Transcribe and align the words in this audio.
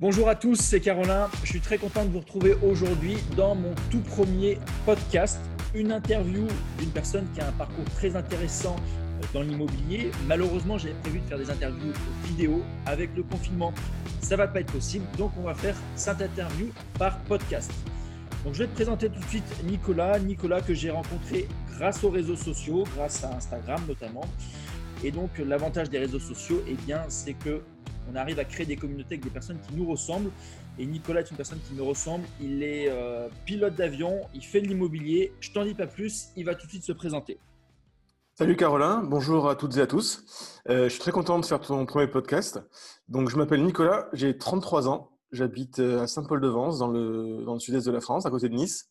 Bonjour 0.00 0.30
à 0.30 0.34
tous, 0.34 0.56
c'est 0.56 0.80
Caroline. 0.80 1.26
Je 1.44 1.50
suis 1.50 1.60
très 1.60 1.76
content 1.76 2.06
de 2.06 2.10
vous 2.10 2.20
retrouver 2.20 2.56
aujourd'hui 2.62 3.18
dans 3.36 3.54
mon 3.54 3.74
tout 3.90 4.00
premier 4.00 4.58
podcast, 4.86 5.38
une 5.74 5.92
interview 5.92 6.48
d'une 6.78 6.88
personne 6.88 7.26
qui 7.34 7.42
a 7.42 7.48
un 7.48 7.52
parcours 7.52 7.84
très 7.96 8.16
intéressant 8.16 8.76
dans 9.34 9.42
l'immobilier. 9.42 10.10
Malheureusement, 10.26 10.78
j'avais 10.78 10.94
prévu 10.94 11.18
de 11.18 11.26
faire 11.26 11.36
des 11.36 11.50
interviews 11.50 11.92
vidéo 12.24 12.62
avec 12.86 13.10
le 13.14 13.24
confinement. 13.24 13.74
Ça 14.22 14.36
va 14.36 14.48
pas 14.48 14.60
être 14.60 14.72
possible, 14.72 15.04
donc 15.18 15.32
on 15.38 15.42
va 15.42 15.54
faire 15.54 15.76
cette 15.96 16.22
interview 16.22 16.68
par 16.98 17.18
podcast. 17.24 17.70
Donc 18.46 18.54
je 18.54 18.60
vais 18.60 18.68
te 18.68 18.74
présenter 18.74 19.10
tout 19.10 19.20
de 19.20 19.28
suite 19.28 19.64
Nicolas, 19.64 20.18
Nicolas 20.18 20.62
que 20.62 20.72
j'ai 20.72 20.88
rencontré 20.88 21.46
grâce 21.76 22.02
aux 22.04 22.10
réseaux 22.10 22.36
sociaux, 22.36 22.84
grâce 22.96 23.22
à 23.22 23.36
Instagram 23.36 23.82
notamment. 23.86 24.24
Et 25.04 25.10
donc 25.10 25.30
l'avantage 25.36 25.90
des 25.90 25.98
réseaux 25.98 26.18
sociaux, 26.18 26.62
eh 26.66 26.74
bien, 26.86 27.02
c'est 27.08 27.34
que 27.34 27.60
on 28.10 28.16
arrive 28.16 28.38
à 28.38 28.44
créer 28.44 28.66
des 28.66 28.76
communautés 28.76 29.14
avec 29.14 29.24
des 29.24 29.30
personnes 29.30 29.58
qui 29.66 29.74
nous 29.74 29.88
ressemblent. 29.88 30.30
Et 30.78 30.86
Nicolas 30.86 31.20
est 31.20 31.30
une 31.30 31.36
personne 31.36 31.58
qui 31.66 31.74
me 31.74 31.82
ressemble. 31.82 32.24
Il 32.40 32.62
est 32.62 32.88
euh, 32.88 33.28
pilote 33.44 33.74
d'avion, 33.74 34.20
il 34.34 34.44
fait 34.44 34.60
de 34.60 34.68
l'immobilier. 34.68 35.32
Je 35.40 35.52
t'en 35.52 35.64
dis 35.64 35.74
pas 35.74 35.86
plus, 35.86 36.28
il 36.36 36.44
va 36.44 36.54
tout 36.54 36.66
de 36.66 36.70
suite 36.70 36.84
se 36.84 36.92
présenter. 36.92 37.38
Salut 38.34 38.56
Caroline, 38.56 39.06
bonjour 39.08 39.48
à 39.50 39.56
toutes 39.56 39.76
et 39.76 39.80
à 39.80 39.86
tous. 39.86 40.24
Euh, 40.70 40.84
je 40.84 40.88
suis 40.88 41.00
très 41.00 41.12
content 41.12 41.38
de 41.38 41.44
faire 41.44 41.60
ton 41.60 41.84
premier 41.84 42.06
podcast. 42.06 42.60
Donc 43.08 43.28
je 43.28 43.36
m'appelle 43.36 43.62
Nicolas, 43.62 44.08
j'ai 44.14 44.38
33 44.38 44.88
ans, 44.88 45.10
j'habite 45.32 45.78
euh, 45.78 46.00
à 46.00 46.06
Saint-Paul-de-Vence 46.06 46.78
dans 46.78 46.88
le, 46.88 47.44
dans 47.44 47.52
le 47.52 47.60
sud-est 47.60 47.86
de 47.86 47.92
la 47.92 48.00
France, 48.00 48.24
à 48.24 48.30
côté 48.30 48.48
de 48.48 48.54
Nice. 48.54 48.88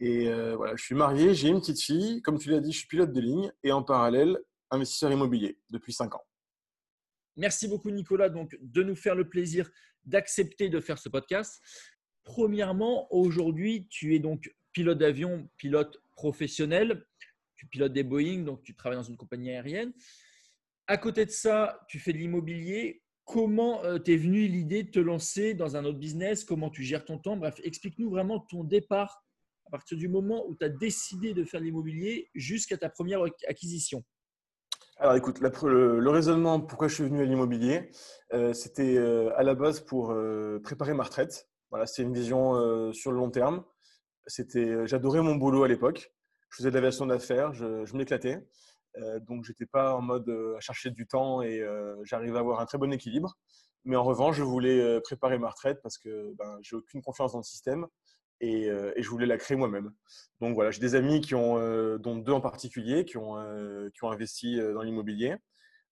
Et 0.00 0.28
voilà, 0.56 0.74
je 0.74 0.82
suis 0.82 0.96
marié, 0.96 1.32
j'ai 1.32 1.46
une 1.46 1.60
petite 1.60 1.80
fille. 1.80 2.22
Comme 2.22 2.36
tu 2.36 2.50
l'as 2.50 2.58
dit, 2.58 2.72
je 2.72 2.78
suis 2.78 2.88
pilote 2.88 3.12
de 3.12 3.20
ligne 3.20 3.52
et 3.62 3.70
en 3.70 3.84
parallèle, 3.84 4.36
investisseur 4.72 5.12
immobilier 5.12 5.60
depuis 5.70 5.92
5 5.92 6.16
ans. 6.16 6.24
Merci 7.36 7.68
beaucoup, 7.68 7.90
Nicolas, 7.90 8.28
donc, 8.28 8.56
de 8.60 8.82
nous 8.82 8.96
faire 8.96 9.14
le 9.14 9.28
plaisir 9.28 9.70
d'accepter 10.04 10.68
de 10.68 10.80
faire 10.80 10.98
ce 10.98 11.08
podcast. 11.08 11.62
Premièrement, 12.24 13.12
aujourd'hui, 13.12 13.86
tu 13.88 14.14
es 14.14 14.18
donc 14.18 14.54
pilote 14.72 14.98
d'avion, 14.98 15.48
pilote 15.56 16.02
professionnel. 16.16 17.04
Tu 17.56 17.66
pilotes 17.66 17.92
des 17.92 18.02
Boeing, 18.02 18.42
donc 18.42 18.62
tu 18.62 18.74
travailles 18.74 18.98
dans 18.98 19.04
une 19.04 19.16
compagnie 19.16 19.50
aérienne. 19.50 19.92
À 20.86 20.96
côté 20.96 21.24
de 21.24 21.30
ça, 21.30 21.80
tu 21.88 21.98
fais 21.98 22.12
de 22.12 22.18
l'immobilier. 22.18 23.02
Comment 23.24 23.84
euh, 23.84 23.98
t'es 23.98 24.16
venu 24.16 24.48
l'idée 24.48 24.82
de 24.82 24.90
te 24.90 24.98
lancer 24.98 25.54
dans 25.54 25.76
un 25.76 25.84
autre 25.84 25.98
business? 25.98 26.44
Comment 26.44 26.70
tu 26.70 26.82
gères 26.82 27.04
ton 27.04 27.18
temps? 27.18 27.36
Bref, 27.36 27.60
explique-nous 27.62 28.10
vraiment 28.10 28.40
ton 28.40 28.64
départ 28.64 29.24
à 29.66 29.70
partir 29.70 29.96
du 29.96 30.08
moment 30.08 30.44
où 30.48 30.56
tu 30.56 30.64
as 30.64 30.68
décidé 30.68 31.32
de 31.32 31.44
faire 31.44 31.60
de 31.60 31.66
l'immobilier 31.66 32.28
jusqu'à 32.34 32.76
ta 32.76 32.90
première 32.90 33.22
acquisition. 33.46 34.04
Alors 34.98 35.16
écoute, 35.16 35.40
le, 35.40 36.10
raisonnement 36.10 36.60
pourquoi 36.60 36.86
je 36.86 36.94
suis 36.94 37.04
venu 37.04 37.22
à 37.22 37.24
l'immobilier, 37.24 37.90
euh, 38.34 38.52
c'était 38.52 38.96
euh, 38.96 39.36
à 39.36 39.42
la 39.42 39.54
base 39.54 39.80
pour 39.80 40.12
euh, 40.12 40.60
préparer 40.62 40.94
ma 40.94 41.02
retraite. 41.02 41.48
Voilà, 41.70 41.86
c'était 41.86 42.02
une 42.02 42.12
vision 42.12 42.92
sur 42.92 43.12
le 43.12 43.16
long 43.16 43.30
terme. 43.30 43.64
C'était, 44.26 44.86
j'adorais 44.86 45.22
mon 45.22 45.36
boulot 45.36 45.64
à 45.64 45.68
l'époque. 45.68 46.12
Je 46.50 46.58
faisais 46.58 46.68
de 46.68 46.74
l'aviation 46.74 47.06
d'affaires, 47.06 47.54
je, 47.54 47.96
m'éclatais. 47.96 48.46
donc 49.22 49.44
j'étais 49.44 49.64
pas 49.64 49.94
en 49.94 50.02
mode 50.02 50.28
à 50.28 50.60
chercher 50.60 50.90
du 50.90 51.06
temps 51.06 51.40
et 51.40 51.66
j'arrivais 52.04 52.36
à 52.36 52.40
avoir 52.40 52.60
un 52.60 52.66
très 52.66 52.76
bon 52.76 52.92
équilibre. 52.92 53.38
Mais 53.86 53.96
en 53.96 54.04
revanche, 54.04 54.36
je 54.36 54.42
voulais 54.42 55.00
préparer 55.00 55.38
ma 55.38 55.48
retraite 55.48 55.80
parce 55.82 55.96
que 55.96 56.34
ben, 56.34 56.58
j'ai 56.60 56.76
aucune 56.76 57.00
confiance 57.00 57.32
dans 57.32 57.38
le 57.38 57.44
système 57.44 57.86
euh, 58.42 58.92
et, 58.96 59.02
je 59.02 59.08
voulais 59.08 59.26
la 59.26 59.38
créer 59.38 59.56
moi-même. 59.56 59.92
Donc 60.40 60.54
voilà, 60.54 60.70
j'ai 60.70 60.80
des 60.80 60.94
amis 60.94 61.20
qui 61.20 61.34
ont, 61.34 61.58
euh, 61.58 61.98
dont 61.98 62.16
deux 62.16 62.32
en 62.32 62.40
particulier, 62.40 63.04
qui 63.04 63.16
ont, 63.16 63.36
euh, 63.38 63.88
qui 63.94 64.04
ont 64.04 64.10
investi 64.10 64.58
dans 64.58 64.82
l'immobilier. 64.82 65.36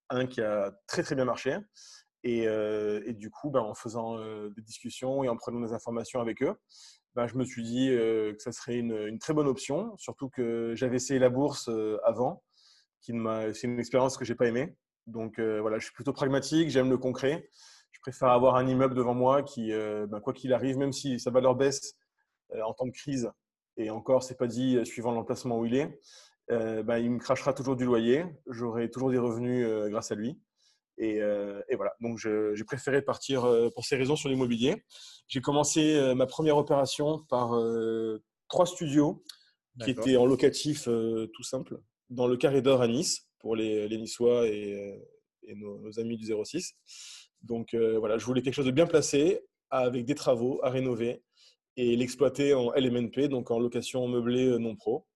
Un 0.09 0.27
qui 0.27 0.41
a 0.41 0.73
très 0.87 1.03
très 1.03 1.15
bien 1.15 1.25
marché. 1.25 1.57
Et, 2.25 2.47
du 3.15 3.31
coup, 3.31 3.51
ben, 3.51 3.61
en 3.61 3.75
faisant 3.75 4.19
des 4.51 4.63
discussions 4.63 5.23
et 5.25 5.29
en 5.29 5.37
prenant 5.37 5.61
des 5.61 5.73
informations 5.73 6.21
avec 6.21 6.43
eux, 6.43 6.55
ben, 7.15 7.27
je 7.27 7.37
me 7.37 7.45
suis 7.45 7.63
dit 7.63 7.89
que 7.89 8.37
ça 8.39 8.53
serait 8.53 8.79
une, 8.79 9.19
très 9.19 9.33
bonne 9.33 9.47
option, 9.47 9.97
surtout 9.97 10.29
que 10.29 10.75
j'avais 10.75 10.97
essayé 10.97 11.21
la 11.21 11.31
bourse 11.31 11.71
avant, 12.05 12.43
qui 13.01 13.13
c'est 13.53 13.67
une 13.69 13.79
expérience 13.79 14.17
que 14.17 14.25
j'ai 14.25 14.35
pas 14.35 14.47
aimée. 14.47 14.75
Donc 15.07 15.39
voilà, 15.39 15.79
je 15.79 15.85
suis 15.85 15.95
plutôt 15.95 16.13
pragmatique, 16.13 16.71
j'aime 16.71 16.91
le 16.91 16.99
concret. 16.99 17.49
Je 17.93 18.01
préfère 18.01 18.31
avoir 18.31 18.57
un 18.57 18.67
immeuble 18.67 18.95
devant 18.95 19.15
moi 19.15 19.45
qui, 19.45 19.71
ben, 19.71 20.21
quoi 20.21 20.33
qu'il 20.33 20.53
arrive, 20.53 20.77
même 20.77 20.93
si 20.93 21.21
sa 21.21 21.31
valeur 21.31 21.55
baisse, 21.55 22.00
en 22.65 22.73
temps 22.75 22.87
de 22.87 22.93
crise, 22.93 23.31
et 23.77 23.91
encore, 23.91 24.23
c'est 24.23 24.37
pas 24.37 24.47
dit 24.47 24.77
euh, 24.77 24.85
suivant 24.85 25.13
l'emplacement 25.13 25.59
où 25.59 25.67
il 25.67 25.75
est, 25.75 25.99
euh, 26.51 26.83
ben, 26.83 26.99
il 26.99 27.11
me 27.11 27.19
crachera 27.19 27.55
toujours 27.55 27.77
du 27.77 27.85
loyer, 27.85 28.25
j'aurai 28.47 28.91
toujours 28.91 29.11
des 29.11 29.19
revenus 29.19 29.67
grâce 29.89 30.11
à 30.11 30.15
lui. 30.15 30.39
Et, 30.99 31.21
voilà, 31.77 31.95
donc 32.01 32.19
j'ai 32.19 32.65
préféré 32.65 33.01
partir 33.01 33.49
pour 33.75 33.87
ces 33.87 33.97
raisons 33.97 34.17
sur 34.17 34.29
l'immobilier. 34.29 34.85
J'ai 35.29 35.41
commencé 35.41 36.13
ma 36.15 36.27
première 36.27 36.59
opération 36.59 37.21
par 37.31 37.59
trois 38.49 38.67
studios 38.67 39.23
qui 39.83 39.93
étaient 39.93 40.19
en 40.19 40.27
locatif 40.27 40.85
tout 40.85 41.43
simple, 41.43 41.81
dans 42.11 42.27
le 42.27 42.37
Carré 42.37 42.61
d'Or 42.61 42.83
à 42.83 42.89
Nice, 42.89 43.31
pour 43.39 43.57
les, 43.57 43.89
Niçois 43.97 44.47
et, 44.47 45.01
nos, 45.57 45.79
nos, 45.79 45.99
amis 45.99 46.19
du 46.19 46.27
06. 46.45 46.75
Donc 47.41 47.75
voilà, 47.75 48.19
je 48.19 48.27
voulais 48.27 48.43
quelque 48.43 48.57
chose 48.57 48.67
de 48.67 48.71
bien 48.71 48.87
placé, 48.87 49.41
avec 49.71 50.05
des 50.05 50.15
travaux 50.15 50.61
à 50.63 50.69
rénover, 50.69 51.23
et 51.77 51.97
l'exploiter 51.97 52.55
en 52.55 52.73
LMNP, 52.73 53.29
donc 53.29 53.51
en 53.51 53.59
location 53.59 54.07
meublée 54.09 54.47
euh, 54.47 54.59
non 54.59 54.77
pro. 54.77 55.07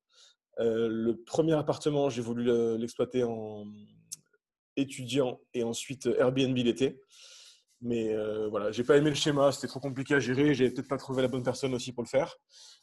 Euh, 0.60 0.88
le 0.88 1.16
premier 1.16 1.54
appartement, 1.54 2.08
j'ai 2.10 2.22
voulu 2.22 2.44
l'exploiter 2.78 3.24
en 3.24 3.66
étudiant 4.76 5.40
et 5.52 5.64
ensuite 5.64 6.06
Airbnb 6.06 6.56
l'été. 6.56 7.00
Mais 7.80 8.14
euh, 8.14 8.48
voilà, 8.48 8.70
j'ai 8.70 8.84
pas 8.84 8.96
aimé 8.96 9.10
le 9.10 9.16
schéma, 9.16 9.52
c'était 9.52 9.66
trop 9.66 9.80
compliqué 9.80 10.14
à 10.14 10.20
gérer, 10.20 10.54
j'ai 10.54 10.70
peut-être 10.70 10.88
pas 10.88 10.96
trouvé 10.96 11.22
la 11.22 11.28
bonne 11.28 11.42
personne 11.42 11.74
aussi 11.74 11.92
pour 11.92 12.02
le 12.02 12.08
faire. 12.08 12.36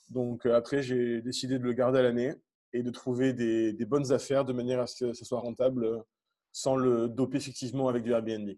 Donc 0.10 0.46
après, 0.46 0.84
j'ai 0.84 1.22
décidé 1.22 1.58
de 1.58 1.64
le 1.64 1.74
garder 1.74 2.00
à 2.00 2.02
l'année 2.04 2.34
et 2.74 2.84
de 2.84 2.92
trouver 2.92 3.34
des, 3.34 3.74
des, 3.74 3.86
bonnes 3.86 4.12
affaires 4.12 4.46
de 4.46 4.54
manière 4.54 4.80
à 4.80 4.88
ce 4.88 5.06
que 5.06 5.14
ce 5.14 5.26
soit 5.26 5.40
rentable 5.40 6.04
sans 6.52 6.76
le 6.76 7.08
doper 7.08 7.38
effectivement 7.38 7.88
avec 7.88 8.04
du 8.04 8.12
Airbnb. 8.12 8.50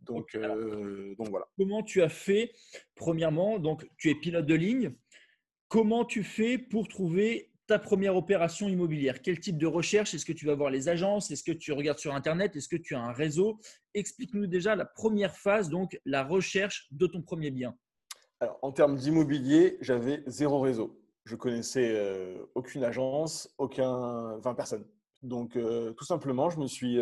Donc, 0.00 0.34
euh, 0.34 1.14
donc 1.16 1.28
voilà. 1.28 1.46
Comment 1.56 1.82
tu 1.82 2.02
as 2.02 2.08
fait 2.08 2.52
Premièrement, 2.94 3.58
donc 3.58 3.86
tu 3.96 4.10
es 4.10 4.14
pilote 4.14 4.46
de 4.46 4.54
ligne. 4.54 4.94
Comment 5.68 6.04
tu 6.04 6.24
fais 6.24 6.56
pour 6.56 6.88
trouver 6.88 7.50
ta 7.66 7.78
première 7.78 8.16
opération 8.16 8.68
immobilière? 8.68 9.20
Quel 9.20 9.38
type 9.40 9.58
de 9.58 9.66
recherche? 9.66 10.14
Est-ce 10.14 10.24
que 10.24 10.32
tu 10.32 10.46
vas 10.46 10.54
voir 10.54 10.70
les 10.70 10.88
agences? 10.88 11.30
Est-ce 11.30 11.44
que 11.44 11.52
tu 11.52 11.72
regardes 11.72 11.98
sur 11.98 12.14
Internet? 12.14 12.56
Est-ce 12.56 12.68
que 12.68 12.76
tu 12.76 12.94
as 12.94 13.00
un 13.00 13.12
réseau? 13.12 13.60
Explique-nous 13.94 14.46
déjà 14.46 14.74
la 14.76 14.86
première 14.86 15.36
phase, 15.36 15.68
donc 15.68 16.00
la 16.06 16.24
recherche 16.24 16.88
de 16.90 17.06
ton 17.06 17.20
premier 17.20 17.50
bien. 17.50 17.76
Alors, 18.40 18.58
en 18.62 18.72
termes 18.72 18.96
d'immobilier, 18.96 19.76
j'avais 19.80 20.22
zéro 20.26 20.60
réseau. 20.60 21.02
Je 21.24 21.36
connaissais 21.36 21.92
euh, 21.94 22.38
aucune 22.54 22.84
agence, 22.84 23.52
aucun, 23.58 24.38
enfin 24.38 24.54
personne. 24.54 24.86
Donc, 25.22 25.56
euh, 25.56 25.92
tout 25.92 26.04
simplement, 26.04 26.48
je 26.48 26.60
me 26.60 26.66
suis 26.66 26.98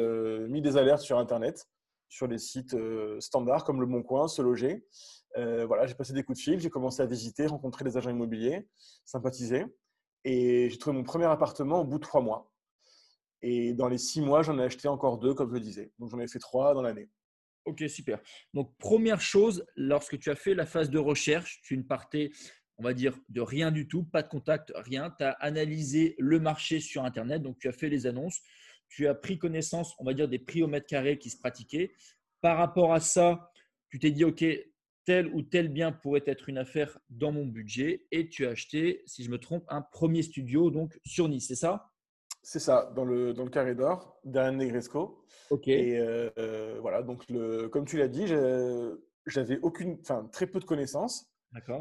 mis 0.49 0.63
des 0.63 0.77
alertes 0.77 1.03
sur 1.03 1.19
Internet 1.19 1.69
sur 2.09 2.27
les 2.27 2.39
sites 2.39 2.75
euh, 2.75 3.19
standards 3.21 3.65
comme 3.65 3.81
Le 3.81 3.87
Bon 3.87 4.03
Coin, 4.03 4.29
Se 4.29 4.43
Loger. 4.43 4.87
Euh, 5.37 5.67
voilà, 5.67 5.87
j'ai 5.87 5.95
passé 5.95 6.13
des 6.13 6.23
coups 6.23 6.39
de 6.39 6.43
fil, 6.43 6.61
j'ai 6.61 6.71
commencé 6.71 7.03
à 7.03 7.07
visiter, 7.07 7.47
rencontrer 7.47 7.85
des 7.85 7.97
agents 7.97 8.11
immobiliers, 8.11 8.69
sympathiser. 9.05 9.65
Et 10.25 10.71
j'ai 10.71 10.79
trouvé 10.79 10.97
mon 10.97 11.05
premier 11.05 11.27
appartement 11.27 11.81
au 11.81 11.85
bout 11.85 11.99
de 11.99 12.05
trois 12.05 12.21
mois. 12.21 12.53
Et 13.43 13.75
dans 13.75 13.89
les 13.89 13.99
six 13.99 14.21
mois, 14.21 14.43
j'en 14.43 14.59
ai 14.59 14.65
acheté 14.65 14.89
encore 14.89 15.19
deux, 15.19 15.35
comme 15.35 15.51
je 15.51 15.55
le 15.55 15.61
disais. 15.61 15.93
Donc 15.99 16.11
j'en 16.11 16.19
ai 16.19 16.27
fait 16.27 16.39
trois 16.39 16.75
dans 16.75 16.83
l'année. 16.83 17.09
Ok, 17.65 17.85
super. 17.89 18.21
Donc 18.55 18.77
première 18.79 19.21
chose, 19.21 19.65
lorsque 19.77 20.19
tu 20.19 20.31
as 20.31 20.37
fait 20.37 20.55
la 20.55 20.67
phase 20.67 20.89
de 20.89 20.99
recherche, 20.99 21.61
tu 21.63 21.77
ne 21.77 21.83
partais, 21.83 22.31
on 22.79 22.85
va 22.85 22.95
dire, 22.95 23.19
de 23.29 23.41
rien 23.41 23.71
du 23.71 23.89
tout, 23.89 24.05
pas 24.05 24.23
de 24.23 24.29
contact, 24.29 24.73
rien. 24.75 25.15
Tu 25.19 25.25
as 25.25 25.33
analysé 25.33 26.15
le 26.19 26.41
marché 26.41 26.81
sur 26.81 27.05
Internet, 27.05 27.43
donc 27.43 27.59
tu 27.59 27.69
as 27.69 27.73
fait 27.73 27.89
les 27.89 28.07
annonces 28.07 28.41
tu 28.89 29.07
as 29.09 29.15
pris 29.15 29.39
connaissance, 29.39 29.95
on 29.99 30.05
va 30.05 30.15
dire, 30.15 30.29
des 30.29 30.39
prix 30.39 30.63
au 30.63 30.67
mètre 30.67 30.87
carré 30.87 31.19
qui 31.19 31.31
se 31.31 31.39
pratiquaient. 31.39 31.93
Par 32.41 32.59
rapport 32.59 32.93
à 32.93 33.01
ça, 33.01 33.51
tu 33.89 33.99
t'es 33.99 34.11
dit, 34.11 34.25
OK, 34.25 34.45
tel 35.05 35.29
ou 35.35 35.43
tel 35.43 35.69
bien 35.69 35.93
pourrait 35.93 36.25
être 36.27 36.49
une 36.49 36.59
affaire 36.59 36.99
dans 37.09 37.33
mon 37.33 37.47
budget 37.47 38.07
et 38.11 38.29
tu 38.29 38.47
as 38.47 38.51
acheté, 38.51 39.03
si 39.07 39.25
je 39.25 39.31
me 39.31 39.39
trompe, 39.39 39.65
un 39.69 39.81
premier 39.81 40.23
studio 40.23 40.71
donc 40.71 40.99
sur 41.05 41.29
Nice, 41.29 41.47
c'est 41.49 41.55
ça? 41.55 41.93
C'est 42.43 42.61
ça, 42.61 42.93
dans 42.95 43.05
le, 43.05 43.33
dans 43.33 43.45
le 43.45 43.51
carré 43.51 43.75
d'or, 43.75 44.21
derrière 44.25 44.53
Negresco. 44.53 45.25
OK. 45.51 45.69
Et 45.69 45.99
euh, 45.99 46.31
euh, 46.39 46.79
voilà, 46.81 47.03
donc 47.03 47.25
le, 47.29 47.69
comme 47.69 47.87
tu 47.87 47.99
l'as 47.99 48.09
dit, 48.09 48.27
j'avais 49.27 49.59
aucune, 49.63 49.99
enfin 50.01 50.29
très 50.33 50.47
peu 50.47 50.61
de 50.61 50.65
connaissances. 50.65 51.29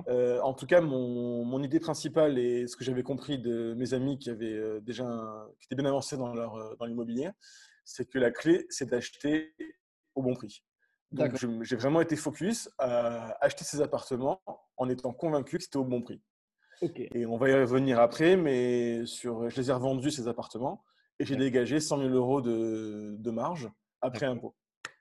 Euh, 0.07 0.39
en 0.41 0.53
tout 0.53 0.65
cas, 0.65 0.81
mon, 0.81 1.61
idée 1.63 1.79
principale 1.79 2.37
et 2.37 2.67
ce 2.67 2.75
que 2.75 2.83
j'avais 2.83 3.03
compris 3.03 3.39
de 3.39 3.73
mes 3.75 3.93
amis 3.93 4.19
qui 4.19 4.29
avaient 4.29 4.53
euh, 4.53 4.79
déjà 4.81 5.05
qui 5.59 5.65
étaient 5.65 5.75
bien 5.75 5.85
avancés 5.85 6.17
dans 6.17 6.33
leur 6.33 6.55
euh, 6.55 6.75
dans 6.79 6.85
l'immobilier, 6.85 7.29
c'est 7.83 8.09
que 8.09 8.19
la 8.19 8.31
clé 8.31 8.65
c'est 8.69 8.89
d'acheter 8.89 9.55
au 10.13 10.21
bon 10.21 10.33
prix. 10.33 10.63
Donc 11.11 11.35
j'ai 11.61 11.75
vraiment 11.75 12.01
été 12.01 12.15
focus 12.15 12.69
à 12.77 13.37
acheter 13.43 13.63
ces 13.63 13.81
appartements 13.81 14.41
en 14.77 14.89
étant 14.89 15.13
convaincu 15.13 15.57
que 15.57 15.63
c'était 15.63 15.77
au 15.77 15.85
bon 15.85 16.01
prix. 16.01 16.21
Et 16.81 17.25
on 17.25 17.37
va 17.37 17.49
y 17.49 17.53
revenir 17.53 17.99
après, 18.01 18.35
mais 18.35 19.05
sur, 19.05 19.49
je 19.49 19.55
les 19.55 19.69
ai 19.69 19.73
revendus 19.73 20.11
ces 20.11 20.27
appartements 20.27 20.83
et 21.19 21.25
j'ai 21.25 21.37
dégagé 21.37 21.79
100 21.79 21.99
000 21.99 22.09
euros 22.09 22.41
de, 22.41 23.15
de 23.17 23.31
marge 23.31 23.71
après 24.01 24.25
impôt. 24.25 24.55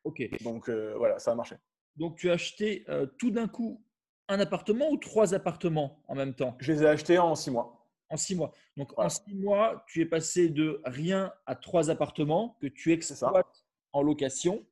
Ok. 0.04 0.22
Donc 0.42 0.70
voilà, 0.70 1.18
ça 1.18 1.32
a 1.32 1.34
marché. 1.34 1.56
Donc, 1.96 2.16
tu 2.16 2.30
as 2.30 2.34
acheté 2.34 2.84
euh, 2.88 3.06
tout 3.18 3.30
d'un 3.30 3.48
coup 3.48 3.83
un 4.28 4.40
appartement 4.40 4.90
ou 4.90 4.96
trois 4.96 5.34
appartements 5.34 6.02
en 6.08 6.14
même 6.14 6.34
temps? 6.34 6.56
Je 6.60 6.72
les 6.72 6.82
ai 6.82 6.86
achetés 6.86 7.18
en 7.18 7.34
six 7.34 7.50
mois. 7.50 7.86
En 8.10 8.16
six 8.16 8.34
mois. 8.34 8.52
Donc, 8.76 8.96
en 8.98 9.08
six 9.08 9.34
mois, 9.34 9.84
tu 9.88 10.00
es 10.00 10.06
passé 10.06 10.48
de 10.48 10.80
rien 10.84 11.32
à 11.46 11.54
trois 11.56 11.90
appartements 11.90 12.56
que 12.60 12.66
tu 12.66 12.92
exploites 12.92 13.64
en 13.92 14.02
location. 14.02 14.64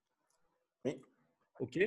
Oui. 0.84 0.96
OK. 1.60 1.78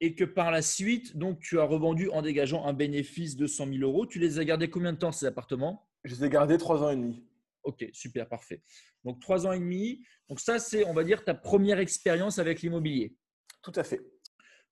Et 0.00 0.14
que 0.14 0.24
par 0.24 0.50
la 0.50 0.62
suite, 0.62 1.16
donc, 1.16 1.40
tu 1.40 1.58
as 1.58 1.64
revendu 1.64 2.08
en 2.10 2.22
dégageant 2.22 2.64
un 2.64 2.72
bénéfice 2.72 3.36
de 3.36 3.46
100 3.46 3.66
000 3.66 3.78
euros. 3.82 4.06
Tu 4.06 4.18
les 4.18 4.38
as 4.38 4.44
gardés 4.44 4.70
combien 4.70 4.92
de 4.92 4.98
temps, 4.98 5.12
ces 5.12 5.26
appartements? 5.26 5.88
Je 6.04 6.14
les 6.14 6.24
ai 6.24 6.28
gardés 6.28 6.58
trois 6.58 6.82
ans 6.82 6.90
et 6.90 6.96
demi. 6.96 7.24
Ok, 7.64 7.84
super, 7.92 8.28
parfait. 8.28 8.62
Donc, 9.04 9.20
trois 9.20 9.46
ans 9.46 9.52
et 9.52 9.58
demi. 9.58 10.04
Donc, 10.28 10.40
ça, 10.40 10.58
c'est, 10.58 10.84
on 10.84 10.94
va 10.94 11.02
dire, 11.02 11.24
ta 11.24 11.34
première 11.34 11.80
expérience 11.80 12.38
avec 12.38 12.62
l'immobilier. 12.62 13.16
Tout 13.62 13.72
à 13.74 13.82
fait. 13.82 14.00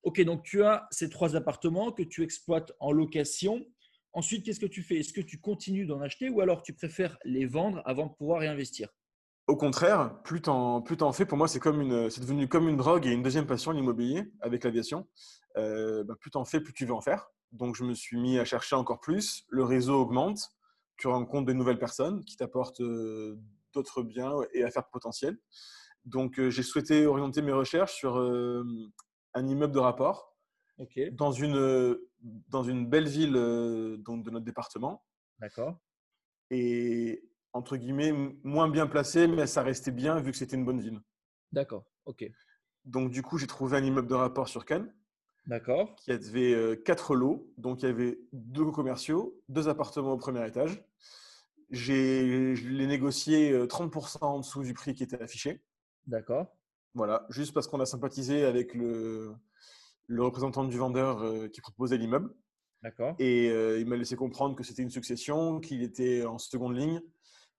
Ok, 0.07 0.21
donc 0.21 0.45
tu 0.45 0.63
as 0.63 0.87
ces 0.93 1.11
trois 1.11 1.35
appartements 1.35 1.91
que 1.91 2.05
tu 2.05 2.23
exploites 2.23 2.73
en 2.79 2.93
location. 2.93 3.67
Ensuite, 4.13 4.45
qu'est-ce 4.45 4.61
que 4.61 4.67
tu 4.67 4.85
fais? 4.85 4.99
Est-ce 4.99 5.13
que 5.13 5.21
tu 5.21 5.41
continues 5.41 5.85
d'en 5.85 6.01
acheter 6.01 6.31
ou 6.31 6.41
alors 6.41 6.63
tu 6.63 6.73
préfères 6.73 7.19
les 7.25 7.45
vendre 7.45 7.83
avant 7.85 8.07
de 8.07 8.13
pouvoir 8.13 8.39
réinvestir 8.39 8.89
Au 9.49 9.57
contraire, 9.57 10.23
plus 10.23 10.41
tu 10.41 10.49
en, 10.49 10.81
fais, 11.13 11.27
pour 11.27 11.37
moi, 11.37 11.49
c'est 11.49 11.59
devenu 11.59 12.47
comme 12.47 12.69
une 12.69 12.77
drogue 12.77 13.05
et 13.05 13.11
une 13.11 13.25
deuxième 13.25 13.49
passion, 13.49 13.73
l'immobilier, 13.73 14.23
avec 14.43 14.63
l'aviation. 14.63 15.09
Euh, 15.57 16.05
bah, 16.05 16.15
plus 16.21 16.31
tu 16.31 16.39
en 16.39 16.45
fais, 16.45 16.61
plus 16.61 16.73
tu 16.73 16.87
veux 16.87 16.95
en 16.95 17.01
faire. 17.01 17.33
Donc, 17.51 17.75
je 17.75 17.83
me 17.83 17.93
suis 17.93 18.17
mis 18.17 18.39
à 18.39 18.45
chercher 18.45 18.77
encore 18.77 19.01
plus. 19.01 19.45
Le 19.49 19.65
réseau 19.65 20.01
augmente. 20.01 20.53
Tu 20.99 21.09
rencontres 21.09 21.47
de 21.47 21.53
nouvelles 21.53 21.81
personnes 21.81 22.25
qui 22.25 22.37
t'apportent 22.37 22.81
euh, 22.81 23.41
d'autres 23.75 24.05
biens 24.05 24.37
et 24.55 24.63
affaires 24.63 24.89
potentielles. 24.89 25.37
Donc, 26.05 26.39
euh, 26.39 26.49
j'ai 26.49 26.63
souhaité 26.63 27.07
orienter 27.07 27.43
mes 27.43 27.51
recherches 27.51 27.95
sur 27.95 28.19
un 29.37 29.47
immeuble 29.47 29.75
de 29.75 29.79
rapport 29.79 30.35
dans, 31.13 31.33
une, 31.33 31.99
dans 32.49 32.63
une 32.63 32.87
belle 32.87 33.09
ville 33.09 33.37
euh, 33.37 33.97
donc 33.99 34.25
de 34.25 34.31
notre 34.31 34.45
département. 34.45 35.05
D'accord. 35.39 35.79
Et 36.51 37.23
entre 37.53 37.77
guillemets, 37.77 38.13
moins 38.43 38.69
bien 38.69 38.87
placé, 38.87 39.27
mais 39.27 39.47
ça 39.47 39.63
restait 39.63 39.91
bien 39.91 40.21
vu 40.21 40.31
que 40.31 40.37
c'était 40.37 40.57
une 40.57 40.65
bonne 40.65 40.81
ville. 40.81 41.01
D'accord, 41.53 41.85
ok. 42.05 42.25
Donc, 42.85 43.11
du 43.11 43.23
coup, 43.23 43.39
j'ai 43.39 43.47
trouvé 43.47 43.77
un 43.77 43.85
immeuble 43.85 44.09
de 44.09 44.15
rapport 44.15 44.49
sur 44.49 44.65
Cannes. 44.65 44.93
D'accord. 45.47 45.95
Qui 45.97 46.13
avait 46.13 46.53
euh, 46.53 46.77
quatre 46.77 47.15
lots. 47.15 47.53
Donc, 47.57 47.83
il 47.83 47.87
y 47.87 47.89
avait 47.89 48.19
deux 48.33 48.71
commerciaux, 48.71 49.41
deux 49.49 49.69
appartements 49.69 50.13
au 50.13 50.19
premier 50.19 50.47
étage. 50.47 50.85
J'ai, 51.71 52.55
je 52.55 52.69
l'ai 52.69 52.87
négocié 52.87 53.53
30% 53.67 54.17
euh, 54.17 54.27
en 54.27 54.39
dessous 54.41 54.63
du 54.63 54.75
prix 54.75 54.95
qui 54.95 55.03
était 55.03 55.21
affiché. 55.21 55.63
D'accord. 56.07 56.56
Voilà, 56.97 57.27
juste 57.29 57.53
parce 57.53 57.69
qu'on 57.69 57.81
a 57.81 57.85
sympathisé 57.85 58.47
avec 58.47 58.73
le, 58.73 59.35
le 60.07 60.23
représentant 60.23 60.65
du 60.65 60.79
vendeur 60.79 61.23
euh, 61.23 61.47
qui 61.47 61.61
proposait 61.61 61.99
l'immeuble. 61.99 62.31
D'accord. 62.83 63.15
Et 63.19 63.51
euh, 63.51 63.79
il 63.79 63.87
m'a 63.87 63.97
laissé 63.97 64.17
comprendre 64.17 64.57
que 64.57 64.65
c'était 64.65 64.81
une 64.81 64.91
succession, 64.91 65.61
qu'il 65.61 65.83
était 65.83 66.25
en 66.25 66.39
seconde 66.39 66.75
ligne. 66.75 67.03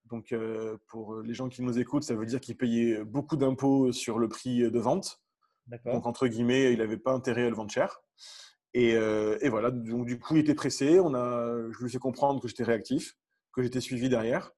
Donc, 0.05 0.31
euh, 0.31 0.77
pour 0.87 1.21
les 1.21 1.35
gens 1.35 1.49
qui 1.49 1.61
nous 1.61 1.77
écoutent, 1.77 2.01
ça 2.01 2.15
veut 2.15 2.25
dire 2.25 2.39
qu'il 2.39 2.57
payait 2.57 3.03
beaucoup 3.03 3.37
d'impôts 3.37 3.91
sur 3.91 4.17
le 4.17 4.27
prix 4.27 4.71
de 4.71 4.79
vente. 4.79 5.21
D'accord. 5.67 5.93
Donc, 5.93 6.07
entre 6.07 6.27
guillemets, 6.27 6.73
il 6.73 6.79
n'avait 6.79 6.97
pas 6.97 7.11
intérêt 7.13 7.45
à 7.45 7.49
le 7.49 7.55
vendre 7.55 7.69
cher. 7.69 8.01
Et, 8.73 8.93
et, 8.93 9.49
voilà, 9.49 9.69
donc 9.71 10.05
du 10.05 10.19
coup, 10.19 10.35
il 10.35 10.39
était 10.39 10.55
pressé. 10.55 10.99
On 10.99 11.13
a, 11.13 11.71
je 11.71 11.77
lui 11.79 11.85
ai 11.85 11.89
fait 11.89 11.99
comprendre 11.99 12.41
que 12.41 12.47
j'étais 12.47 12.63
réactif, 12.63 13.17
que 13.53 13.61
j'étais 13.61 13.81
suivi 13.81 14.07
derrière 14.07 14.51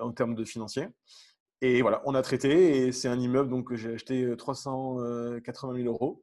en 0.00 0.12
termes 0.12 0.34
de 0.34 0.44
financier. 0.44 0.88
Et 1.66 1.80
voilà, 1.80 2.02
on 2.04 2.14
a 2.14 2.20
traité 2.20 2.76
et 2.76 2.92
c'est 2.92 3.08
un 3.08 3.18
immeuble 3.18 3.48
donc, 3.48 3.68
que 3.68 3.74
j'ai 3.74 3.94
acheté 3.94 4.36
380 4.36 5.76
000 5.76 5.88
euros, 5.88 6.22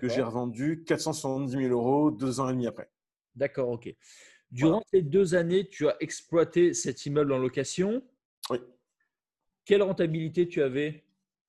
que 0.00 0.08
j'ai 0.08 0.22
revendu 0.22 0.82
470 0.86 1.52
000 1.52 1.64
euros 1.74 2.10
deux 2.10 2.40
ans 2.40 2.48
et 2.48 2.52
demi 2.52 2.66
après. 2.66 2.90
D'accord, 3.34 3.68
ok. 3.68 3.94
Durant 4.50 4.82
ces 4.90 5.02
deux 5.02 5.34
années, 5.34 5.68
tu 5.68 5.86
as 5.88 5.96
exploité 6.00 6.72
cet 6.72 7.04
immeuble 7.04 7.34
en 7.34 7.38
location? 7.38 8.02
Oui. 8.48 8.60
Quelle 9.66 9.82
rentabilité 9.82 10.48
tu 10.48 10.62
avais? 10.62 11.04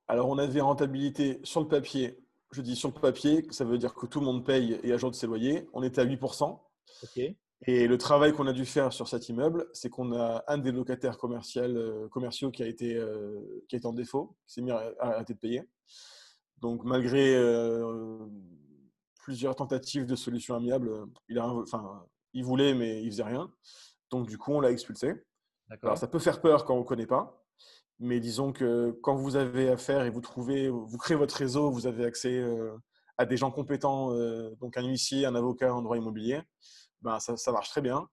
Alors, 0.09 0.27
on 0.27 0.38
avait 0.38 0.59
rentabilité 0.59 1.39
sur 1.44 1.62
le 1.62 1.69
papier. 1.69 2.19
Je 2.51 2.62
dis 2.62 2.75
sur 2.75 2.89
le 2.89 3.00
papier, 3.00 3.47
ça 3.51 3.63
veut 3.63 3.77
dire 3.77 3.94
que 3.94 4.06
tout 4.06 4.19
le 4.19 4.25
monde 4.25 4.45
paye 4.45 4.81
et 4.83 4.91
ajoute 4.91 5.15
ses 5.15 5.27
loyers. 5.27 5.65
On 5.71 5.81
était 5.81 6.01
à 6.01 6.06
8%. 6.06 6.59
Ok. 7.03 7.21
Et 7.68 7.88
le 7.88 7.98
travail 7.98 8.32
qu'on 8.32 8.48
a 8.48 8.54
dû 8.54 8.66
faire 8.66 8.94
sur 8.94 9.08
cet 9.08 9.28
immeuble, 9.28 9.68
c'est 9.74 9.90
qu'on 9.90 10.14
a 10.14 10.44
un 10.48 10.58
des 10.58 10.72
locataires 10.72 11.18
euh, 11.24 12.08
commerciaux 12.08 12.52
qui 12.52 12.64
a, 12.64 12.68
été, 12.68 12.96
euh, 12.96 13.64
qui 13.68 13.76
été 13.76 13.86
en 13.86 13.92
défaut, 13.92 14.38
qui 14.48 14.54
s'est 14.54 14.62
mis 14.62 14.72
à 14.72 14.94
arrêter 15.00 15.34
de 15.34 15.40
payer. 15.40 15.64
Donc, 16.60 16.86
malgré 16.86 17.36
euh, 17.36 18.18
plusieurs 19.16 19.56
tentatives 19.56 20.06
de 20.06 20.16
solutions 20.16 20.56
amiables, 20.56 21.06
il, 21.28 21.38
a, 21.38 21.48
enfin, 21.48 22.06
il 22.34 22.46
voulait, 22.46 22.74
mais 22.74 23.04
il 23.04 23.12
faisait 23.12 23.24
rien. 23.24 23.52
Donc, 24.10 24.28
du 24.28 24.38
coup, 24.38 24.54
on 24.54 24.62
l'a 24.62 24.72
expulsé. 24.72 25.14
Alors, 25.84 25.98
ça 25.98 26.08
peut 26.08 26.20
faire 26.20 26.42
peur 26.42 26.64
quand 26.64 26.76
on 26.76 26.80
ne 26.80 26.86
connaît 26.86 27.08
pas. 27.08 27.44
Mais 28.00 28.22
disons 28.22 28.54
que 28.54 28.98
quand 29.04 29.16
vous 29.16 29.36
avez 29.36 29.70
affaire 29.70 30.06
et 30.06 30.10
vous 30.10 30.22
trouvez, 30.22 30.70
vous 30.70 30.98
créez 30.98 31.18
votre 31.18 31.36
réseau, 31.36 31.70
vous 31.70 31.86
avez 31.86 32.06
accès 32.06 32.42
à 33.18 33.26
des 33.26 33.36
gens 33.36 33.52
compétents, 33.52 34.14
donc 34.56 34.78
un 34.78 34.88
huissier, 34.88 35.26
un 35.26 35.36
avocat 35.36 35.76
en 35.76 35.82
droit 35.82 35.98
immobilier, 35.98 36.42
ben, 37.01 37.19
ça, 37.19 37.38
ça, 37.38 37.51
marche 37.51 37.69
très 37.69 37.81
bien. 37.81 38.07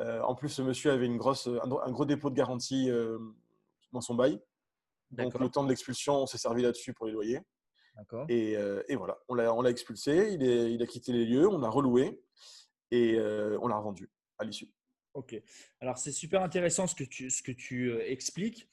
Euh, 0.00 0.20
en 0.22 0.34
plus, 0.34 0.48
ce 0.48 0.62
monsieur 0.62 0.90
avait 0.90 1.06
une 1.06 1.16
grosse, 1.16 1.46
un, 1.46 1.90
gros 1.90 2.04
dépôt 2.04 2.30
de 2.30 2.34
garantie 2.34 2.90
euh, 2.90 3.18
dans 3.92 4.00
son 4.00 4.14
bail. 4.14 4.40
Donc, 5.10 5.38
le 5.38 5.48
temps 5.48 5.62
de 5.62 5.68
l'expulsion, 5.68 6.14
on 6.14 6.26
s'est 6.26 6.38
servi 6.38 6.62
là-dessus 6.62 6.92
pour 6.92 7.06
les 7.06 7.12
loyers. 7.12 7.40
Et, 8.28 8.56
euh, 8.56 8.82
et, 8.88 8.96
voilà, 8.96 9.18
on 9.28 9.34
l'a 9.62 9.70
expulsé, 9.70 10.32
il, 10.32 10.42
est, 10.42 10.72
il, 10.72 10.82
a 10.82 10.86
quitté 10.86 11.12
les 11.12 11.24
lieux, 11.24 11.46
on 11.46 11.62
a 11.62 11.68
reloué 11.68 12.20
et 12.90 13.16
on 13.60 13.68
l'a 13.68 13.76
revendu 13.76 14.10
à 14.38 14.44
l'issue. 14.44 14.68
Ok. 15.14 15.40
Alors, 15.80 15.96
c'est 15.96 16.10
super 16.10 16.42
intéressant 16.42 16.88
ce 16.88 16.96
que 16.96 17.04
tu, 17.04 17.30
ce 17.30 17.40
que 17.40 17.52
tu 17.52 17.96
expliques. 18.00 18.68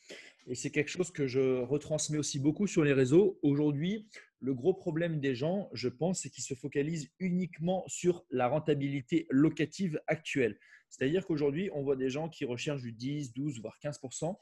Et 0.47 0.55
c'est 0.55 0.71
quelque 0.71 0.89
chose 0.89 1.11
que 1.11 1.27
je 1.27 1.61
retransmets 1.61 2.17
aussi 2.17 2.39
beaucoup 2.39 2.67
sur 2.67 2.83
les 2.83 2.93
réseaux. 2.93 3.39
Aujourd'hui, 3.41 4.07
le 4.39 4.53
gros 4.53 4.73
problème 4.73 5.19
des 5.19 5.35
gens, 5.35 5.69
je 5.73 5.87
pense, 5.87 6.21
c'est 6.21 6.29
qu'ils 6.29 6.43
se 6.43 6.55
focalisent 6.55 7.09
uniquement 7.19 7.83
sur 7.87 8.25
la 8.31 8.47
rentabilité 8.47 9.27
locative 9.29 10.01
actuelle. 10.07 10.57
C'est-à-dire 10.89 11.25
qu'aujourd'hui, 11.25 11.69
on 11.73 11.83
voit 11.83 11.95
des 11.95 12.09
gens 12.09 12.27
qui 12.27 12.43
recherchent 12.43 12.81
du 12.81 12.91
10, 12.91 13.33
12, 13.33 13.61
voire 13.61 13.77
15% 13.81 14.35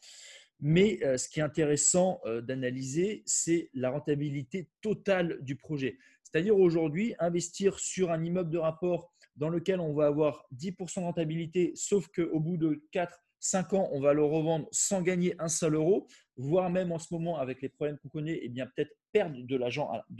mais 0.61 0.99
euh, 1.03 1.17
ce 1.17 1.29
qui 1.29 1.39
est 1.39 1.43
intéressant 1.43 2.19
euh, 2.25 2.41
d'analyser, 2.41 3.23
c'est 3.25 3.69
la 3.73 3.89
rentabilité 3.89 4.69
totale 4.81 5.37
du 5.41 5.55
projet. 5.55 5.97
C'est-à-dire 6.23 6.57
aujourd'hui, 6.57 7.15
investir 7.19 7.79
sur 7.79 8.11
un 8.11 8.23
immeuble 8.23 8.51
de 8.51 8.57
rapport 8.57 9.13
dans 9.35 9.49
lequel 9.49 9.79
on 9.79 9.93
va 9.93 10.07
avoir 10.07 10.45
10% 10.55 10.99
de 10.99 11.05
rentabilité, 11.05 11.71
sauf 11.75 12.07
qu'au 12.09 12.39
bout 12.39 12.57
de 12.57 12.83
4, 12.91 13.23
5 13.39 13.73
ans, 13.73 13.89
on 13.91 13.99
va 13.99 14.13
le 14.13 14.23
revendre 14.23 14.67
sans 14.71 15.01
gagner 15.01 15.35
un 15.39 15.47
seul 15.47 15.75
euro, 15.75 16.07
voire 16.37 16.69
même 16.69 16.91
en 16.91 16.99
ce 16.99 17.13
moment, 17.13 17.37
avec 17.37 17.61
les 17.61 17.69
problèmes 17.69 17.97
qu'on 17.99 18.09
connaît, 18.09 18.39
eh 18.41 18.49
bien 18.49 18.67
peut-être 18.67 18.91
perdre 19.11 19.37
de 19.41 19.55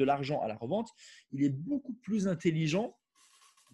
l'argent 0.04 0.42
à 0.42 0.48
la 0.48 0.56
revente. 0.56 0.90
Il 1.32 1.44
est 1.44 1.50
beaucoup 1.50 1.94
plus 1.94 2.28
intelligent 2.28 2.98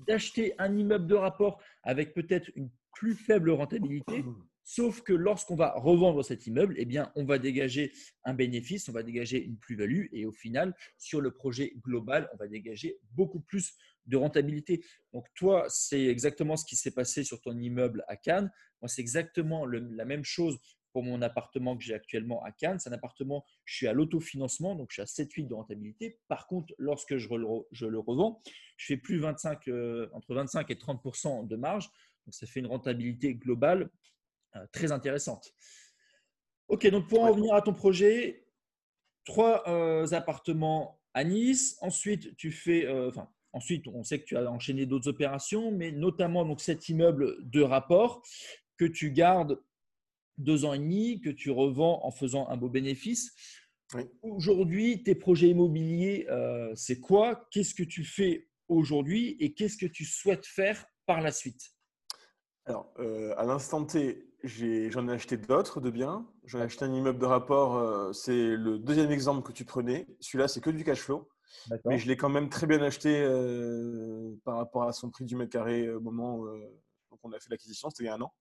d'acheter 0.08 0.54
un 0.58 0.76
immeuble 0.76 1.08
de 1.08 1.16
rapport 1.16 1.62
avec 1.84 2.14
peut-être 2.14 2.52
une 2.56 2.70
plus 2.94 3.14
faible 3.14 3.52
rentabilité, 3.52 4.24
sauf 4.64 5.02
que 5.02 5.14
lorsqu'on 5.14 5.56
va 5.56 5.74
revendre 5.74 6.24
cet 6.24 6.48
immeuble, 6.48 6.76
eh 6.78 6.86
bien, 6.86 7.12
on 7.16 7.26
va 7.26 7.38
dégager 7.38 7.92
un 8.24 8.34
bénéfice, 8.34 8.90
on 8.90 8.94
va 8.94 9.04
dégager 9.04 9.44
une 9.44 9.58
plus-value 9.58 10.08
et 10.12 10.26
au 10.26 10.32
final, 10.32 10.74
sur 10.98 11.22
le 11.22 11.32
projet 11.32 11.74
global, 11.84 12.30
on 12.34 12.38
va 12.38 12.48
dégager 12.48 12.98
beaucoup 13.12 13.42
plus 13.42 13.76
de 14.06 14.18
rentabilité. 14.18 14.84
Donc 15.14 15.26
toi, 15.36 15.66
c'est 15.70 16.06
exactement 16.06 16.58
ce 16.58 16.66
qui 16.66 16.76
s'est 16.76 16.92
passé 16.92 17.24
sur 17.24 17.42
ton 17.42 17.58
immeuble 17.58 18.04
à 18.08 18.16
Cannes. 18.16 18.52
Moi, 18.82 18.90
c'est 18.90 19.02
exactement 19.02 19.66
la 19.66 20.06
même 20.06 20.24
chose 20.24 20.60
pour 20.96 21.04
mon 21.04 21.22
appartement 21.22 21.76
que 21.76 21.84
j'ai 21.84 21.94
actuellement 21.94 22.42
à 22.46 22.54
Cannes. 22.54 22.80
C'est 22.80 22.90
un 22.90 22.94
appartement, 22.94 23.46
je 23.66 23.76
suis 23.76 23.88
à 23.88 23.92
l'autofinancement, 23.92 24.76
donc 24.76 24.92
je 24.92 25.02
suis 25.02 25.22
à 25.22 25.26
7-8 25.26 25.46
de 25.46 25.54
rentabilité. 25.54 26.20
Par 26.30 26.48
contre, 26.48 26.74
lorsque 26.78 27.18
je, 27.18 27.28
je 27.74 27.86
le 27.86 28.00
revends, 28.00 28.42
je 28.78 28.86
fais 28.86 28.96
plus 28.96 29.20
25, 29.20 29.68
euh, 29.68 30.08
entre 30.14 30.34
25 30.34 30.72
et 30.72 30.76
30% 30.76 31.48
de 31.50 31.56
marge. 31.58 31.90
Donc 32.26 32.34
ça 32.34 32.48
fait 32.48 32.62
une 32.62 32.68
rentabilité 32.68 33.36
globale 33.36 33.90
euh, 34.56 34.66
très 34.72 34.94
intéressante. 34.94 35.54
Ok, 36.70 36.88
donc 36.88 37.10
pour 37.10 37.24
en 37.24 37.32
revenir 37.32 37.54
à 37.56 37.62
ton 37.62 37.74
projet, 37.74 38.48
trois 39.26 39.68
euh, 39.68 40.08
appartements 40.14 41.02
à 41.14 41.26
Nice. 41.26 41.78
Ensuite, 41.82 42.38
tu 42.38 42.54
fais, 42.54 42.88
enfin, 42.88 43.30
Ensuite, 43.56 43.88
on 43.88 44.04
sait 44.04 44.20
que 44.20 44.26
tu 44.26 44.36
as 44.36 44.52
enchaîné 44.52 44.86
d'autres 44.86 45.08
opérations, 45.08 45.72
mais 45.72 45.94
notamment 45.94 46.44
donc, 46.44 46.60
cet 46.60 46.90
immeuble 46.90 47.38
de 47.50 47.62
rapport 47.62 48.22
que 48.76 48.84
tu 48.84 49.12
gardes 49.12 49.64
deux 50.38 50.66
ans 50.66 50.74
et 50.74 50.78
demi, 50.78 51.22
que 51.22 51.30
tu 51.30 51.52
revends 51.52 52.06
en 52.06 52.12
faisant 52.12 52.50
un 52.50 52.58
beau 52.58 52.68
bénéfice. 52.68 53.34
Aujourd'hui, 54.22 55.04
tes 55.04 55.16
projets 55.16 55.48
immobiliers, 55.48 56.28
euh, 56.30 56.74
c'est 56.76 57.00
quoi? 57.00 57.48
Qu'est-ce 57.50 57.74
que 57.74 57.84
tu 57.84 58.04
fais 58.04 58.50
aujourd'hui 58.68 59.38
et 59.40 59.54
qu'est-ce 59.54 59.78
que 59.78 59.86
tu 59.86 60.04
souhaites 60.04 60.46
faire 60.46 60.86
par 61.06 61.22
la 61.22 61.32
suite? 61.32 61.72
Alors, 62.66 62.94
euh, 63.00 63.34
à 63.38 63.46
l'instant 63.46 63.86
T, 63.86 64.34
j'en 64.44 65.08
ai, 65.08 65.14
acheté 65.14 65.38
d'autres 65.38 65.80
de 65.80 65.92
biens. 65.92 66.28
J'en 66.44 66.60
ai 66.60 66.64
acheté 66.64 66.84
un 66.84 66.94
immeuble 66.94 67.20
de 67.20 67.26
rapport, 67.26 67.78
euh, 67.78 68.12
c'est 68.12 68.58
le 68.58 68.80
deuxième 68.80 69.12
exemple 69.12 69.48
que 69.48 69.54
tu 69.54 69.64
prenais. 69.64 70.08
Celui-là, 70.20 70.50
c'est 70.50 70.60
que 70.60 70.72
du 70.72 70.84
cash 70.84 71.00
flow. 71.00 71.30
Mais 71.86 71.98
je 71.98 72.08
l'ai 72.08 72.18
quand 72.18 72.30
même 72.30 72.50
très 72.50 72.68
bien 72.68 72.82
acheté 72.82 73.24
euh, 73.24 74.36
par 74.44 74.58
rapport 74.58 74.84
à 74.84 74.94
son 74.94 75.10
prix 75.10 75.26
du 75.26 75.36
mètre 75.36 75.52
carré 75.52 75.90
au 75.90 76.00
moment 76.00 76.38
où 76.38 76.50
on 77.24 77.32
a 77.32 77.40
fait 77.40 77.50
l'acquisition, 77.50 77.90
c'était 77.90 78.04
il 78.04 78.08
y 78.08 78.10
a 78.10 78.16
un 78.16 78.22
an. 78.22 78.34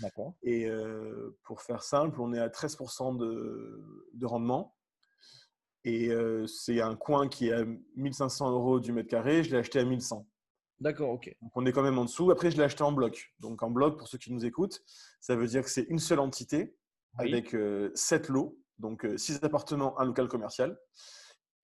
D'accord. 0.00 0.34
Et 0.42 0.68
pour 1.42 1.62
faire 1.62 1.82
simple, 1.82 2.20
on 2.20 2.32
est 2.34 2.38
à 2.38 2.48
13% 2.48 3.16
de, 3.16 3.82
de, 4.12 4.26
rendement. 4.26 4.76
Et 5.84 6.10
c'est 6.46 6.80
un 6.82 6.96
coin 6.96 7.28
qui 7.28 7.48
est 7.48 7.52
à 7.52 7.64
1500 7.96 8.50
euros 8.50 8.80
du 8.80 8.92
mètre 8.92 9.08
carré, 9.08 9.42
je 9.42 9.52
l'ai 9.52 9.58
acheté 9.58 9.78
à 9.78 9.84
1100. 9.84 10.26
D'accord, 10.80 11.10
ok. 11.10 11.34
Donc 11.40 11.52
on 11.54 11.64
est 11.64 11.72
quand 11.72 11.82
même 11.82 11.98
en 11.98 12.04
dessous. 12.04 12.30
Après, 12.30 12.50
je 12.50 12.56
l'ai 12.56 12.62
acheté 12.62 12.82
en 12.82 12.92
bloc. 12.92 13.32
Donc 13.40 13.62
en 13.62 13.70
bloc, 13.70 13.96
pour 13.98 14.08
ceux 14.08 14.18
qui 14.18 14.32
nous 14.32 14.44
écoutent, 14.44 14.82
ça 15.20 15.34
veut 15.34 15.46
dire 15.46 15.62
que 15.62 15.70
c'est 15.70 15.86
une 15.88 15.98
seule 15.98 16.20
entité 16.20 16.76
avec 17.18 17.54
euh, 17.54 17.90
sept 17.94 18.28
lots, 18.28 18.58
donc 18.78 19.06
euh, 19.06 19.16
six 19.16 19.38
appartements, 19.42 19.98
un 19.98 20.04
local 20.04 20.28
commercial. 20.28 20.78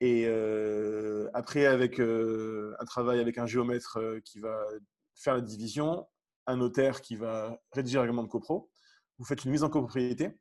Et 0.04 0.24
euh, 0.26 1.30
après, 1.32 1.64
avec 1.64 2.00
un 2.00 2.84
travail 2.86 3.20
avec 3.20 3.38
un 3.38 3.46
géomètre 3.46 4.00
qui 4.24 4.40
va 4.40 4.60
faire 5.14 5.34
la 5.34 5.40
division, 5.40 6.08
un 6.48 6.56
notaire 6.56 7.00
qui 7.02 7.14
va 7.14 7.56
rédiger 7.70 7.98
le 7.98 8.00
règlement 8.00 8.24
de 8.24 8.28
copro, 8.28 8.68
vous 9.18 9.24
faites 9.24 9.44
une 9.44 9.52
mise 9.52 9.62
en 9.62 9.70
copropriété. 9.70 10.36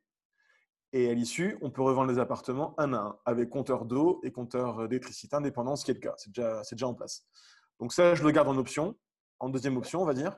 Et 0.92 1.08
à 1.08 1.14
l'issue, 1.14 1.58
on 1.62 1.70
peut 1.70 1.80
revendre 1.80 2.10
les 2.10 2.18
appartements 2.18 2.74
un 2.76 2.92
à 2.92 2.98
un, 2.98 3.18
avec 3.24 3.50
compteur 3.50 3.84
d'eau 3.84 4.20
et 4.24 4.32
compteur 4.32 4.88
d'électricité 4.88 5.36
indépendant, 5.36 5.76
ce 5.76 5.84
qui 5.84 5.92
est 5.92 5.94
le 5.94 6.00
cas. 6.00 6.14
C'est 6.16 6.30
déjà, 6.30 6.62
déjà 6.68 6.88
en 6.88 6.94
place. 6.94 7.24
Donc 7.78 7.92
ça, 7.92 8.16
je 8.16 8.24
le 8.24 8.32
garde 8.32 8.48
en 8.48 8.56
option, 8.56 8.98
en 9.38 9.48
deuxième 9.48 9.76
option, 9.76 10.02
on 10.02 10.04
va 10.04 10.14
dire, 10.14 10.36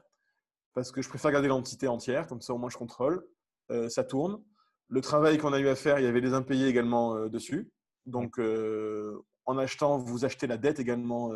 parce 0.74 0.92
que 0.92 1.00
je 1.00 1.08
préfère 1.08 1.32
garder 1.32 1.48
l'entité 1.48 1.88
entière, 1.88 2.26
comme 2.26 2.42
ça 2.42 2.52
au 2.52 2.58
moins 2.58 2.68
je 2.68 2.76
contrôle. 2.76 3.26
Euh, 3.70 3.88
ça 3.88 4.04
tourne. 4.04 4.44
Le 4.88 5.00
travail 5.00 5.38
qu'on 5.38 5.54
a 5.54 5.60
eu 5.60 5.68
à 5.68 5.76
faire, 5.76 5.98
il 5.98 6.04
y 6.04 6.08
avait 6.08 6.20
les 6.20 6.34
impayés 6.34 6.68
également 6.68 7.16
euh, 7.16 7.30
dessus. 7.30 7.72
Donc 8.06 8.38
euh, 8.38 9.24
en 9.46 9.58
achetant, 9.58 9.98
vous 9.98 10.24
achetez 10.24 10.46
la 10.46 10.56
dette 10.56 10.80
également. 10.80 11.32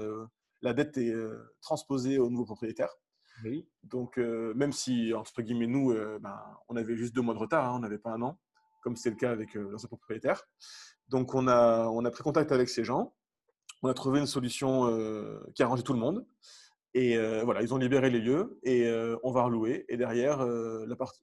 la 0.62 0.72
dette 0.72 0.96
est 0.98 1.14
transposée 1.60 2.18
au 2.18 2.30
nouveau 2.30 2.44
propriétaire. 2.44 2.90
Oui. 3.44 3.68
Donc 3.82 4.16
même 4.16 4.72
si, 4.72 5.12
entre 5.12 5.42
guillemets, 5.42 5.66
nous, 5.66 5.94
ben, 6.20 6.40
on 6.68 6.76
avait 6.76 6.96
juste 6.96 7.14
deux 7.14 7.20
mois 7.20 7.34
de 7.34 7.38
retard, 7.38 7.66
hein, 7.66 7.74
on 7.76 7.80
n'avait 7.80 7.98
pas 7.98 8.12
un 8.12 8.22
an, 8.22 8.38
comme 8.82 8.96
c'est 8.96 9.10
le 9.10 9.16
cas 9.16 9.30
avec 9.30 9.54
l'ancien 9.54 9.88
propriétaire. 9.88 10.42
Donc 11.08 11.34
on 11.34 11.48
a, 11.48 11.88
on 11.88 12.04
a 12.06 12.10
pris 12.10 12.22
contact 12.22 12.50
avec 12.50 12.70
ces 12.70 12.82
gens 12.82 13.12
on 13.82 13.88
a 13.88 13.94
trouvé 13.94 14.20
une 14.20 14.26
solution 14.26 14.88
euh, 14.90 15.40
qui 15.54 15.62
a 15.62 15.66
arrangé 15.66 15.82
tout 15.82 15.92
le 15.92 15.98
monde. 15.98 16.26
Et 16.94 17.16
euh, 17.16 17.42
voilà, 17.44 17.62
ils 17.62 17.72
ont 17.74 17.76
libéré 17.76 18.10
les 18.10 18.20
lieux 18.20 18.58
et 18.62 18.86
euh, 18.86 19.16
on 19.22 19.30
va 19.30 19.44
relouer. 19.44 19.84
Et 19.88 19.96
derrière, 19.96 20.44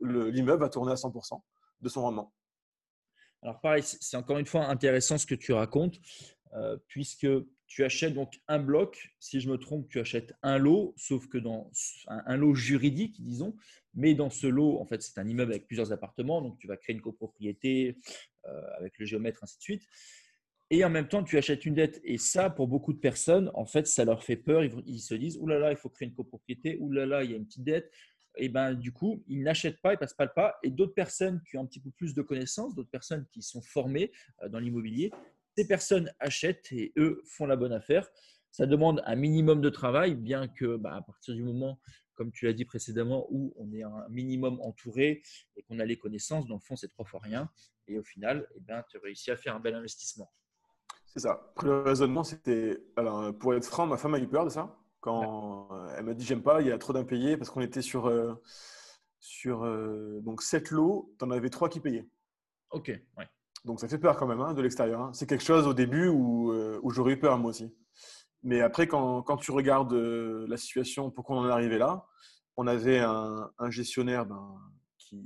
l'immeuble 0.02 0.62
va 0.62 0.70
tourner 0.70 0.92
à 0.92 0.96
100% 0.96 1.42
de 1.82 1.90
son 1.90 2.02
rendement. 2.02 2.34
Alors 3.46 3.62
pareil, 3.62 3.84
c'est 3.84 4.18
encore 4.18 4.40
une 4.40 4.48
fois 4.48 4.66
intéressant 4.66 5.20
ce 5.20 5.28
que 5.28 5.36
tu 5.36 5.54
racontes, 5.54 6.00
puisque 6.88 7.28
tu 7.68 7.84
achètes 7.84 8.16
donc 8.16 8.42
un 8.48 8.58
bloc. 8.58 9.14
Si 9.20 9.40
je 9.40 9.48
me 9.48 9.58
trompe, 9.58 9.88
tu 9.88 10.00
achètes 10.00 10.34
un 10.42 10.58
lot, 10.58 10.96
sauf 10.98 11.28
que 11.28 11.38
dans 11.38 11.70
un, 12.08 12.38
lot 12.38 12.56
juridique, 12.56 13.24
disons. 13.24 13.56
Mais 13.94 14.16
dans 14.16 14.32
ce 14.32 14.48
lot, 14.48 14.80
en 14.80 14.88
fait, 14.88 15.04
c'est 15.04 15.20
un 15.20 15.28
immeuble 15.28 15.52
avec 15.52 15.68
plusieurs 15.68 15.92
appartements, 15.92 16.42
donc 16.42 16.58
tu 16.58 16.66
vas 16.66 16.76
créer 16.76 16.96
une 16.96 17.04
copropriété 17.04 17.98
avec 18.80 18.98
le 18.98 19.06
géomètre, 19.06 19.44
ainsi 19.44 19.58
de 19.60 19.62
suite 19.62 19.84
et 20.72 20.84
en 20.84 20.90
même 20.90 21.08
temps, 21.08 21.24
tu 21.24 21.38
achètes 21.38 21.66
une 21.66 21.76
dette. 21.76 22.02
Et 22.04 22.18
ça, 22.18 22.50
pour 22.50 22.68
beaucoup 22.68 22.94
de 22.94 23.00
personnes, 23.00 23.52
en 23.54 23.66
fait, 23.66 23.86
ça 23.86 24.04
leur 24.04 24.24
fait 24.24 24.36
peur. 24.36 24.64
Ils, 24.64 25.00
se 25.00 25.14
disent, 25.14 25.38
oulala, 25.38 25.60
là 25.60 25.66
là, 25.68 25.72
il 25.74 25.78
faut 25.78 25.90
créer 25.90 26.08
une 26.08 26.16
copropriété, 26.16 26.78
oulala, 26.80 27.06
là 27.06 27.18
là, 27.18 27.24
il 27.24 27.32
y 27.32 27.34
a 27.34 27.38
une 27.38 27.46
petite 27.46 27.64
dette. 27.64 27.92
Et 28.38 28.50
ben, 28.50 28.74
du 28.74 28.92
coup, 28.92 29.24
ils 29.28 29.44
n'achètent 29.44 29.82
pas, 29.82 29.94
ils 29.94 29.98
passent 29.98 30.14
pas 30.14 30.26
le 30.26 30.34
pas. 30.34 30.58
Et 30.64 30.70
d'autres 30.70 30.94
personnes 30.94 31.42
qui 31.50 31.58
ont 31.58 31.62
un 31.62 31.66
petit 31.66 31.80
peu 31.80 31.92
plus 31.92 32.14
de 32.14 32.22
connaissances, 32.22 32.76
d'autres 32.76 32.90
personnes 32.90 33.26
qui 33.32 33.42
sont 33.42 33.62
formées 33.62 34.12
euh, 34.44 34.50
dans 34.50 34.60
l'immobilier, 34.60 35.12
ces 35.58 35.68
personnes 35.68 36.12
achètent 36.20 36.72
et 36.72 36.94
eux 36.98 37.22
font 37.26 37.46
la 37.46 37.56
bonne 37.56 37.74
affaire. 37.74 38.08
Ça 38.52 38.66
demande 38.66 39.02
un 39.06 39.16
minimum 39.16 39.62
de 39.62 39.70
travail, 39.70 40.16
bien 40.16 40.48
que 40.48 40.78
bah, 40.78 40.96
à 40.96 41.02
partir 41.02 41.34
du 41.34 41.44
moment, 41.44 41.80
comme 42.16 42.32
tu 42.32 42.46
l'as 42.46 42.54
dit 42.54 42.66
précédemment, 42.66 43.28
où 43.30 43.54
on 43.58 43.74
est 43.74 43.84
un 43.84 44.08
minimum 44.10 44.60
entouré 44.62 45.22
et 45.56 45.64
qu'on 45.64 45.80
a 45.80 45.86
les 45.86 45.98
connaissances, 45.98 46.48
dans 46.48 46.56
le 46.56 46.62
fond, 46.62 46.76
c'est 46.76 46.88
trois 46.88 47.06
fois 47.06 47.20
rien. 47.22 47.50
Et 47.88 47.98
au 47.98 48.04
final, 48.04 48.48
eh 48.56 48.60
ben, 48.62 48.84
tu 48.90 48.98
réussis 48.98 49.32
à 49.32 49.38
faire 49.38 49.56
un 49.56 49.60
bel 49.60 49.76
investissement. 49.76 50.32
C'est 51.06 51.20
ça. 51.20 51.54
le 51.64 51.82
raisonnement, 51.82 52.24
c'était. 52.24 52.78
Alors, 52.98 53.38
pour 53.38 53.54
être 53.56 53.66
franc, 53.66 53.88
ma 53.88 53.98
femme 53.98 54.16
a 54.16 54.20
eu 54.20 54.28
peur 54.28 54.44
de 54.44 54.50
ça. 54.50 54.78
Quand 55.06 55.70
elle 55.96 56.04
m'a 56.04 56.16
dit 56.16 56.26
j'aime 56.26 56.42
pas, 56.42 56.62
il 56.62 56.68
y 56.68 56.72
a 56.72 56.80
trop 56.80 56.92
d'impayés 56.92 57.38
parce 57.38 57.52
qu'on 57.52 57.62
était 57.62 57.84
sur, 57.84 58.08
euh, 58.08 58.34
sur 59.20 59.64
euh, 59.64 60.20
donc 60.22 60.42
7 60.42 60.72
lots, 60.72 61.14
tu 61.20 61.26
en 61.26 61.30
avais 61.30 61.52
3 61.52 61.70
qui 61.70 61.80
payaient. 61.80 62.10
Ok, 62.72 62.88
ouais. 62.88 63.30
Donc 63.66 63.80
ça 63.80 63.88
fait 63.88 64.00
peur 64.00 64.18
quand 64.18 64.26
même 64.26 64.42
hein, 64.42 64.56
de 64.56 64.64
l'extérieur. 64.64 65.00
Hein. 65.02 65.12
C'est 65.14 65.30
quelque 65.30 65.44
chose 65.44 65.68
au 65.68 65.76
début 65.76 66.08
où, 66.08 66.52
euh, 66.54 66.80
où 66.82 66.90
j'aurais 66.90 67.14
eu 67.14 67.20
peur 67.20 67.38
moi 67.38 67.52
aussi. 67.52 67.72
Mais 68.42 68.62
après, 68.62 68.88
quand, 68.88 69.22
quand 69.22 69.38
tu 69.38 69.52
regardes 69.52 69.94
la 69.94 70.58
situation, 70.58 71.12
pourquoi 71.12 71.36
on 71.36 71.42
en 71.42 71.50
est 71.50 71.52
arrivé 71.52 71.78
là, 71.78 72.08
on 72.58 72.66
avait 72.66 72.98
un, 72.98 73.52
un 73.60 73.70
gestionnaire 73.70 74.26
ben, 74.26 74.60
qui 74.98 75.18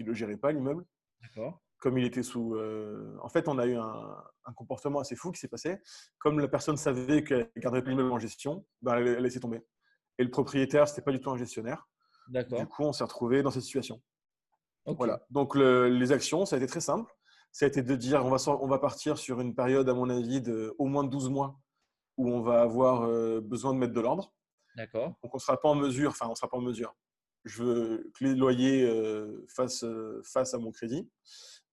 ne 0.00 0.06
le 0.06 0.14
gérait 0.14 0.38
pas, 0.38 0.50
l'immeuble. 0.50 0.86
D'accord 1.20 1.60
comme 1.86 1.98
il 1.98 2.04
était 2.04 2.24
sous. 2.24 2.56
Euh, 2.56 3.16
en 3.22 3.28
fait, 3.28 3.46
on 3.46 3.60
a 3.60 3.66
eu 3.66 3.76
un, 3.76 4.24
comportement 4.56 4.98
assez 4.98 5.14
fou 5.14 5.30
qui 5.30 5.38
s'est 5.38 5.46
passé. 5.46 5.78
Comme 6.18 6.40
la 6.40 6.48
personne 6.48 6.76
savait 6.76 7.22
qu'elle 7.22 7.48
garderait 7.58 7.88
l'immeuble 7.88 8.10
en 8.10 8.18
gestion, 8.18 8.66
ben, 8.82 8.96
elle, 8.96 9.06
a 9.06 9.20
laissé 9.20 9.38
tomber. 9.38 9.64
Et 10.18 10.24
le 10.24 10.30
propriétaire, 10.32 10.88
c'était 10.88 11.02
pas 11.02 11.12
du 11.12 11.20
tout 11.20 11.30
un 11.30 11.36
gestionnaire. 11.36 11.88
D'accord. 12.26 12.58
Du 12.58 12.66
coup, 12.66 12.82
on 12.82 12.92
s'est 12.92 13.04
retrouvé 13.04 13.44
dans 13.44 13.52
cette 13.52 13.62
situation. 13.62 14.02
Voilà. 14.84 15.24
Donc, 15.30 15.54
les 15.54 16.10
actions, 16.10 16.44
ça 16.44 16.56
a 16.56 16.58
été 16.58 16.66
très 16.66 16.80
simple. 16.80 17.08
Ça 17.52 17.66
a 17.66 17.68
été 17.68 17.82
de 17.82 17.94
dire 17.94 18.26
on 18.26 18.30
va, 18.30 18.38
on 18.48 18.66
va 18.66 18.78
partir 18.80 19.16
sur 19.16 19.40
une 19.40 19.54
période, 19.54 19.88
à 19.88 19.94
mon 19.94 20.10
avis, 20.10 20.40
de 20.40 20.74
au 20.80 20.86
moins 20.86 21.04
12 21.04 21.30
mois 21.30 21.56
où 22.16 22.28
on 22.28 22.40
va 22.40 22.62
avoir 22.62 23.02
euh, 23.02 23.40
besoin 23.40 23.74
de 23.74 23.78
mettre 23.78 23.92
de 23.92 24.00
l'ordre. 24.00 24.34
D'accord. 24.74 25.14
Donc, 25.22 25.32
on 25.32 25.36
ne 25.36 25.40
sera 25.40 25.56
pas 25.56 25.68
en 25.68 25.76
mesure, 25.76 26.10
enfin, 26.10 26.26
on 26.28 26.34
sera 26.34 26.50
pas 26.50 26.56
en 26.56 26.62
mesure. 26.62 26.96
Je 27.44 27.62
veux 27.62 28.10
que 28.18 28.24
les 28.24 28.34
loyers 28.34 28.82
euh, 28.82 29.46
fassent 29.54 29.86
face 30.24 30.52
à 30.52 30.58
mon 30.58 30.72
crédit. 30.72 31.08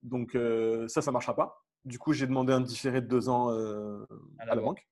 Donc 0.04 0.36
euh, 0.36 0.88
ça, 0.88 1.02
ça 1.02 1.12
ne 1.12 1.14
marchera 1.14 1.36
pas. 1.36 1.66
Du 1.86 1.98
coup, 1.98 2.14
j'ai 2.14 2.28
demandé 2.28 2.54
un 2.54 2.62
différé 2.62 3.02
de 3.02 3.08
deux 3.08 3.30
ans 3.30 3.52
euh, 3.52 4.06
à, 4.38 4.46
la 4.46 4.56
banque, 4.56 4.88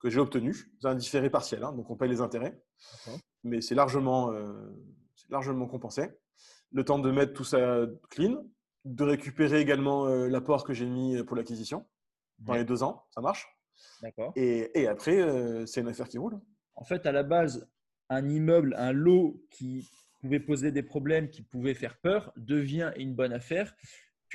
que 0.00 0.10
j'ai 0.10 0.20
obtenu. 0.20 0.54
C'est 0.80 0.88
un 0.88 0.94
différé 0.94 1.30
partiel, 1.30 1.64
hein, 1.64 1.72
donc 1.72 1.90
on 1.90 1.96
paye 1.96 2.08
les 2.08 2.20
intérêts. 2.20 2.60
Mais 3.42 3.60
c'est 3.60 3.74
largement, 3.74 4.32
euh, 4.32 4.70
largement 5.30 5.66
compensé. 5.66 6.10
Le 6.72 6.84
temps 6.84 6.98
de 6.98 7.10
mettre 7.10 7.32
tout 7.32 7.44
ça 7.44 7.86
clean, 8.10 8.44
de 8.84 9.04
récupérer 9.04 9.60
également 9.60 10.06
l'apport 10.06 10.64
que 10.64 10.72
j'ai 10.72 10.86
mis 10.86 11.22
pour 11.24 11.36
l'acquisition 11.36 11.86
dans 12.38 12.54
les 12.54 12.64
deux 12.64 12.82
ans, 12.82 13.06
ça 13.10 13.20
marche. 13.20 13.48
Et, 14.36 14.80
et, 14.80 14.86
après, 14.86 15.66
c'est 15.66 15.80
une 15.80 15.88
affaire 15.88 16.08
qui 16.08 16.18
roule. 16.18 16.38
En 16.74 16.84
fait, 16.84 17.06
à 17.06 17.12
la 17.12 17.22
base, 17.22 17.68
un 18.08 18.28
immeuble, 18.28 18.74
un 18.78 18.92
lot 18.92 19.42
qui 19.50 19.88
pouvait 20.20 20.40
poser 20.40 20.70
des 20.70 20.82
problèmes, 20.82 21.30
qui 21.30 21.42
pouvait 21.42 21.74
faire 21.74 21.98
peur, 21.98 22.32
devient 22.36 22.92
une 22.96 23.14
bonne 23.14 23.32
affaire 23.32 23.74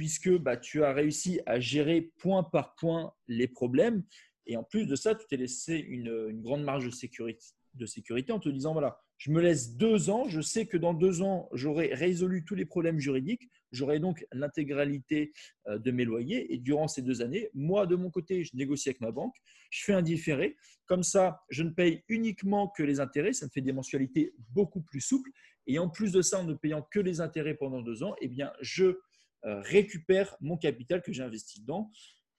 puisque 0.01 0.35
bah, 0.35 0.57
tu 0.57 0.83
as 0.83 0.93
réussi 0.93 1.41
à 1.45 1.59
gérer 1.59 2.11
point 2.17 2.41
par 2.41 2.73
point 2.73 3.13
les 3.27 3.47
problèmes. 3.47 4.03
Et 4.47 4.57
en 4.57 4.63
plus 4.63 4.87
de 4.87 4.95
ça, 4.95 5.13
tu 5.13 5.27
t'es 5.27 5.37
laissé 5.37 5.75
une, 5.75 6.41
grande 6.41 6.63
marge 6.63 6.85
de 6.85 6.89
sécurité, 6.89 7.45
de 7.75 7.85
sécurité 7.85 8.31
en 8.31 8.39
te 8.39 8.49
disant, 8.49 8.73
voilà, 8.73 8.99
je 9.19 9.29
me 9.29 9.39
laisse 9.39 9.77
deux 9.77 10.09
ans, 10.09 10.27
je 10.27 10.41
sais 10.41 10.65
que 10.65 10.75
dans 10.75 10.95
deux 10.95 11.21
ans, 11.21 11.49
j'aurai 11.53 11.93
résolu 11.93 12.43
tous 12.45 12.55
les 12.55 12.65
problèmes 12.65 12.97
juridiques, 12.97 13.47
j'aurai 13.71 13.99
donc 13.99 14.25
l'intégralité 14.31 15.33
euh, 15.67 15.77
de 15.77 15.91
mes 15.91 16.03
loyers. 16.03 16.51
Et 16.51 16.57
durant 16.57 16.87
ces 16.87 17.03
deux 17.03 17.21
années, 17.21 17.51
moi, 17.53 17.85
de 17.85 17.95
mon 17.95 18.09
côté, 18.09 18.43
je 18.43 18.55
négocie 18.55 18.89
avec 18.89 19.01
ma 19.01 19.11
banque, 19.11 19.35
je 19.69 19.83
fais 19.83 19.93
un 19.93 20.01
différé. 20.01 20.57
Comme 20.87 21.03
ça, 21.03 21.43
je 21.51 21.61
ne 21.61 21.69
paye 21.69 22.03
uniquement 22.09 22.69
que 22.69 22.81
les 22.81 22.99
intérêts, 22.99 23.33
ça 23.33 23.45
me 23.45 23.51
fait 23.51 23.61
des 23.61 23.71
mensualités 23.71 24.33
beaucoup 24.49 24.81
plus 24.81 24.99
souples. 24.99 25.29
Et 25.67 25.77
en 25.77 25.89
plus 25.89 26.11
de 26.11 26.23
ça, 26.23 26.39
en 26.39 26.43
ne 26.43 26.55
payant 26.55 26.81
que 26.89 26.99
les 26.99 27.21
intérêts 27.21 27.53
pendant 27.53 27.83
deux 27.83 28.01
ans, 28.01 28.15
eh 28.19 28.27
bien, 28.27 28.51
je 28.61 28.97
récupère 29.43 30.35
mon 30.39 30.57
capital 30.57 31.01
que 31.01 31.11
j'ai 31.11 31.23
investi 31.23 31.61
dedans. 31.61 31.91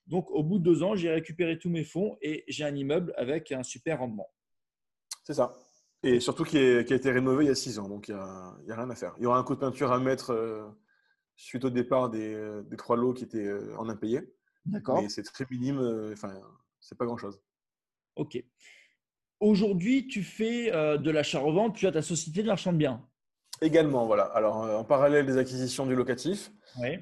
Donc, 0.06 0.30
au 0.30 0.42
bout 0.42 0.58
de 0.58 0.64
deux 0.64 0.82
ans, 0.82 0.94
j'ai 0.94 1.10
récupéré 1.10 1.58
tous 1.58 1.70
mes 1.70 1.84
fonds 1.84 2.16
et 2.20 2.44
j'ai 2.48 2.64
un 2.64 2.74
immeuble 2.74 3.14
avec 3.16 3.52
un 3.52 3.62
super 3.62 4.00
rendement. 4.00 4.30
C'est 5.24 5.34
ça. 5.34 5.54
Et 6.02 6.18
surtout 6.18 6.44
qui, 6.44 6.58
a 6.58 6.80
été 6.80 7.10
rénové 7.12 7.44
il 7.44 7.48
y 7.48 7.50
a 7.50 7.54
six 7.54 7.78
ans, 7.78 7.88
donc 7.88 8.08
il 8.08 8.14
n'y 8.14 8.20
a, 8.20 8.56
rien 8.68 8.90
à 8.90 8.94
faire. 8.96 9.14
Il 9.18 9.22
y 9.22 9.26
aura 9.26 9.38
un 9.38 9.44
coup 9.44 9.54
de 9.54 9.60
peinture 9.60 9.92
à 9.92 10.00
mettre 10.00 10.30
euh, 10.30 10.68
suite 11.36 11.64
au 11.64 11.70
départ 11.70 12.10
des, 12.10 12.36
trois 12.76 12.96
lots 12.96 13.14
qui 13.14 13.22
étaient 13.22 13.46
euh, 13.46 13.76
en 13.78 13.88
impayé. 13.88 14.20
D'accord. 14.66 15.00
Mais 15.00 15.08
c'est 15.08 15.22
très 15.22 15.46
minime, 15.50 16.10
enfin, 16.12 16.34
c'est 16.80 16.98
pas 16.98 17.04
grand-chose. 17.04 17.40
Ok. 18.16 18.42
Aujourd'hui, 19.38 20.08
tu 20.08 20.22
fais 20.22 20.70
de 20.70 21.10
l'achat-revente, 21.10 21.76
tu 21.76 21.86
as 21.86 21.92
ta 21.92 22.02
société 22.02 22.42
de 22.42 22.48
marchand 22.48 22.72
de 22.72 22.78
biens. 22.78 23.04
Également, 23.62 24.06
voilà. 24.06 24.24
Alors, 24.24 24.56
en 24.56 24.82
parallèle 24.82 25.24
des 25.24 25.38
acquisitions 25.38 25.86
du 25.86 25.94
locatif, 25.94 26.52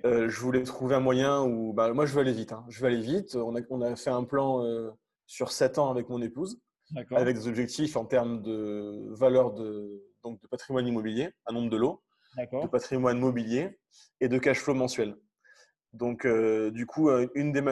euh, 0.04 0.28
je 0.28 0.40
voulais 0.40 0.62
trouver 0.62 0.94
un 0.94 1.00
moyen 1.00 1.42
où, 1.42 1.72
bah, 1.72 1.90
moi, 1.94 2.04
je 2.04 2.12
veux 2.12 2.20
aller 2.20 2.34
vite. 2.34 2.52
Hein. 2.52 2.66
Je 2.68 2.80
veux 2.80 2.86
aller 2.86 3.00
vite. 3.00 3.34
On 3.34 3.56
a, 3.56 3.60
on 3.70 3.80
a 3.80 3.96
fait 3.96 4.10
un 4.10 4.24
plan 4.24 4.62
euh, 4.62 4.90
sur 5.26 5.52
7 5.52 5.78
ans 5.78 5.90
avec 5.90 6.10
mon 6.10 6.20
épouse, 6.20 6.60
avec 7.12 7.36
des 7.36 7.48
objectifs 7.48 7.96
en 7.96 8.04
termes 8.04 8.42
de 8.42 9.08
valeur 9.08 9.54
de, 9.54 10.04
donc 10.22 10.38
de 10.42 10.46
patrimoine 10.48 10.86
immobilier, 10.86 11.30
un 11.46 11.54
nombre 11.54 11.70
de 11.70 11.78
lots, 11.78 12.02
de 12.36 12.66
patrimoine 12.66 13.18
mobilier 13.18 13.80
et 14.20 14.28
de 14.28 14.36
cash 14.36 14.58
flow 14.58 14.74
mensuel. 14.74 15.16
Donc, 15.94 16.26
euh, 16.26 16.70
du 16.70 16.84
coup, 16.84 17.08
euh, 17.08 17.26
une 17.34 17.52
des, 17.52 17.62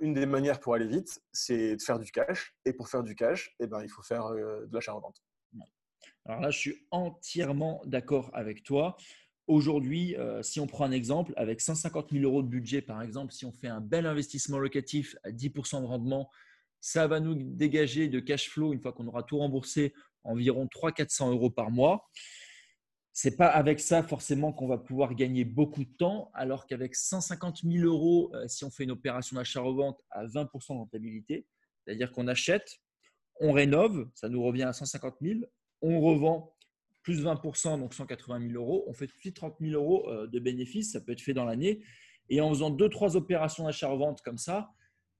une 0.00 0.12
des, 0.12 0.26
manières 0.26 0.58
pour 0.58 0.74
aller 0.74 0.88
vite, 0.88 1.20
c'est 1.32 1.76
de 1.76 1.82
faire 1.82 2.00
du 2.00 2.10
cash. 2.10 2.52
Et 2.64 2.72
pour 2.72 2.88
faire 2.88 3.04
du 3.04 3.14
cash, 3.14 3.54
eh 3.60 3.68
ben, 3.68 3.80
il 3.80 3.88
faut 3.88 4.02
faire 4.02 4.28
de 4.30 4.68
l'achat-revente. 4.72 5.22
Alors 6.26 6.40
là, 6.40 6.50
je 6.50 6.58
suis 6.58 6.86
entièrement 6.90 7.82
d'accord 7.84 8.30
avec 8.32 8.62
toi. 8.62 8.96
Aujourd'hui, 9.46 10.16
si 10.40 10.58
on 10.58 10.66
prend 10.66 10.86
un 10.86 10.90
exemple, 10.90 11.34
avec 11.36 11.60
150 11.60 12.12
000 12.12 12.24
euros 12.24 12.42
de 12.42 12.48
budget, 12.48 12.80
par 12.80 13.02
exemple, 13.02 13.32
si 13.32 13.44
on 13.44 13.52
fait 13.52 13.68
un 13.68 13.82
bel 13.82 14.06
investissement 14.06 14.58
locatif 14.58 15.16
à 15.22 15.30
10% 15.30 15.82
de 15.82 15.86
rendement, 15.86 16.30
ça 16.80 17.06
va 17.06 17.20
nous 17.20 17.34
dégager 17.34 18.08
de 18.08 18.20
cash 18.20 18.48
flow, 18.48 18.72
une 18.72 18.80
fois 18.80 18.94
qu'on 18.94 19.06
aura 19.06 19.22
tout 19.22 19.36
remboursé, 19.36 19.92
environ 20.22 20.66
300-400 20.66 21.30
euros 21.30 21.50
par 21.50 21.70
mois 21.70 22.08
c'est 23.16 23.36
pas 23.36 23.46
avec 23.46 23.78
ça 23.78 24.02
forcément 24.02 24.52
qu'on 24.52 24.66
va 24.66 24.76
pouvoir 24.76 25.14
gagner 25.14 25.44
beaucoup 25.44 25.84
de 25.84 25.92
temps, 25.98 26.32
alors 26.34 26.66
qu'avec 26.66 26.96
150 26.96 27.60
000 27.62 27.84
euros, 27.84 28.32
euh, 28.34 28.48
si 28.48 28.64
on 28.64 28.70
fait 28.72 28.82
une 28.82 28.90
opération 28.90 29.36
d'achat-revente 29.36 30.02
à 30.10 30.26
20% 30.26 30.74
de 30.74 30.78
rentabilité, 30.78 31.46
c'est-à-dire 31.84 32.10
qu'on 32.10 32.26
achète, 32.26 32.80
on 33.38 33.52
rénove, 33.52 34.10
ça 34.14 34.28
nous 34.28 34.42
revient 34.42 34.64
à 34.64 34.72
150 34.72 35.14
000, 35.22 35.40
on 35.92 36.00
revend 36.00 36.54
plus 37.02 37.22
20% 37.22 37.78
donc 37.78 37.94
180 37.94 38.48
000 38.48 38.52
euros, 38.54 38.84
on 38.86 38.94
fait 38.94 39.06
plus 39.06 39.30
de 39.30 39.34
30 39.34 39.56
000 39.60 39.72
euros 39.72 40.08
euh, 40.08 40.26
de 40.26 40.38
bénéfices, 40.38 40.92
ça 40.92 41.00
peut 41.00 41.12
être 41.12 41.20
fait 41.20 41.34
dans 41.34 41.44
l'année, 41.44 41.82
et 42.30 42.40
en 42.40 42.48
faisant 42.48 42.70
deux 42.70 42.88
trois 42.88 43.16
opérations 43.16 43.64
d'achat-revente 43.64 44.22
comme 44.22 44.38
ça, 44.38 44.70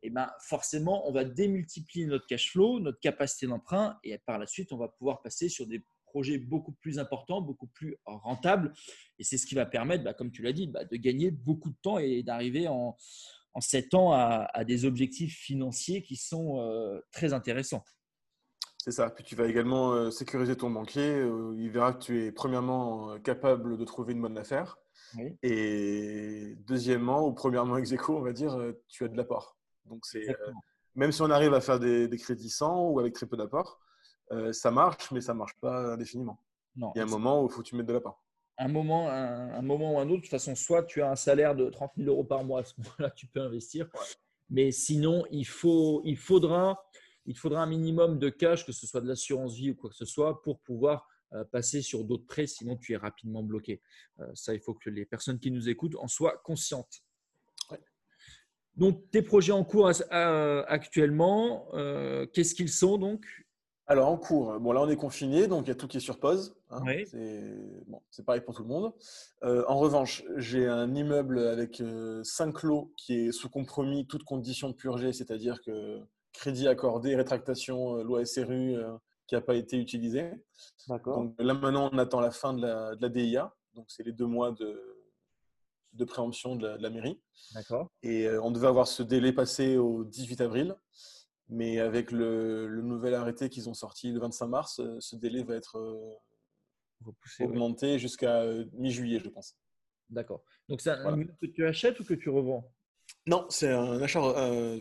eh 0.03 0.11
ben 0.11 0.31
forcément, 0.41 1.09
on 1.09 1.13
va 1.13 1.25
démultiplier 1.25 2.07
notre 2.07 2.27
cash 2.27 2.53
flow, 2.53 2.81
notre 2.81 3.01
capacité 3.01 3.47
d'emprunt, 3.47 3.99
et 4.05 4.19
par 4.19 4.39
la 4.39 4.47
suite, 4.47 4.73
on 4.73 4.77
va 4.77 4.89
pouvoir 4.89 5.23
passer 5.23 5.49
sur 5.49 5.67
des 5.67 5.83
projet 6.15 6.39
beaucoup 6.39 6.71
plus 6.71 7.01
important, 7.01 7.41
beaucoup 7.41 7.67
plus 7.67 7.97
rentable. 8.05 8.73
Et 9.19 9.25
c'est 9.25 9.37
ce 9.37 9.47
qui 9.47 9.57
va 9.57 9.67
permettre, 9.67 10.05
bah, 10.05 10.15
comme 10.15 10.31
tu 10.31 10.43
l'as 10.43 10.53
dit, 10.53 10.69
bah, 10.69 10.85
de 10.85 10.97
gagner 10.97 11.33
beaucoup 11.33 11.71
de 11.71 11.77
temps 11.83 11.99
et 11.99 12.23
d'arriver 12.23 12.69
en, 12.69 12.97
en 13.53 13.61
7 13.61 13.95
ans 13.95 14.13
à, 14.13 14.65
des 14.65 14.85
objectifs 14.85 15.37
financiers 15.37 16.03
qui 16.03 16.15
sont 16.15 16.61
euh, 16.61 17.01
très 17.11 17.33
intéressants. 17.33 17.83
C'est 18.85 18.91
ça. 18.91 19.09
Puis 19.09 19.25
tu 19.25 19.35
vas 19.35 19.47
également 19.47 19.93
euh, 19.93 20.11
sécuriser 20.11 20.57
ton 20.57 20.69
banquier. 20.69 21.09
Euh, 21.09 21.55
il 21.57 21.71
verra 21.71 21.95
que 21.95 22.05
tu 22.05 22.27
es 22.27 22.33
premièrement 22.33 23.19
capable 23.21 23.79
de 23.79 23.85
trouver 23.85 24.13
une 24.13 24.21
bonne 24.21 24.37
affaire. 24.37 24.79
Et 25.43 26.57
deuxièmement, 26.67 27.27
ou 27.27 27.33
premièrement 27.33 27.79
ex 27.79 27.95
on 28.09 28.21
va 28.21 28.33
dire, 28.33 28.59
tu 28.89 29.05
as 29.05 29.09
de 29.09 29.17
l'apport. 29.17 29.57
Donc 29.87 30.05
c'est 30.05 30.27
même 30.95 31.13
si 31.13 31.23
on 31.23 31.31
arrive 31.31 31.55
à 31.55 31.61
faire 31.61 31.81
des, 31.81 32.09
des 32.09 32.19
crédits 32.19 32.51
sans 32.51 32.91
ou 32.91 33.01
avec 33.01 33.15
très 33.15 33.27
peu 33.27 33.37
d'apport, 33.37 33.81
euh, 34.33 34.53
ça 34.53 34.71
marche, 34.71 35.11
mais 35.13 35.21
ça 35.21 35.35
marche 35.35 35.55
pas 35.61 35.93
indéfiniment. 35.93 36.39
Non, 36.77 36.93
il 36.95 36.99
y 36.99 37.01
a 37.01 37.05
un 37.05 37.09
moment 37.09 37.43
où 37.43 37.47
il 37.47 37.53
faut 37.53 37.63
que 37.63 37.69
tu 37.69 37.77
mettes 37.77 37.87
de 37.87 37.93
la 37.93 38.01
part. 38.01 38.21
Un 38.59 38.69
moment, 38.69 39.09
un, 39.09 39.63
moment 39.63 39.95
ou 39.95 39.99
un 39.99 40.09
autre, 40.09 40.17
de 40.17 40.21
toute 40.21 40.31
façon, 40.31 40.55
soit 40.55 40.85
tu 40.85 41.03
as 41.03 41.11
un 41.11 41.17
salaire 41.17 41.57
de 41.57 41.71
30 41.71 41.93
000 41.97 42.09
euros 42.09 42.23
par 42.23 42.45
mois, 42.45 42.61
à 42.61 42.65
ce 42.65 42.75
moment-là, 42.79 43.11
tu 43.11 43.27
peux 43.27 43.41
investir. 43.41 43.89
Mais 44.49 44.71
sinon, 44.71 45.25
il, 45.33 45.47
faut, 45.47 46.03
il, 46.05 46.17
faudra, 46.17 46.85
il 47.27 47.37
faudra 47.37 47.63
un 47.63 47.67
minimum 47.67 48.19
de 48.19 48.29
cash, 48.29 48.65
que 48.65 48.73
ce 48.73 48.87
soit 48.87 49.01
de 49.01 49.09
l'assurance 49.09 49.55
vie 49.55 49.71
ou 49.71 49.75
quoi 49.75 49.91
que 49.91 49.97
ce 49.97 50.05
soit, 50.05 50.43
pour 50.43 50.61
pouvoir 50.61 51.07
euh, 51.33 51.45
passer 51.45 51.83
sur 51.83 52.05
d'autres 52.05 52.27
prêts, 52.27 52.47
sinon 52.47 52.77
tu 52.77 52.93
es 52.93 52.97
rapidement 52.97 53.43
bloqué. 53.43 53.81
Euh, 54.21 54.31
ça, 54.35 54.55
il 54.55 54.61
faut 54.61 54.75
que 54.75 54.91
les 54.91 55.05
personnes 55.05 55.39
qui 55.39 55.51
nous 55.51 55.69
écoutent 55.69 55.97
en 55.97 56.09
soient 56.09 56.39
conscientes. 56.45 57.03
Donc, 58.77 59.09
tes 59.13 59.23
projets 59.23 59.53
en 59.53 59.63
cours 59.63 59.89
actuellement, 60.11 61.69
qu'est-ce 62.33 62.57
qu'ils 62.57 62.71
sont 62.71 62.99
donc? 62.99 63.25
Alors, 63.87 64.09
en 64.09 64.17
cours, 64.17 64.59
bon, 64.61 64.73
là, 64.73 64.81
on 64.81 64.89
est 64.89 64.97
confiné, 64.97 65.47
donc 65.47 65.67
il 65.67 65.69
y 65.69 65.73
a 65.73 65.75
tout 65.75 65.87
qui 65.87 65.99
est 65.99 66.01
sur 66.01 66.19
pause. 66.19 66.57
Hein. 66.71 66.83
C'est 68.11 68.25
pareil 68.25 68.41
pour 68.41 68.55
tout 68.55 68.63
le 68.63 68.69
monde. 68.69 68.95
Euh, 69.43 69.63
en 69.69 69.77
revanche, 69.77 70.25
j'ai 70.37 70.67
un 70.67 70.95
immeuble 70.95 71.39
avec 71.39 71.83
euh, 71.83 72.23
cinq 72.25 72.63
lots 72.63 72.95
qui 72.97 73.27
est 73.27 73.33
sous 73.33 73.51
compromis, 73.51 74.07
toutes 74.07 74.25
conditions 74.25 74.73
purgées, 74.73 75.13
c'est-à-dire 75.13 75.61
que 75.61 76.01
crédit 76.35 76.69
accordé, 76.69 77.17
rétractation, 77.17 77.97
euh, 77.97 78.03
loi 78.03 78.25
SRU 78.27 78.77
qui 79.27 79.35
n'a 79.35 79.41
pas 79.41 79.55
été 79.55 79.79
utilisée. 79.79 80.31
Donc 80.89 81.35
là, 81.39 81.55
maintenant, 81.55 81.89
on 81.91 81.99
attend 81.99 82.21
la 82.21 82.31
fin 82.31 82.53
de 82.53 82.61
la, 82.61 82.95
de 82.95 83.01
la 83.01 83.09
DIA. 83.09 83.55
Donc, 83.75 83.87
c'est 83.89 84.03
les 84.03 84.13
deux 84.13 84.27
mois 84.27 84.53
de, 84.53 84.79
de 85.95 86.05
préemption 86.05 86.57
de 86.57 86.67
la, 86.67 86.77
de 86.77 86.83
la 86.83 86.91
mairie. 86.91 87.19
Et 88.03 88.29
on 88.43 88.51
devait 88.51 88.67
avoir 88.67 88.87
ce 88.87 89.03
délai 89.03 89.33
passé 89.33 89.79
au 89.79 90.05
18 90.05 90.43
avril. 90.43 90.77
Mais 91.49 91.79
avec 91.79 92.11
le, 92.11 92.81
nouvel 92.83 93.15
arrêté 93.15 93.49
qu'ils 93.49 93.69
ont 93.69 93.75
sorti 93.75 94.11
le 94.13 94.21
25 94.21 94.47
mars, 94.47 94.81
euh, 94.81 94.97
ce 95.01 95.17
délai 95.17 95.43
va 95.43 95.57
être 95.57 95.77
euh, 95.77 97.15
augmenté 97.41 97.99
jusqu'à 97.99 98.41
euh, 98.43 98.65
mi-juillet, 98.73 99.21
je 99.21 99.29
pense. 99.29 99.57
D'accord. 100.09 100.43
Donc 100.69 100.81
c'est 100.81 100.91
un 100.91 101.15
immeuble 101.15 101.37
que 101.41 101.47
tu 101.47 101.67
achètes 101.67 102.01
ou 102.01 102.05
que 102.05 102.15
tu 102.15 102.31
revends? 102.31 102.73
Non, 103.27 103.47
c'est 103.49 103.71
un 103.71 104.01
achat 104.03 104.21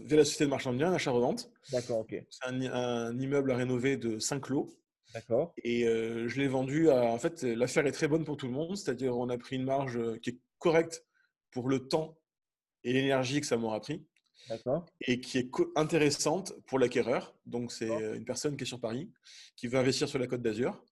via 0.04 0.18
la 0.18 0.26
société 0.26 0.46
de 0.46 0.50
marchand 0.50 0.74
de 0.74 0.78
biens, 0.78 0.92
un 0.92 0.96
achat 0.96 1.12
revente. 1.12 1.50
D'accord, 1.72 2.00
ok. 2.00 2.16
C'est 2.30 2.48
un, 2.48 3.18
immeuble 3.18 3.52
à 3.52 3.56
rénover 3.56 3.98
de 3.98 4.20
5 4.20 4.50
lots. 4.50 4.70
D'accord. 5.14 5.54
Et 5.64 5.84
je 5.84 6.40
l'ai 6.40 6.48
vendu 6.48 6.90
à. 6.90 7.04
En 7.04 7.20
fait, 7.20 7.44
l'affaire 7.44 7.88
est 7.88 7.92
très 7.92 8.08
bonne 8.08 8.26
pour 8.26 8.36
tout 8.36 8.48
le 8.48 8.54
monde, 8.54 8.76
c'est-à-dire 8.76 9.18
on 9.18 9.30
a 9.30 9.38
pris 9.38 9.56
une 9.56 9.64
marge 9.64 10.00
qui 10.20 10.32
est 10.32 10.40
correcte 10.60 11.06
pour 11.52 11.70
le 11.70 11.88
temps 11.88 12.18
et 12.84 12.92
l'énergie 12.92 13.40
que 13.40 13.48
ça 13.48 13.56
m'aura 13.56 13.80
pris 13.80 14.06
et 15.02 15.20
qui 15.22 15.38
est 15.38 15.50
intéressante 15.76 16.54
pour 16.66 16.80
l'acquéreur. 16.80 17.36
Donc, 17.46 17.72
c'est 17.72 17.90
une 17.90 18.26
personne 18.26 18.58
qui 18.58 18.64
est 18.64 18.68
sur 18.68 18.80
Paris, 18.80 19.10
qui 19.56 19.68
veut 19.68 19.80
investir 19.80 20.08
sur 20.08 20.20
la 20.20 20.28
Côte 20.28 20.42
d'Azur. 20.42 20.84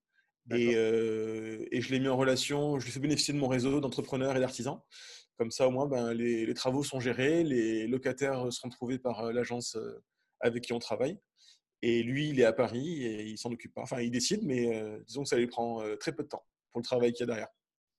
Et, 0.49 0.75
euh, 0.75 1.65
et, 1.71 1.81
je 1.81 1.91
l'ai 1.91 1.99
mis 1.99 2.07
en 2.07 2.17
relation, 2.17 2.79
je 2.79 2.85
lui 2.85 2.91
fais 2.91 2.99
bénéficier 2.99 3.33
de 3.33 3.39
mon 3.39 3.47
réseau 3.47 3.79
d'entrepreneurs 3.79 4.35
et 4.35 4.39
d'artisans. 4.39 4.79
Comme 5.37 5.51
ça, 5.51 5.67
au 5.67 5.71
moins, 5.71 5.87
ben, 5.87 6.13
les, 6.13 6.53
travaux 6.53 6.83
sont 6.83 6.99
gérés, 6.99 7.43
les 7.43 7.87
locataires 7.87 8.51
seront 8.51 8.69
trouvés 8.69 8.99
par 8.99 9.21
euh, 9.21 9.31
l'agence 9.31 9.75
euh, 9.75 10.03
avec 10.39 10.63
qui 10.63 10.73
on 10.73 10.79
travaille. 10.79 11.19
Et 11.83 12.03
lui, 12.03 12.29
il 12.29 12.39
est 12.39 12.45
à 12.45 12.53
Paris 12.53 13.03
et 13.03 13.23
il 13.23 13.37
s'en 13.37 13.51
occupe 13.51 13.73
pas. 13.73 13.81
Enfin, 13.81 14.01
il 14.01 14.11
décide, 14.11 14.43
mais 14.43 14.69
disons 15.07 15.23
que 15.23 15.29
ça 15.29 15.37
lui 15.37 15.47
prend 15.47 15.81
très 15.99 16.11
peu 16.11 16.21
de 16.21 16.27
temps 16.27 16.45
pour 16.71 16.79
le 16.79 16.83
travail 16.83 17.11
qu'il 17.11 17.21
y 17.21 17.23
a 17.23 17.25
derrière. 17.25 17.47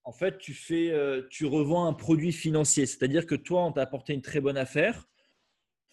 En 0.04 0.12
fait, 0.12 0.38
tu, 0.38 0.54
fais, 0.54 0.94
tu 1.30 1.46
revends 1.46 1.86
un 1.86 1.92
produit 1.92 2.30
financier, 2.30 2.86
c'est-à-dire 2.86 3.26
que 3.26 3.34
toi, 3.34 3.64
on 3.64 3.72
t'a 3.72 3.82
apporté 3.82 4.12
une 4.14 4.22
très 4.22 4.40
bonne 4.40 4.56
affaire 4.56 5.08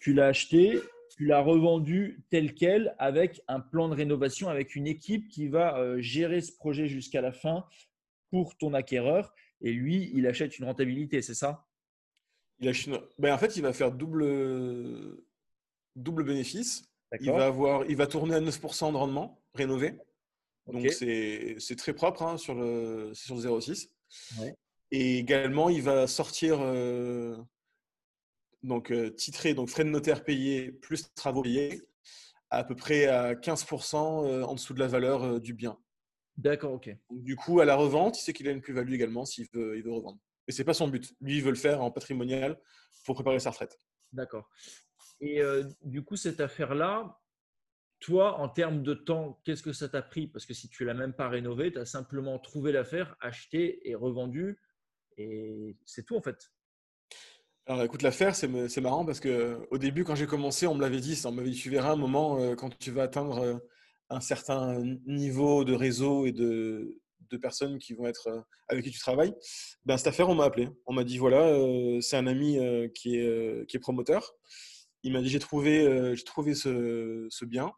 tu 0.00 0.14
l'as 0.14 0.28
acheté, 0.28 0.80
tu 1.20 1.26
l'as 1.26 1.42
revendu 1.42 2.24
tel 2.30 2.54
quel 2.54 2.94
avec 2.98 3.42
un 3.46 3.60
plan 3.60 3.90
de 3.90 3.94
rénovation, 3.94 4.48
avec 4.48 4.74
une 4.74 4.86
équipe 4.86 5.28
qui 5.28 5.48
va 5.48 5.76
euh, 5.76 6.00
gérer 6.00 6.40
ce 6.40 6.50
projet 6.50 6.86
jusqu'à 6.86 7.20
la 7.20 7.30
fin 7.30 7.66
pour 8.30 8.56
ton 8.56 8.72
acquéreur. 8.72 9.34
Et 9.60 9.70
lui, 9.74 10.10
il 10.14 10.26
achète 10.26 10.58
une 10.58 10.64
rentabilité, 10.64 11.20
c'est 11.20 11.34
ça? 11.34 11.66
Il 12.60 12.70
achète... 12.70 12.94
ben, 13.18 13.34
En 13.34 13.36
fait, 13.36 13.54
il 13.58 13.60
va 13.60 13.74
faire 13.74 13.92
double, 13.92 15.22
double 15.94 16.24
bénéfice. 16.24 16.90
Il 17.20 17.30
va, 17.30 17.48
avoir... 17.48 17.84
il 17.84 17.96
va 17.96 18.06
tourner 18.06 18.36
à 18.36 18.40
9% 18.40 18.90
de 18.90 18.96
rendement 18.96 19.42
rénové. 19.52 19.98
Donc, 20.72 20.88
c'est 20.88 21.76
très 21.76 21.92
propre 21.92 22.22
hein, 22.22 22.38
sur, 22.38 22.54
le... 22.54 23.10
sur 23.12 23.36
0,6. 23.36 23.90
Et 24.90 25.18
également, 25.18 25.68
il 25.68 25.82
va 25.82 26.06
sortir 26.06 26.60
euh, 26.62 27.36
donc 28.62 28.90
euh, 28.90 29.10
titré, 29.10 29.54
donc 29.54 29.68
frais 29.68 29.84
de 29.84 29.90
notaire 29.90 30.24
payés 30.24 30.72
plus 30.72 31.12
travaux 31.14 31.42
payés, 31.42 31.82
à 32.50 32.64
peu 32.64 32.74
près 32.74 33.06
à 33.06 33.34
15% 33.34 34.26
euh, 34.26 34.42
en 34.42 34.54
dessous 34.54 34.74
de 34.74 34.80
la 34.80 34.86
valeur 34.86 35.24
euh, 35.24 35.40
du 35.40 35.54
bien. 35.54 35.78
D'accord, 36.36 36.72
ok. 36.72 36.90
du 37.10 37.36
coup, 37.36 37.60
à 37.60 37.64
la 37.64 37.76
revente, 37.76 38.18
il 38.18 38.22
sait 38.22 38.32
qu'il 38.32 38.48
a 38.48 38.50
une 38.50 38.62
plus-value 38.62 38.94
également 38.94 39.24
s'il 39.24 39.46
veut, 39.52 39.76
il 39.76 39.82
veut 39.82 39.92
revendre. 39.92 40.18
Mais 40.46 40.54
ce 40.54 40.62
n'est 40.62 40.64
pas 40.64 40.74
son 40.74 40.88
but. 40.88 41.12
Lui, 41.20 41.36
il 41.36 41.42
veut 41.42 41.50
le 41.50 41.56
faire 41.56 41.82
en 41.82 41.90
patrimonial 41.90 42.58
pour 43.04 43.14
préparer 43.14 43.38
sa 43.38 43.50
retraite. 43.50 43.78
D'accord. 44.12 44.48
Et 45.20 45.42
du 45.82 46.02
coup, 46.02 46.16
cette 46.16 46.40
affaire-là, 46.40 47.20
toi, 48.00 48.38
en 48.40 48.48
termes 48.48 48.82
de 48.82 48.94
temps, 48.94 49.38
qu'est-ce 49.44 49.62
que 49.62 49.74
ça 49.74 49.90
t'a 49.90 50.00
pris? 50.00 50.26
Parce 50.26 50.46
que 50.46 50.54
si 50.54 50.70
tu 50.70 50.82
ne 50.82 50.88
l'as 50.88 50.94
même 50.94 51.12
pas 51.12 51.28
rénové, 51.28 51.70
tu 51.70 51.78
as 51.78 51.84
simplement 51.84 52.38
trouvé 52.38 52.72
l'affaire, 52.72 53.14
acheté 53.20 53.86
et 53.88 53.94
revendu. 53.94 54.58
Et 55.18 55.76
c'est 55.84 56.04
tout 56.06 56.16
en 56.16 56.22
fait. 56.22 56.50
Alors 57.70 57.84
écoute, 57.84 58.02
l'affaire, 58.02 58.34
c'est 58.34 58.80
marrant 58.80 59.04
parce 59.04 59.20
qu'au 59.20 59.78
début, 59.78 60.02
quand 60.02 60.16
j'ai 60.16 60.26
commencé, 60.26 60.66
on 60.66 60.74
me 60.74 60.80
l'avait 60.80 60.98
dit, 60.98 61.16
on 61.24 61.30
m'avait 61.30 61.50
dit, 61.50 61.56
tu 61.56 61.70
verras 61.70 61.92
un 61.92 61.96
moment 61.96 62.36
euh, 62.40 62.56
quand 62.56 62.76
tu 62.80 62.90
vas 62.90 63.04
atteindre 63.04 63.38
euh, 63.38 63.58
un 64.08 64.18
certain 64.18 64.82
niveau 65.06 65.62
de 65.62 65.72
réseau 65.72 66.26
et 66.26 66.32
de, 66.32 66.98
personnes 67.40 67.78
qui 67.78 67.94
vont 67.94 68.08
être 68.08 68.26
euh, 68.26 68.40
avec 68.66 68.82
qui 68.82 68.90
tu 68.90 68.98
travailles. 68.98 69.32
Ben, 69.84 69.96
cette 69.96 70.08
affaire, 70.08 70.28
on 70.28 70.34
m'a 70.34 70.46
appelé. 70.46 70.68
On 70.84 70.92
m'a 70.92 71.04
dit, 71.04 71.16
voilà, 71.18 71.56
c'est 72.00 72.16
un 72.16 72.26
ami 72.26 72.58
qui, 72.92 73.18
est, 73.18 73.78
promoteur. 73.80 74.32
Il 75.04 75.12
m'a 75.12 75.22
dit, 75.22 75.28
j'ai 75.28 75.38
trouvé, 75.38 76.16
j'ai 76.16 76.54
ce, 76.54 77.44
bien. 77.44 77.70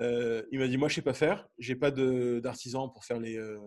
il 0.00 0.58
m'a 0.58 0.66
dit, 0.66 0.78
moi, 0.78 0.88
je 0.88 0.94
ne 0.94 0.96
sais 0.96 1.02
pas 1.02 1.12
faire. 1.12 1.46
Je 1.58 1.74
n'ai 1.74 1.78
pas 1.78 1.90
d'artisan 1.90 2.88
pour 2.88 3.04
faire 3.04 3.20
les, 3.20 3.36
euh, 3.36 3.58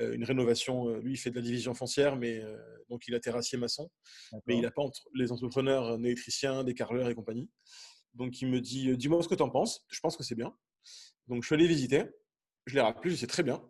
une 0.00 0.24
rénovation. 0.24 0.88
Euh, 0.88 1.00
lui, 1.00 1.14
il 1.14 1.16
fait 1.16 1.30
de 1.30 1.36
la 1.36 1.42
division 1.42 1.74
foncière, 1.74 2.16
mais 2.16 2.38
euh, 2.38 2.56
donc 2.88 3.06
il 3.08 3.14
a 3.14 3.20
terrassier 3.20 3.58
maçon, 3.58 3.90
mais 4.46 4.56
il 4.56 4.62
n'a 4.62 4.70
pas 4.70 4.82
les 5.14 5.32
entrepreneurs 5.32 5.94
électriciens, 5.98 6.64
des 6.64 6.74
carreleurs 6.74 7.08
et 7.08 7.14
compagnie. 7.14 7.50
Donc 8.14 8.40
il 8.40 8.48
me 8.48 8.60
dit, 8.60 8.96
dis-moi 8.96 9.22
ce 9.22 9.28
que 9.28 9.34
tu 9.34 9.42
en 9.42 9.50
penses. 9.50 9.84
Je 9.90 10.00
pense 10.00 10.16
que 10.16 10.22
c'est 10.22 10.34
bien. 10.34 10.54
Donc 11.26 11.42
je 11.42 11.46
suis 11.46 11.54
allé 11.54 11.66
visiter. 11.66 12.04
Je 12.66 12.74
l'ai 12.74 12.80
rappelé, 12.80 13.10
je 13.10 13.16
sais 13.16 13.26
très 13.26 13.42
bien. 13.42 13.62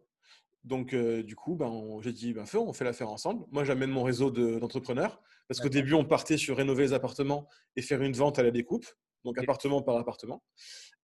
Donc 0.65 0.95
du 0.95 1.37
coup, 1.37 1.57
ben, 1.57 1.99
j'ai 2.03 2.13
dit, 2.13 2.33
ben, 2.33 2.47
feu, 2.47 2.59
on 2.59 2.73
fait 2.73 2.85
l'affaire 2.85 3.11
ensemble. 3.11 3.45
Moi, 3.51 3.65
j'amène 3.65 3.91
mon 3.91 4.03
réseau 4.03 4.31
d'entrepreneurs 4.31 5.21
Parce 5.49 5.61
qu'au 5.61 5.69
début, 5.69 5.95
on 5.95 6.05
partait 6.05 6.37
sur 6.37 6.57
rénover 6.57 6.85
les 6.85 6.93
appartements 6.93 7.49
et 7.77 7.83
faire 7.83 8.03
une 8.03 8.13
vente 8.13 8.39
à 8.39 8.43
la 8.43 8.51
découpe, 8.51 8.87
donc 9.25 9.39
appartement 9.39 9.83
par 9.83 9.97
appartement. 9.97 10.43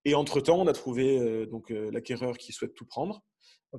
Et 0.04 0.14
entre-temps, 0.14 0.60
on 0.60 0.66
a 0.66 0.72
trouvé 0.72 1.18
euh, 1.18 1.46
donc 1.46 1.70
euh, 1.70 1.90
l'acquéreur 1.90 2.36
qui 2.36 2.52
souhaite 2.52 2.74
tout 2.74 2.86
prendre. 2.86 3.22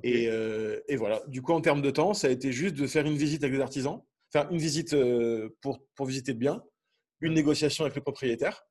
Et, 0.02 0.28
euh, 0.28 0.80
et, 0.88 0.96
voilà. 0.96 1.22
Du 1.28 1.42
coup, 1.42 1.52
en 1.52 1.60
termes 1.60 1.82
de 1.82 1.90
temps, 1.90 2.14
ça 2.14 2.28
a 2.28 2.30
été 2.30 2.52
juste 2.52 2.74
de 2.74 2.86
faire 2.86 3.06
une 3.06 3.16
visite 3.16 3.42
avec 3.44 3.54
les 3.54 3.62
artisans, 3.62 4.02
faire 4.32 4.50
une 4.50 4.58
visite 4.58 4.94
pour, 5.60 5.80
pour 5.94 6.06
visiter 6.06 6.32
le 6.32 6.38
bien, 6.38 6.62
une 7.20 7.34
négociation 7.34 7.84
avec 7.84 7.96
le 7.96 8.02
propriétaire, 8.02 8.66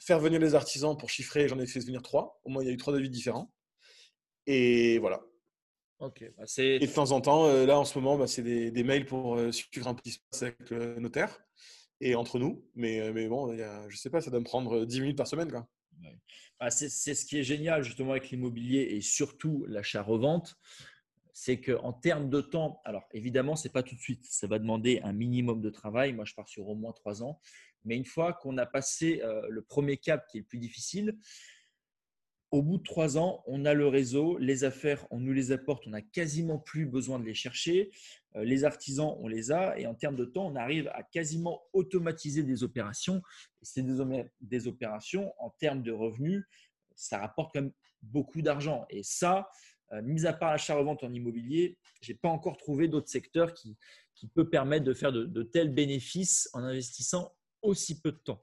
faire 0.00 0.18
venir 0.18 0.40
les 0.40 0.54
artisans 0.54 0.96
pour 0.96 1.10
chiffrer. 1.10 1.48
J'en 1.48 1.58
ai 1.58 1.66
fait 1.66 1.80
venir 1.80 2.02
trois. 2.02 2.40
Au 2.44 2.50
moins, 2.50 2.62
il 2.62 2.66
y 2.66 2.70
a 2.70 2.72
eu 2.72 2.76
trois 2.76 2.92
devis 2.92 3.10
différents. 3.10 3.52
Et 4.46 4.98
voilà. 4.98 5.22
Ok. 5.98 6.24
Bah, 6.36 6.44
et 6.58 6.78
de 6.78 6.92
temps 6.92 7.12
en 7.12 7.20
temps, 7.20 7.52
là 7.64 7.78
en 7.78 7.84
ce 7.84 7.98
moment, 7.98 8.18
bah, 8.18 8.26
c'est 8.26 8.42
des, 8.42 8.70
des, 8.70 8.84
mails 8.84 9.06
pour 9.06 9.38
suivre 9.52 9.88
un 9.88 9.94
petit 9.94 10.10
espace 10.10 10.42
avec 10.42 10.70
le 10.70 10.98
notaire 10.98 11.40
et 12.00 12.14
entre 12.14 12.38
nous. 12.38 12.64
Mais, 12.74 13.12
mais 13.12 13.28
bon, 13.28 13.52
y 13.54 13.62
a, 13.62 13.88
je 13.88 13.96
sais 13.96 14.10
pas, 14.10 14.20
ça 14.20 14.30
doit 14.30 14.40
me 14.40 14.44
prendre 14.44 14.84
10 14.84 15.00
minutes 15.00 15.16
par 15.16 15.26
semaine. 15.26 15.50
Quoi. 15.50 15.66
C'est 16.70 16.88
ce 16.88 17.26
qui 17.26 17.38
est 17.38 17.42
génial 17.42 17.82
justement 17.82 18.12
avec 18.12 18.30
l'immobilier 18.30 18.88
et 18.90 19.00
surtout 19.00 19.64
l'achat-revente, 19.68 20.56
c'est 21.32 21.60
qu'en 21.60 21.92
termes 21.92 22.30
de 22.30 22.40
temps, 22.40 22.80
alors 22.84 23.04
évidemment, 23.12 23.56
ce 23.56 23.68
n'est 23.68 23.72
pas 23.72 23.82
tout 23.82 23.94
de 23.94 24.00
suite, 24.00 24.24
ça 24.24 24.46
va 24.46 24.58
demander 24.58 25.00
un 25.04 25.12
minimum 25.12 25.60
de 25.60 25.68
travail. 25.68 26.14
Moi, 26.14 26.24
je 26.24 26.34
pars 26.34 26.48
sur 26.48 26.66
au 26.68 26.74
moins 26.74 26.92
trois 26.92 27.22
ans. 27.22 27.40
Mais 27.84 27.96
une 27.96 28.06
fois 28.06 28.32
qu'on 28.32 28.56
a 28.56 28.66
passé 28.66 29.20
euh, 29.22 29.46
le 29.50 29.62
premier 29.62 29.98
cap 29.98 30.26
qui 30.28 30.38
est 30.38 30.40
le 30.40 30.46
plus 30.46 30.58
difficile, 30.58 31.16
au 32.50 32.62
bout 32.62 32.78
de 32.78 32.82
trois 32.82 33.18
ans, 33.18 33.42
on 33.46 33.64
a 33.64 33.74
le 33.74 33.88
réseau, 33.88 34.38
les 34.38 34.64
affaires, 34.64 35.06
on 35.10 35.18
nous 35.18 35.32
les 35.32 35.52
apporte, 35.52 35.86
on 35.86 35.90
n'a 35.90 36.02
quasiment 36.02 36.58
plus 36.58 36.86
besoin 36.86 37.18
de 37.18 37.24
les 37.24 37.34
chercher. 37.34 37.90
Euh, 38.36 38.44
les 38.44 38.64
artisans, 38.64 39.16
on 39.18 39.26
les 39.26 39.50
a. 39.50 39.78
Et 39.78 39.86
en 39.86 39.94
termes 39.94 40.16
de 40.16 40.24
temps, 40.24 40.46
on 40.46 40.56
arrive 40.56 40.88
à 40.94 41.02
quasiment 41.02 41.62
automatiser 41.72 42.42
des 42.44 42.62
opérations. 42.62 43.20
C'est 43.62 43.82
des, 43.82 44.68
opérations 44.68 45.32
en 45.38 45.50
termes 45.58 45.82
de 45.82 45.92
revenus, 45.92 46.44
ça 46.94 47.18
rapporte 47.18 47.52
quand 47.52 47.62
même 47.62 47.72
beaucoup 48.02 48.42
d'argent. 48.42 48.86
Et 48.90 49.02
ça, 49.02 49.48
euh, 49.92 50.02
mis 50.02 50.26
à 50.26 50.32
part 50.32 50.52
l'achat-revente 50.52 51.02
en 51.02 51.12
immobilier, 51.12 51.78
je 52.00 52.12
n'ai 52.12 52.18
pas 52.18 52.28
encore 52.28 52.56
trouvé 52.56 52.86
d'autres 52.86 53.08
secteurs 53.08 53.54
qui, 53.54 53.76
qui 54.14 54.28
peut 54.28 54.48
permettre 54.48 54.84
de 54.84 54.94
faire 54.94 55.12
de 55.12 55.42
tels 55.42 55.74
bénéfices 55.74 56.48
en 56.52 56.60
investissant 56.60 57.34
aussi 57.62 58.00
peu 58.00 58.12
de 58.12 58.18
temps. 58.18 58.42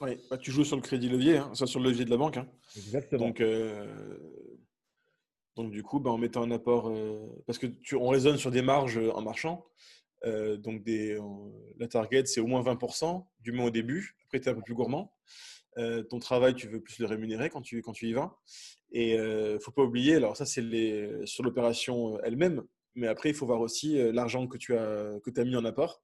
Oui, 0.00 0.18
bah, 0.30 0.38
tu 0.38 0.50
joues 0.50 0.64
sur 0.64 0.76
le 0.76 0.82
crédit 0.82 1.08
levier, 1.08 1.38
hein, 1.38 1.50
ça 1.54 1.66
sur 1.66 1.78
le 1.78 1.90
levier 1.90 2.06
de 2.06 2.10
la 2.10 2.16
banque. 2.16 2.38
Hein. 2.38 2.48
Exactement. 2.74 3.26
Donc, 3.26 3.40
euh, 3.42 3.86
donc, 5.56 5.70
du 5.70 5.82
coup, 5.82 6.00
bah, 6.00 6.10
en 6.10 6.16
mettant 6.16 6.42
un 6.42 6.50
apport, 6.50 6.88
euh, 6.88 7.26
parce 7.46 7.58
que 7.58 7.66
tu, 7.66 7.96
on 7.96 8.08
raisonne 8.08 8.38
sur 8.38 8.50
des 8.50 8.62
marges 8.62 8.96
euh, 8.96 9.12
en 9.12 9.20
marchand. 9.20 9.66
donc, 10.24 10.82
des, 10.82 11.18
la 11.78 11.88
target, 11.88 12.24
c'est 12.26 12.40
au 12.40 12.46
moins 12.46 12.62
20%, 12.62 13.26
du 13.40 13.52
moins 13.52 13.66
au 13.66 13.70
début. 13.70 14.16
Après, 14.24 14.40
tu 14.40 14.48
es 14.48 14.52
un 14.52 14.54
peu 14.54 14.62
plus 14.62 14.74
gourmand. 14.74 15.12
ton 15.76 16.18
travail, 16.18 16.54
tu 16.54 16.66
veux 16.68 16.80
plus 16.80 16.98
le 16.98 17.06
rémunérer 17.06 17.50
quand 17.50 17.62
tu, 17.62 17.82
quand 17.82 17.92
tu 17.92 18.08
y 18.08 18.12
vas. 18.12 18.38
Et 18.92 19.12
il 19.12 19.54
ne 19.54 19.58
faut 19.58 19.70
pas 19.70 19.82
oublier, 19.82 20.16
alors 20.16 20.36
ça, 20.36 20.44
c'est 20.46 21.26
sur 21.26 21.42
l'opération 21.42 22.18
elle-même, 22.22 22.62
mais 22.94 23.06
après, 23.06 23.30
il 23.30 23.34
faut 23.34 23.46
voir 23.46 23.60
aussi 23.60 23.96
l'argent 24.12 24.46
que 24.46 24.58
tu 24.58 24.76
as, 24.76 25.18
que 25.24 25.40
as 25.40 25.44
mis 25.44 25.56
en 25.56 25.64
apport. 25.64 26.02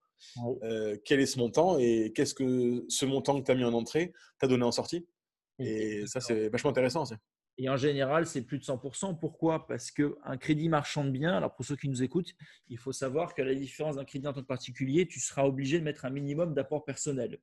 Euh, 0.62 0.96
quel 1.05 1.20
est 1.20 1.26
ce 1.26 1.38
montant 1.38 1.79
et 1.79 2.12
qu'est-ce 2.14 2.35
que 2.35 2.85
ce 2.88 3.07
montant 3.07 3.40
que 3.40 3.44
tu 3.44 3.52
as 3.52 3.55
mis 3.55 3.64
en 3.64 3.72
entrée 3.72 4.12
t'a 4.38 4.46
donné 4.46 4.64
en 4.64 4.72
sortie? 4.72 5.07
Et 5.59 6.07
ça, 6.07 6.20
c'est 6.20 6.48
vachement 6.48 6.70
intéressant. 6.70 7.05
Et 7.59 7.68
en 7.70 7.76
général, 7.76 8.26
c'est 8.26 8.42
plus 8.42 8.59
de 8.59 8.64
100%. 8.64 9.18
Pourquoi? 9.18 9.66
Parce 9.66 9.90
qu'un 9.90 10.37
crédit 10.38 10.68
marchand 10.68 11.05
de 11.05 11.11
biens, 11.11 11.37
alors 11.37 11.55
pour 11.55 11.64
ceux 11.64 11.76
qui 11.76 11.88
nous 11.88 12.02
écoutent, 12.02 12.35
il 12.68 12.76
faut 12.76 12.92
savoir 12.92 13.35
qu'à 13.35 13.44
la 13.44 13.55
différence 13.55 13.96
d'un 13.96 14.05
crédit 14.05 14.26
en 14.26 14.35
tant 14.35 14.42
que 14.42 14.46
particulier, 14.46 15.07
tu 15.07 15.20
seras 15.20 15.44
obligé 15.44 15.79
de 15.79 15.85
mettre 15.85 16.05
un 16.05 16.11
minimum 16.11 16.52
d'apport 16.52 16.85
personnel. 16.85 17.38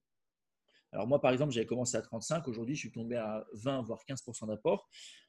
Alors 0.94 1.08
moi, 1.08 1.20
par 1.20 1.32
exemple, 1.32 1.52
j'avais 1.52 1.66
commencé 1.66 1.98
à 1.98 2.02
35, 2.02 2.48
aujourd'hui, 2.48 2.76
je 2.76 2.82
suis 2.82 2.92
tombé 2.92 3.16
à 3.16 3.46
20, 3.54 3.82
voire 3.82 4.00
15% 4.08 4.48
d'apport. 4.48 4.88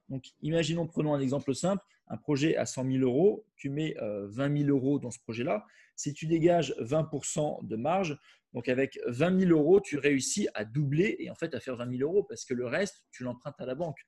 Donc, 0.09 0.27
imaginons, 0.42 0.87
prenons 0.87 1.14
un 1.14 1.20
exemple 1.20 1.55
simple, 1.55 1.83
un 2.09 2.18
projet 2.18 2.57
à 2.57 2.66
100 2.66 2.85
000 2.85 2.96
euros, 2.98 3.46
tu 3.57 3.70
mets 3.70 3.94
20 3.98 4.03
euh, 4.03 4.59
000 4.59 4.68
euros 4.68 4.98
dans 4.98 5.11
ce 5.11 5.18
projet-là. 5.20 5.64
Si 5.96 6.12
tu 6.12 6.27
dégages 6.27 6.74
20% 6.81 7.66
de 7.66 7.77
marge, 7.77 8.18
donc 8.53 8.68
avec 8.68 9.00
20 9.07 9.40
000 9.40 9.53
euros, 9.53 9.81
tu 9.81 9.98
réussis 9.98 10.48
à 10.55 10.64
doubler 10.64 11.16
et 11.18 11.31
en 11.31 11.35
fait 11.35 11.55
à 11.55 11.61
faire 11.61 11.77
20 11.77 11.96
000 11.96 12.03
euros 12.03 12.22
parce 12.22 12.44
que 12.44 12.55
le 12.55 12.66
reste, 12.66 13.05
tu 13.11 13.24
l'empruntes 13.24 13.59
à 13.59 13.66
la 13.66 13.74
banque. 13.74 13.98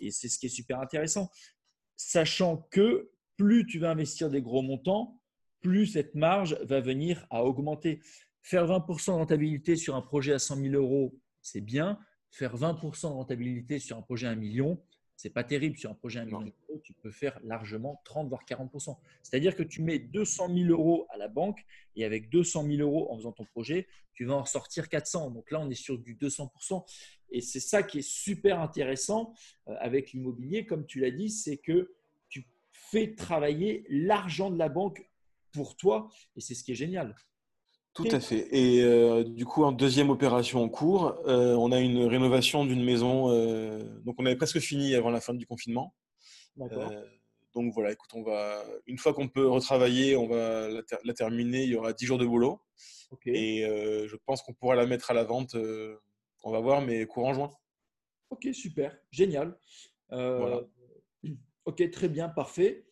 Et 0.00 0.10
c'est 0.10 0.28
ce 0.28 0.38
qui 0.38 0.46
est 0.46 0.50
super 0.50 0.80
intéressant. 0.80 1.30
Sachant 1.96 2.68
que 2.70 3.10
plus 3.36 3.66
tu 3.66 3.78
vas 3.78 3.90
investir 3.90 4.30
des 4.30 4.42
gros 4.42 4.62
montants, 4.62 5.20
plus 5.60 5.86
cette 5.86 6.14
marge 6.14 6.58
va 6.62 6.80
venir 6.80 7.26
à 7.30 7.44
augmenter. 7.44 8.00
Faire 8.48 8.66
20% 8.66 9.08
de 9.08 9.10
rentabilité 9.10 9.76
sur 9.76 9.94
un 9.94 10.00
projet 10.00 10.32
à 10.32 10.38
100 10.38 10.56
000 10.56 10.74
euros, 10.74 11.14
c'est 11.42 11.60
bien. 11.60 11.98
Faire 12.30 12.56
20% 12.56 13.02
de 13.02 13.12
rentabilité 13.12 13.78
sur 13.78 13.98
un 13.98 14.00
projet 14.00 14.26
à 14.26 14.30
1 14.30 14.36
million, 14.36 14.82
c'est 15.16 15.28
pas 15.28 15.44
terrible. 15.44 15.76
Sur 15.76 15.90
un 15.90 15.94
projet 15.94 16.20
à 16.20 16.22
1 16.22 16.24
million 16.24 16.40
d'euros, 16.40 16.80
tu 16.82 16.94
peux 16.94 17.10
faire 17.10 17.38
largement 17.44 18.00
30 18.06 18.30
voire 18.30 18.46
40%. 18.48 18.96
C'est-à-dire 19.22 19.54
que 19.54 19.62
tu 19.62 19.82
mets 19.82 19.98
200 19.98 20.48
000 20.54 20.70
euros 20.70 21.06
à 21.10 21.18
la 21.18 21.28
banque 21.28 21.62
et 21.94 22.06
avec 22.06 22.30
200 22.30 22.64
000 22.64 22.76
euros 22.78 23.12
en 23.12 23.18
faisant 23.18 23.32
ton 23.32 23.44
projet, 23.44 23.86
tu 24.14 24.24
vas 24.24 24.36
en 24.36 24.46
sortir 24.46 24.88
400. 24.88 25.30
Donc 25.32 25.50
là, 25.50 25.60
on 25.60 25.68
est 25.68 25.74
sur 25.74 25.98
du 25.98 26.16
200%. 26.16 26.86
Et 27.30 27.42
c'est 27.42 27.60
ça 27.60 27.82
qui 27.82 27.98
est 27.98 28.08
super 28.08 28.62
intéressant 28.62 29.34
euh, 29.68 29.74
avec 29.78 30.12
l'immobilier, 30.12 30.64
comme 30.64 30.86
tu 30.86 31.00
l'as 31.00 31.10
dit, 31.10 31.28
c'est 31.28 31.58
que 31.58 31.92
tu 32.30 32.46
fais 32.72 33.14
travailler 33.14 33.84
l'argent 33.90 34.50
de 34.50 34.56
la 34.56 34.70
banque 34.70 35.06
pour 35.52 35.76
toi 35.76 36.08
et 36.34 36.40
c'est 36.40 36.54
ce 36.54 36.64
qui 36.64 36.72
est 36.72 36.76
génial. 36.76 37.14
Tout 37.98 38.14
à 38.14 38.20
fait. 38.20 38.46
Et 38.56 38.80
euh, 38.80 39.24
du 39.24 39.44
coup, 39.44 39.64
en 39.64 39.72
deuxième 39.72 40.08
opération 40.08 40.62
en 40.62 40.68
cours, 40.68 41.20
euh, 41.26 41.54
on 41.54 41.72
a 41.72 41.80
une 41.80 42.04
rénovation 42.04 42.64
d'une 42.64 42.84
maison. 42.84 43.32
Euh, 43.32 43.82
donc, 44.04 44.14
on 44.18 44.26
avait 44.26 44.36
presque 44.36 44.60
fini 44.60 44.94
avant 44.94 45.10
la 45.10 45.20
fin 45.20 45.34
du 45.34 45.46
confinement. 45.46 45.96
donc 46.56 47.72
voilà, 47.74 47.90
écoute, 47.90 48.10
on 48.14 48.22
va 48.22 48.62
une 48.86 48.98
fois 48.98 49.12
qu'on 49.14 49.28
peut 49.28 49.48
retravailler, 49.48 50.16
on 50.16 50.28
va 50.28 50.68
la, 50.68 51.14
terminer. 51.14 51.64
Il 51.64 51.70
y 51.70 51.74
aura 51.74 51.92
10 51.92 52.06
jours 52.06 52.18
de 52.18 52.26
boulot. 52.26 52.60
Et 53.26 53.62
je 53.64 54.16
pense 54.26 54.42
qu'on 54.42 54.54
pourra 54.54 54.76
la 54.76 54.86
mettre 54.86 55.10
à 55.10 55.14
la 55.14 55.24
vente. 55.24 55.56
on 56.44 56.52
va 56.52 56.60
voir, 56.60 56.80
mais 56.80 57.04
courant 57.06 57.34
juin. 57.34 57.50
Ok, 58.30 58.48
super, 58.52 58.96
génial. 59.10 59.58
Voilà. 60.10 60.62
Ok, 61.64 61.90
très 61.90 62.08
bien, 62.08 62.30
parfait. 62.30 62.86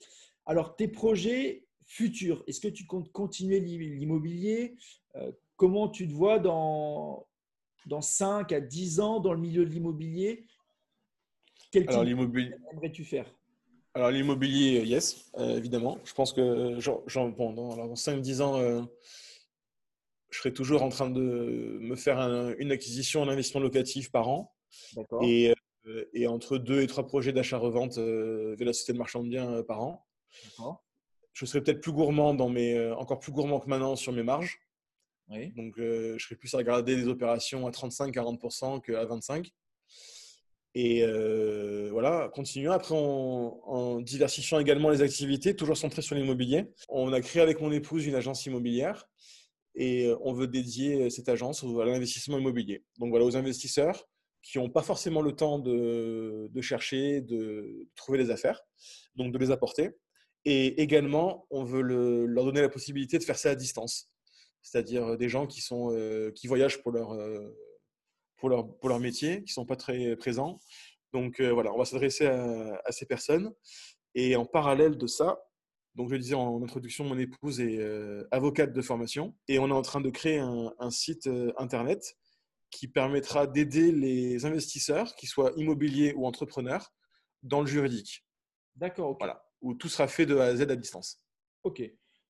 Alors, 0.44 0.76
tes 0.76 0.86
projets, 0.86 1.65
futur 1.86 2.42
Est-ce 2.46 2.60
que 2.60 2.68
tu 2.68 2.84
comptes 2.84 3.10
continuer 3.12 3.60
l'immobilier? 3.60 4.76
Euh, 5.14 5.32
Comment 5.56 5.88
tu 5.88 6.06
te 6.06 6.12
vois 6.12 6.38
dans, 6.38 7.26
dans 7.86 8.02
5 8.02 8.52
à 8.52 8.60
10 8.60 9.00
ans 9.00 9.20
dans 9.20 9.32
le 9.32 9.40
milieu 9.40 9.64
de 9.64 9.70
l'immobilier? 9.70 10.44
Quel 11.70 11.86
type 11.86 11.96
aimerais-tu 11.96 13.04
faire? 13.04 13.34
Alors 13.94 14.10
l'immobilier, 14.10 14.84
yes, 14.84 15.30
euh, 15.38 15.56
évidemment. 15.56 15.98
Je 16.04 16.12
pense 16.12 16.34
que 16.34 16.78
genre, 16.78 17.02
bon, 17.30 17.54
dans, 17.54 17.94
5-10 17.94 18.42
ans, 18.42 18.58
euh, 18.58 18.82
je 20.28 20.38
serai 20.38 20.52
toujours 20.52 20.82
en 20.82 20.90
train 20.90 21.08
de 21.08 21.78
me 21.80 21.96
faire 21.96 22.18
une 22.58 22.70
acquisition, 22.70 23.22
un 23.22 23.28
investissement 23.28 23.62
locatif 23.62 24.10
par 24.10 24.28
an. 24.28 24.54
Et, 25.22 25.54
et, 26.12 26.26
entre 26.26 26.58
2 26.58 26.82
et 26.82 26.86
3 26.86 27.06
projets 27.06 27.32
d'achat-revente 27.32 27.98
de 27.98 28.56
la 28.58 28.74
société 28.74 28.92
de 28.92 28.98
marchand 28.98 29.22
de 29.22 29.30
biens 29.30 29.62
par 29.62 29.80
an. 29.80 30.06
Je 31.36 31.44
serais 31.44 31.62
peut-être 31.62 31.82
plus 31.82 31.92
gourmand 31.92 32.32
dans 32.32 32.48
mes, 32.48 32.74
euh, 32.74 32.96
encore 32.96 33.18
plus 33.18 33.30
gourmand 33.30 33.60
que 33.60 33.68
maintenant 33.68 33.94
sur 33.94 34.10
mes 34.10 34.22
marges. 34.22 34.58
Donc, 35.28 35.78
euh, 35.78 36.16
je 36.16 36.24
serais 36.24 36.36
plus 36.36 36.54
à 36.54 36.58
regarder 36.58 36.96
des 36.96 37.08
opérations 37.08 37.66
à 37.66 37.70
35-40% 37.70 38.80
qu'à 38.80 39.04
25%. 39.04 39.50
Et 40.74 41.02
euh, 41.02 41.90
voilà, 41.92 42.30
continuons. 42.32 42.72
Après, 42.72 42.94
en, 42.96 44.00
diversifiant 44.00 44.60
également 44.60 44.88
les 44.88 45.02
activités, 45.02 45.54
toujours 45.54 45.76
centré 45.76 46.00
sur 46.00 46.14
l'immobilier. 46.14 46.72
On 46.88 47.12
a 47.12 47.20
créé 47.20 47.42
avec 47.42 47.60
mon 47.60 47.70
épouse 47.70 48.06
une 48.06 48.14
agence 48.14 48.46
immobilière 48.46 49.06
et 49.74 50.10
on 50.22 50.32
veut 50.32 50.46
dédier 50.46 51.10
cette 51.10 51.28
agence 51.28 51.64
à 51.64 51.84
l'investissement 51.84 52.38
immobilier. 52.38 52.82
Donc 52.98 53.10
voilà, 53.10 53.26
aux 53.26 53.36
investisseurs 53.36 54.08
qui 54.42 54.58
n'ont 54.58 54.70
pas 54.70 54.82
forcément 54.82 55.20
le 55.20 55.32
temps 55.32 55.58
de, 55.58 56.48
de, 56.50 56.60
chercher, 56.62 57.20
de 57.20 57.88
trouver 57.94 58.16
des 58.16 58.30
affaires, 58.30 58.62
donc 59.16 59.32
de 59.32 59.38
les 59.38 59.50
apporter. 59.50 59.90
Et 60.48 60.80
également, 60.80 61.44
on 61.50 61.64
veut 61.64 61.82
leur 61.82 62.44
donner 62.44 62.60
la 62.60 62.68
possibilité 62.68 63.18
de 63.18 63.24
faire 63.24 63.36
ça 63.36 63.50
à 63.50 63.54
distance. 63.56 64.12
C'est-à-dire 64.62 65.04
euh, 65.04 65.16
des 65.16 65.28
gens 65.28 65.48
qui, 65.48 65.60
sont, 65.60 65.90
euh, 65.90 66.30
qui 66.30 66.46
voyagent 66.46 66.80
pour 66.82 66.92
leur, 66.92 67.10
euh, 67.14 67.52
pour, 68.36 68.48
leur, 68.48 68.78
pour 68.78 68.88
leur 68.88 69.00
métier, 69.00 69.38
qui 69.38 69.50
ne 69.50 69.54
sont 69.54 69.66
pas 69.66 69.74
très 69.74 70.14
présents. 70.14 70.60
Donc 71.12 71.40
voilà, 71.40 71.72
on 71.72 71.78
va 71.78 71.84
s'adresser 71.84 72.26
à, 72.26 72.92
ces 72.92 73.06
personnes. 73.06 73.52
Et 74.14 74.36
en 74.36 74.44
parallèle 74.44 74.96
de 74.96 75.06
ça, 75.06 75.40
donc 75.94 76.10
je 76.10 76.16
disais 76.16 76.34
en 76.34 76.62
introduction, 76.62 77.04
mon 77.04 77.18
épouse 77.18 77.60
est 77.60 77.80
avocate 78.30 78.72
de 78.72 78.82
formation 78.82 79.34
et 79.48 79.58
on 79.58 79.68
est 79.68 79.72
en 79.72 79.82
train 79.82 80.02
de 80.02 80.10
créer 80.10 80.38
un, 80.38 80.74
un 80.78 80.90
site 80.90 81.26
internet 81.56 82.16
qui 82.70 82.86
permettra 82.86 83.46
d'aider 83.46 83.92
les 83.92 84.44
investisseurs, 84.44 85.14
qu'ils 85.16 85.30
soient 85.30 85.52
immobiliers 85.56 86.12
ou 86.14 86.26
entrepreneurs, 86.26 86.92
dans 87.42 87.62
le 87.62 87.66
juridique. 87.66 88.26
D'accord. 88.74 89.16
Voilà 89.18 89.45
où 89.60 89.74
tout 89.74 89.88
sera 89.88 90.08
fait 90.08 90.26
de 90.26 90.36
A 90.36 90.44
à 90.44 90.56
Z 90.56 90.62
à 90.62 90.76
distance. 90.76 91.22
OK. 91.62 91.82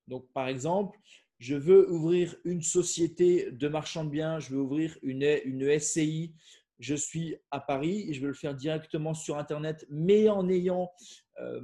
Donc, 0.07 0.31
par 0.33 0.47
exemple, 0.47 0.97
je 1.39 1.55
veux 1.55 1.91
ouvrir 1.91 2.35
une 2.45 2.61
société 2.61 3.51
de 3.51 3.67
marchand 3.67 4.03
de 4.03 4.09
biens, 4.09 4.39
je 4.39 4.51
veux 4.51 4.61
ouvrir 4.61 4.97
une, 5.01 5.23
une 5.45 5.79
SCI, 5.79 6.33
je 6.79 6.95
suis 6.95 7.35
à 7.51 7.59
Paris 7.59 8.09
et 8.09 8.13
je 8.13 8.21
veux 8.21 8.27
le 8.27 8.33
faire 8.33 8.55
directement 8.55 9.13
sur 9.13 9.37
Internet, 9.37 9.85
mais 9.89 10.29
en 10.29 10.47
ayant, 10.49 10.91
euh, 11.39 11.61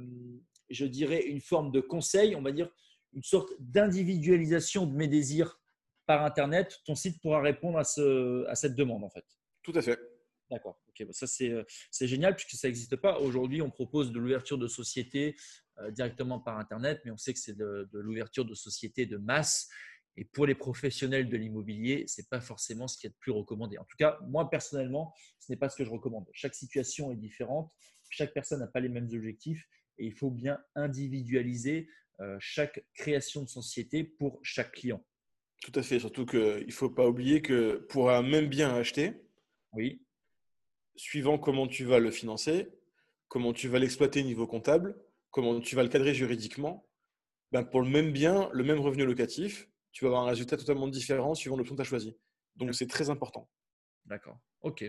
je 0.70 0.86
dirais, 0.86 1.22
une 1.22 1.40
forme 1.40 1.72
de 1.72 1.80
conseil, 1.80 2.36
on 2.36 2.42
va 2.42 2.52
dire 2.52 2.70
une 3.12 3.22
sorte 3.22 3.50
d'individualisation 3.60 4.86
de 4.86 4.92
mes 4.92 5.08
désirs 5.08 5.60
par 6.06 6.24
Internet, 6.24 6.80
ton 6.84 6.94
site 6.94 7.20
pourra 7.20 7.40
répondre 7.40 7.78
à, 7.78 7.84
ce, 7.84 8.44
à 8.46 8.54
cette 8.54 8.74
demande 8.74 9.04
en 9.04 9.10
fait. 9.10 9.24
Tout 9.62 9.72
à 9.74 9.82
fait. 9.82 9.98
D'accord. 10.50 10.78
Ok, 10.88 11.06
ça 11.12 11.26
euh, 11.42 11.64
c'est 11.90 12.06
génial 12.06 12.36
puisque 12.36 12.52
ça 12.52 12.68
n'existe 12.68 12.96
pas. 12.96 13.18
Aujourd'hui, 13.18 13.62
on 13.62 13.70
propose 13.70 14.12
de 14.12 14.18
l'ouverture 14.18 14.58
de 14.58 14.68
sociétés 14.68 15.36
euh, 15.78 15.90
directement 15.90 16.38
par 16.38 16.58
Internet, 16.58 17.00
mais 17.04 17.10
on 17.10 17.16
sait 17.16 17.32
que 17.32 17.38
c'est 17.38 17.56
de, 17.56 17.88
l'ouverture 17.92 18.44
de 18.44 18.54
sociétés 18.54 19.06
de 19.06 19.16
masse. 19.16 19.68
Et 20.16 20.24
pour 20.24 20.46
les 20.46 20.54
professionnels 20.54 21.28
de 21.28 21.36
l'immobilier, 21.36 22.04
ce 22.06 22.20
n'est 22.20 22.26
pas 22.30 22.40
forcément 22.40 22.86
ce 22.86 22.98
qui 22.98 23.06
est 23.06 23.10
le 23.10 23.16
plus 23.18 23.32
recommandé. 23.32 23.78
En 23.78 23.84
tout 23.84 23.96
cas, 23.98 24.18
moi 24.28 24.48
personnellement, 24.48 25.12
ce 25.40 25.50
n'est 25.50 25.56
pas 25.56 25.68
ce 25.68 25.76
que 25.76 25.84
je 25.84 25.90
recommande. 25.90 26.26
Chaque 26.32 26.54
situation 26.54 27.10
est 27.10 27.16
différente, 27.16 27.72
chaque 28.10 28.32
personne 28.32 28.60
n'a 28.60 28.68
pas 28.68 28.80
les 28.80 28.88
mêmes 28.88 29.08
objectifs 29.12 29.66
et 29.98 30.06
il 30.06 30.12
faut 30.12 30.30
bien 30.30 30.60
individualiser 30.76 31.88
euh, 32.20 32.36
chaque 32.38 32.84
création 32.94 33.42
de 33.42 33.48
société 33.48 34.04
pour 34.04 34.38
chaque 34.42 34.72
client. 34.72 35.04
Tout 35.62 35.72
à 35.74 35.82
fait, 35.82 35.98
surtout 35.98 36.26
qu'il 36.26 36.66
ne 36.66 36.72
faut 36.72 36.90
pas 36.90 37.08
oublier 37.08 37.42
que 37.42 37.84
pour 37.88 38.10
un 38.10 38.22
même 38.22 38.46
bien 38.46 38.72
acheté, 38.72 39.14
oui. 39.72 40.03
Suivant 40.96 41.38
comment 41.38 41.66
tu 41.66 41.84
vas 41.84 41.98
le 41.98 42.10
financer, 42.10 42.68
comment 43.28 43.52
tu 43.52 43.68
vas 43.68 43.78
l'exploiter 43.78 44.22
niveau 44.22 44.46
comptable, 44.46 44.96
comment 45.30 45.60
tu 45.60 45.76
vas 45.76 45.82
le 45.82 45.88
cadrer 45.88 46.14
juridiquement, 46.14 46.88
ben 47.52 47.64
pour 47.64 47.82
le 47.82 47.88
même 47.88 48.12
bien, 48.12 48.48
le 48.52 48.64
même 48.64 48.80
revenu 48.80 49.04
locatif, 49.04 49.68
tu 49.92 50.04
vas 50.04 50.08
avoir 50.08 50.24
un 50.24 50.28
résultat 50.28 50.56
totalement 50.56 50.88
différent 50.88 51.34
suivant 51.34 51.56
l'option 51.56 51.74
que 51.74 51.82
tu 51.82 51.86
as 51.86 51.88
choisi. 51.88 52.16
Donc, 52.56 52.74
c'est 52.74 52.88
très 52.88 53.10
important. 53.10 53.48
D'accord. 54.04 54.38
OK. 54.62 54.84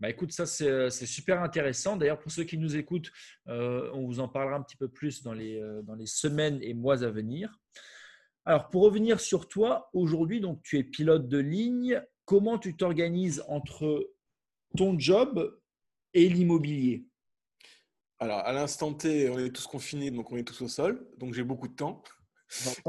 Bah, 0.00 0.08
écoute, 0.08 0.32
ça, 0.32 0.46
c'est 0.46 0.90
super 1.06 1.42
intéressant. 1.42 1.96
D'ailleurs, 1.96 2.18
pour 2.18 2.30
ceux 2.30 2.44
qui 2.44 2.56
nous 2.56 2.76
écoutent, 2.76 3.10
euh, 3.48 3.90
on 3.92 4.06
vous 4.06 4.20
en 4.20 4.28
parlera 4.28 4.56
un 4.56 4.62
petit 4.62 4.76
peu 4.76 4.88
plus 4.88 5.22
dans 5.22 5.32
les, 5.32 5.60
euh, 5.60 5.82
dans 5.82 5.94
les 5.94 6.06
semaines 6.06 6.58
et 6.62 6.72
mois 6.72 7.02
à 7.02 7.10
venir. 7.10 7.58
Alors, 8.44 8.68
pour 8.70 8.82
revenir 8.82 9.20
sur 9.20 9.48
toi, 9.48 9.90
aujourd'hui, 9.92 10.40
donc 10.40 10.62
tu 10.62 10.78
es 10.78 10.84
pilote 10.84 11.28
de 11.28 11.38
ligne. 11.38 12.02
Comment 12.24 12.58
tu 12.58 12.76
t'organises 12.76 13.44
entre 13.48 14.08
ton 14.76 14.98
job 14.98 15.58
et 16.14 16.28
l'immobilier 16.28 17.08
alors, 18.20 18.38
à 18.38 18.52
l'instant 18.52 18.92
T, 18.94 19.30
on 19.30 19.38
est 19.38 19.50
tous 19.50 19.68
confinés, 19.68 20.10
donc 20.10 20.32
on 20.32 20.36
est 20.36 20.42
tous 20.42 20.62
au 20.62 20.68
sol, 20.68 21.08
donc 21.18 21.34
j'ai 21.34 21.44
beaucoup 21.44 21.68
de 21.68 21.74
temps. 21.74 22.02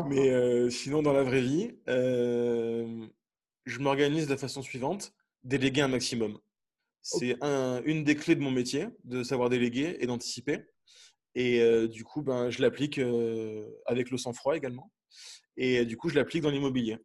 Mais 0.09 0.29
euh, 0.29 0.69
sinon, 0.69 1.03
dans 1.03 1.13
la 1.13 1.23
vraie 1.23 1.41
vie, 1.41 1.71
euh, 1.87 3.05
je 3.65 3.79
m'organise 3.79 4.25
de 4.25 4.31
la 4.31 4.37
façon 4.37 4.61
suivante 4.61 5.13
déléguer 5.43 5.81
un 5.81 5.87
maximum. 5.87 6.39
C'est 7.01 7.37
une 7.85 8.03
des 8.03 8.15
clés 8.15 8.35
de 8.35 8.41
mon 8.41 8.51
métier, 8.51 8.87
de 9.03 9.23
savoir 9.23 9.49
déléguer 9.49 9.97
et 9.99 10.07
d'anticiper. 10.07 10.65
Et 11.35 11.61
euh, 11.61 11.87
du 11.87 12.03
coup, 12.03 12.23
ben, 12.23 12.49
je 12.49 12.61
l'applique 12.61 12.99
avec 13.85 14.09
le 14.09 14.17
sang-froid 14.17 14.57
également. 14.57 14.91
Et 15.57 15.85
du 15.85 15.95
coup, 15.95 16.09
je 16.09 16.15
l'applique 16.15 16.41
dans 16.41 16.49
l'immobilier. 16.49 16.97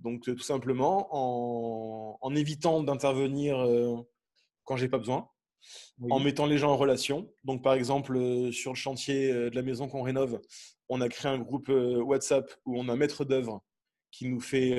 Donc, 0.00 0.22
tout 0.22 0.38
simplement, 0.38 1.08
en, 1.10 2.18
en 2.20 2.34
évitant 2.34 2.82
d'intervenir 2.82 3.56
quand 4.64 4.76
j'ai 4.76 4.88
pas 4.88 4.98
besoin, 4.98 5.28
en 6.10 6.20
mettant 6.20 6.46
les 6.46 6.58
gens 6.58 6.72
en 6.72 6.76
relation. 6.76 7.32
Donc, 7.44 7.62
par 7.62 7.74
exemple, 7.74 8.16
euh, 8.16 8.52
sur 8.52 8.72
le 8.72 8.76
chantier 8.76 9.30
euh, 9.30 9.50
de 9.50 9.56
la 9.56 9.62
maison 9.62 9.88
qu'on 9.88 10.02
rénove, 10.02 10.40
on 10.88 11.00
a 11.00 11.08
créé 11.08 11.30
un 11.30 11.38
groupe 11.38 11.68
euh, 11.68 12.00
WhatsApp 12.02 12.52
où 12.64 12.78
on 12.78 12.88
a 12.88 12.92
un 12.92 12.96
maître 12.96 13.24
d'œuvre 13.24 13.62
qui 14.10 14.28
nous 14.28 14.40
fait 14.40 14.74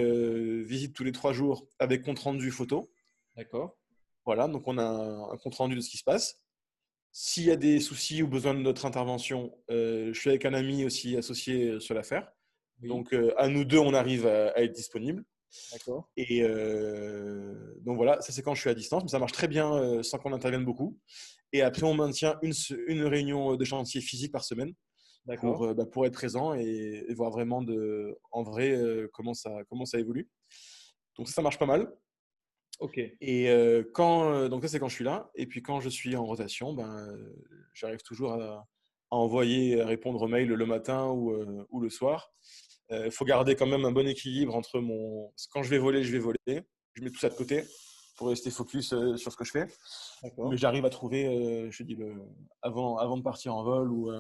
visite 0.64 0.94
tous 0.94 1.04
les 1.04 1.12
trois 1.12 1.34
jours 1.34 1.68
avec 1.80 2.04
compte 2.04 2.20
rendu 2.20 2.52
photo. 2.52 2.92
D'accord. 3.36 3.76
Voilà, 4.26 4.48
donc 4.48 4.68
on 4.68 4.78
a 4.78 4.84
un 4.84 5.38
compte 5.38 5.56
rendu 5.56 5.76
de 5.76 5.82
ce 5.82 5.90
qui 5.90 5.98
se 5.98 6.04
passe. 6.04 6.40
S'il 7.12 7.46
y 7.46 7.52
a 7.52 7.56
des 7.56 7.80
soucis 7.80 8.22
ou 8.22 8.28
besoin 8.28 8.54
de 8.54 8.60
notre 8.60 8.86
intervention, 8.86 9.58
je 9.70 10.14
suis 10.14 10.30
avec 10.30 10.46
un 10.46 10.54
ami 10.54 10.86
aussi 10.86 11.18
associé 11.18 11.80
sur 11.80 11.96
l'affaire. 11.96 12.32
Donc, 12.84 13.12
à 13.36 13.48
nous 13.48 13.66
deux, 13.66 13.80
on 13.80 13.96
arrive 13.96 14.28
à 14.28 14.62
être 14.62 14.74
disponible. 14.74 15.26
D'accord. 15.72 16.10
Et 16.18 16.44
euh, 16.44 17.54
donc 17.82 17.98
voilà, 17.98 18.20
ça 18.22 18.32
c'est 18.32 18.42
quand 18.42 18.56
je 18.56 18.62
suis 18.62 18.70
à 18.70 18.74
distance, 18.74 19.04
mais 19.04 19.10
ça 19.10 19.20
marche 19.20 19.32
très 19.32 19.48
bien 19.48 19.74
euh, 19.74 20.04
sans 20.04 20.18
qu'on 20.18 20.34
intervienne 20.34 20.66
beaucoup. 20.66 21.00
Et 21.52 21.62
après, 21.62 21.84
on 21.84 21.94
maintient 21.94 22.38
une, 22.42 22.54
une 22.88 23.04
réunion 23.04 23.56
de 23.56 23.66
chantier 23.66 24.02
physique 24.02 24.32
par 24.32 24.44
semaine 24.44 24.74
pour, 25.40 25.64
euh, 25.64 25.74
bah, 25.74 25.86
pour 25.86 26.06
être 26.06 26.14
présent 26.14 26.54
et, 26.54 27.06
voir 27.14 27.30
vraiment 27.30 27.62
de, 27.62 28.18
en 28.32 28.44
vrai 28.44 28.80
comment, 29.14 29.34
ça, 29.34 29.52
comment 29.70 29.86
ça 29.86 30.00
évolue. 30.00 30.30
Donc 31.18 31.28
ça, 31.28 31.36
ça 31.36 31.42
marche 31.42 31.60
pas 31.60 31.66
mal. 31.66 31.92
Ok. 32.80 33.00
Et 33.22 33.50
quand, 33.94 34.50
donc 34.50 34.64
ça 34.64 34.68
c'est 34.68 34.80
quand 34.80 34.90
je 34.90 34.96
suis 34.96 35.06
là. 35.06 35.30
Et 35.36 35.46
puis 35.46 35.62
quand 35.62 35.80
je 35.80 35.90
suis 35.90 36.16
en 36.16 36.26
rotation, 36.26 36.74
ben, 36.74 37.08
j'arrive 37.74 38.02
toujours 38.02 38.34
à, 38.34 38.68
à, 39.12 39.16
envoyer, 39.16 39.80
à 39.80 39.86
répondre 39.86 40.22
aux 40.24 40.28
mails 40.28 40.48
le 40.48 40.66
matin 40.66 41.08
ou, 41.10 41.36
ou 41.70 41.80
le 41.80 41.90
soir. 41.92 42.34
Il 42.94 43.08
euh, 43.08 43.12
faut 43.12 43.26
garder 43.26 43.56
quand 43.56 43.66
même 43.66 43.86
un 43.86 43.92
bon 43.92 44.08
équilibre 44.08 44.56
entre 44.56 44.80
mon. 44.80 45.32
Quand 45.52 45.64
je 45.64 45.70
vais 45.70 45.80
voler, 45.80 46.04
je 46.04 46.12
vais 46.12 46.20
voler. 46.20 46.38
Je 46.94 47.02
mets 47.02 47.10
tout 47.10 47.20
ça 47.20 47.30
de 47.30 47.36
côté 47.36 47.64
pour 48.18 48.30
rester 48.30 48.52
focus 48.52 48.94
euh, 48.94 49.18
sur 49.18 49.32
ce 49.32 49.38
que 49.38 49.44
je 49.44 49.52
fais. 49.52 49.68
Mais 50.38 50.58
j'arrive 50.58 50.86
à 50.86 50.90
trouver, 50.90 51.26
euh, 51.26 51.72
je 51.72 51.82
dis, 51.82 51.96
le... 51.96 52.14
avant, 52.62 52.98
avant 52.98 53.18
de 53.18 53.24
partir 53.24 53.56
en 53.56 53.64
vol 53.64 53.92
ou, 53.92 54.12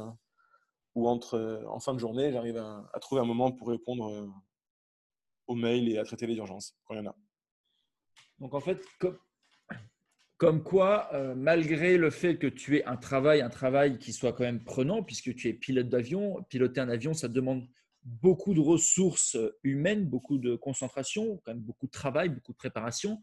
ou 0.95 1.07
entre, 1.07 1.63
en 1.67 1.79
fin 1.79 1.93
de 1.93 1.99
journée, 1.99 2.31
j'arrive 2.31 2.57
à, 2.57 2.99
trouver 2.99 3.21
un 3.21 3.25
moment 3.25 3.51
pour 3.51 3.67
répondre 3.67 4.33
aux 5.45 5.55
mails 5.55 5.89
et 5.89 5.99
à 5.99 6.03
traiter 6.03 6.25
les 6.25 6.35
urgences 6.35 6.75
quand 6.85 6.95
il 6.95 7.03
y 7.03 7.07
en 7.07 7.11
a. 7.11 7.15
Donc 8.39 8.55
en 8.55 8.59
fait, 8.59 8.83
comme, 8.97 9.19
comme 10.37 10.63
quoi, 10.63 11.11
malgré 11.35 11.97
le 11.97 12.09
fait 12.09 12.37
que 12.37 12.47
tu 12.47 12.77
aies 12.77 12.85
un 12.85 12.97
travail, 12.97 13.41
un 13.41 13.49
travail 13.49 13.99
qui 13.99 14.13
soit 14.13 14.33
quand 14.33 14.43
même 14.43 14.63
prenant, 14.63 15.03
puisque 15.03 15.35
tu 15.35 15.49
es 15.49 15.53
pilote 15.53 15.89
d'avion, 15.89 16.41
piloter 16.49 16.81
un 16.81 16.89
avion, 16.89 17.13
ça 17.13 17.27
demande 17.27 17.67
beaucoup 18.05 18.53
de 18.53 18.59
ressources 18.59 19.37
humaines, 19.63 20.05
beaucoup 20.05 20.37
de 20.37 20.55
concentration, 20.55 21.41
quand 21.43 21.53
même 21.53 21.61
beaucoup 21.61 21.87
de 21.87 21.91
travail, 21.91 22.29
beaucoup 22.29 22.51
de 22.51 22.57
préparation. 22.57 23.21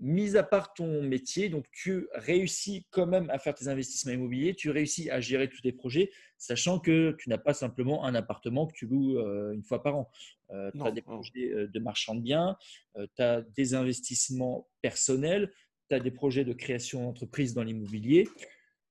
Mis 0.00 0.36
à 0.36 0.42
part 0.42 0.74
ton 0.74 1.02
métier, 1.02 1.48
donc 1.48 1.66
tu 1.70 2.08
réussis 2.14 2.86
quand 2.90 3.06
même 3.06 3.30
à 3.30 3.38
faire 3.38 3.54
tes 3.54 3.68
investissements 3.68 4.12
immobiliers, 4.12 4.54
tu 4.54 4.70
réussis 4.70 5.08
à 5.08 5.20
gérer 5.20 5.48
tous 5.48 5.60
tes 5.60 5.72
projets, 5.72 6.10
sachant 6.36 6.80
que 6.80 7.14
tu 7.18 7.28
n'as 7.28 7.38
pas 7.38 7.54
simplement 7.54 8.04
un 8.04 8.14
appartement 8.14 8.66
que 8.66 8.72
tu 8.72 8.86
loues 8.86 9.18
euh, 9.18 9.52
une 9.52 9.62
fois 9.62 9.82
par 9.82 9.96
an. 9.96 10.10
Euh, 10.50 10.70
tu 10.72 10.82
as 10.82 10.90
des 10.90 11.00
projets 11.00 11.52
euh, 11.52 11.68
de 11.68 11.78
marchand 11.78 12.16
de 12.16 12.22
biens, 12.22 12.56
tu 12.96 13.22
as 13.22 13.42
des 13.42 13.74
investissements 13.74 14.68
personnels, 14.82 15.52
tu 15.88 15.94
as 15.94 16.00
des 16.00 16.10
projets 16.10 16.44
de 16.44 16.52
création 16.52 17.04
d'entreprise 17.04 17.54
dans 17.54 17.62
l'immobilier. 17.62 18.28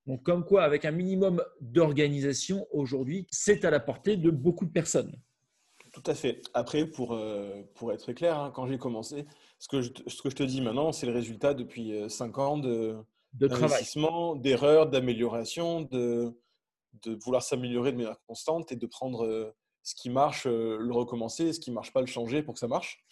Donc, 0.05 0.23
comme 0.23 0.43
quoi, 0.43 0.63
avec 0.63 0.85
un 0.85 0.91
minimum 0.91 1.43
d'organisation 1.61 2.67
aujourd'hui, 2.71 3.25
c'est 3.31 3.63
à 3.63 3.69
la 3.69 3.79
portée 3.79 4.17
de 4.17 4.29
beaucoup 4.29 4.65
de 4.65 4.71
personnes. 4.71 5.13
Tout 5.93 6.03
à 6.07 6.15
fait. 6.15 6.41
Après, 6.53 6.87
pour, 6.87 7.13
euh, 7.13 7.61
pour 7.75 7.93
être 7.93 8.11
clair, 8.13 8.37
hein, 8.39 8.51
quand 8.53 8.65
j'ai 8.65 8.79
commencé, 8.79 9.25
ce 9.59 9.67
que, 9.67 9.81
je, 9.81 9.91
ce 10.07 10.21
que 10.21 10.29
je 10.29 10.35
te 10.35 10.43
dis 10.43 10.59
maintenant, 10.59 10.91
c'est 10.91 11.05
le 11.05 11.13
résultat 11.13 11.53
depuis 11.53 11.93
5 12.09 12.37
euh, 12.37 12.41
ans 12.41 12.57
de, 12.57 12.97
d'investissement, 13.33 14.35
d'erreurs, 14.35 14.89
d'amélioration, 14.89 15.81
de, 15.81 16.35
de 17.03 17.17
vouloir 17.23 17.43
s'améliorer 17.43 17.91
de 17.91 17.97
manière 17.97 18.19
constante 18.27 18.71
et 18.71 18.75
de 18.75 18.87
prendre 18.87 19.25
euh, 19.25 19.55
ce 19.83 19.93
qui 19.93 20.09
marche, 20.09 20.45
le 20.45 20.91
recommencer, 20.91 21.53
ce 21.53 21.59
qui 21.59 21.69
ne 21.69 21.75
marche 21.75 21.93
pas, 21.93 21.99
le 22.01 22.07
changer 22.07 22.41
pour 22.41 22.55
que 22.55 22.59
ça 22.59 22.69
marche. 22.69 23.03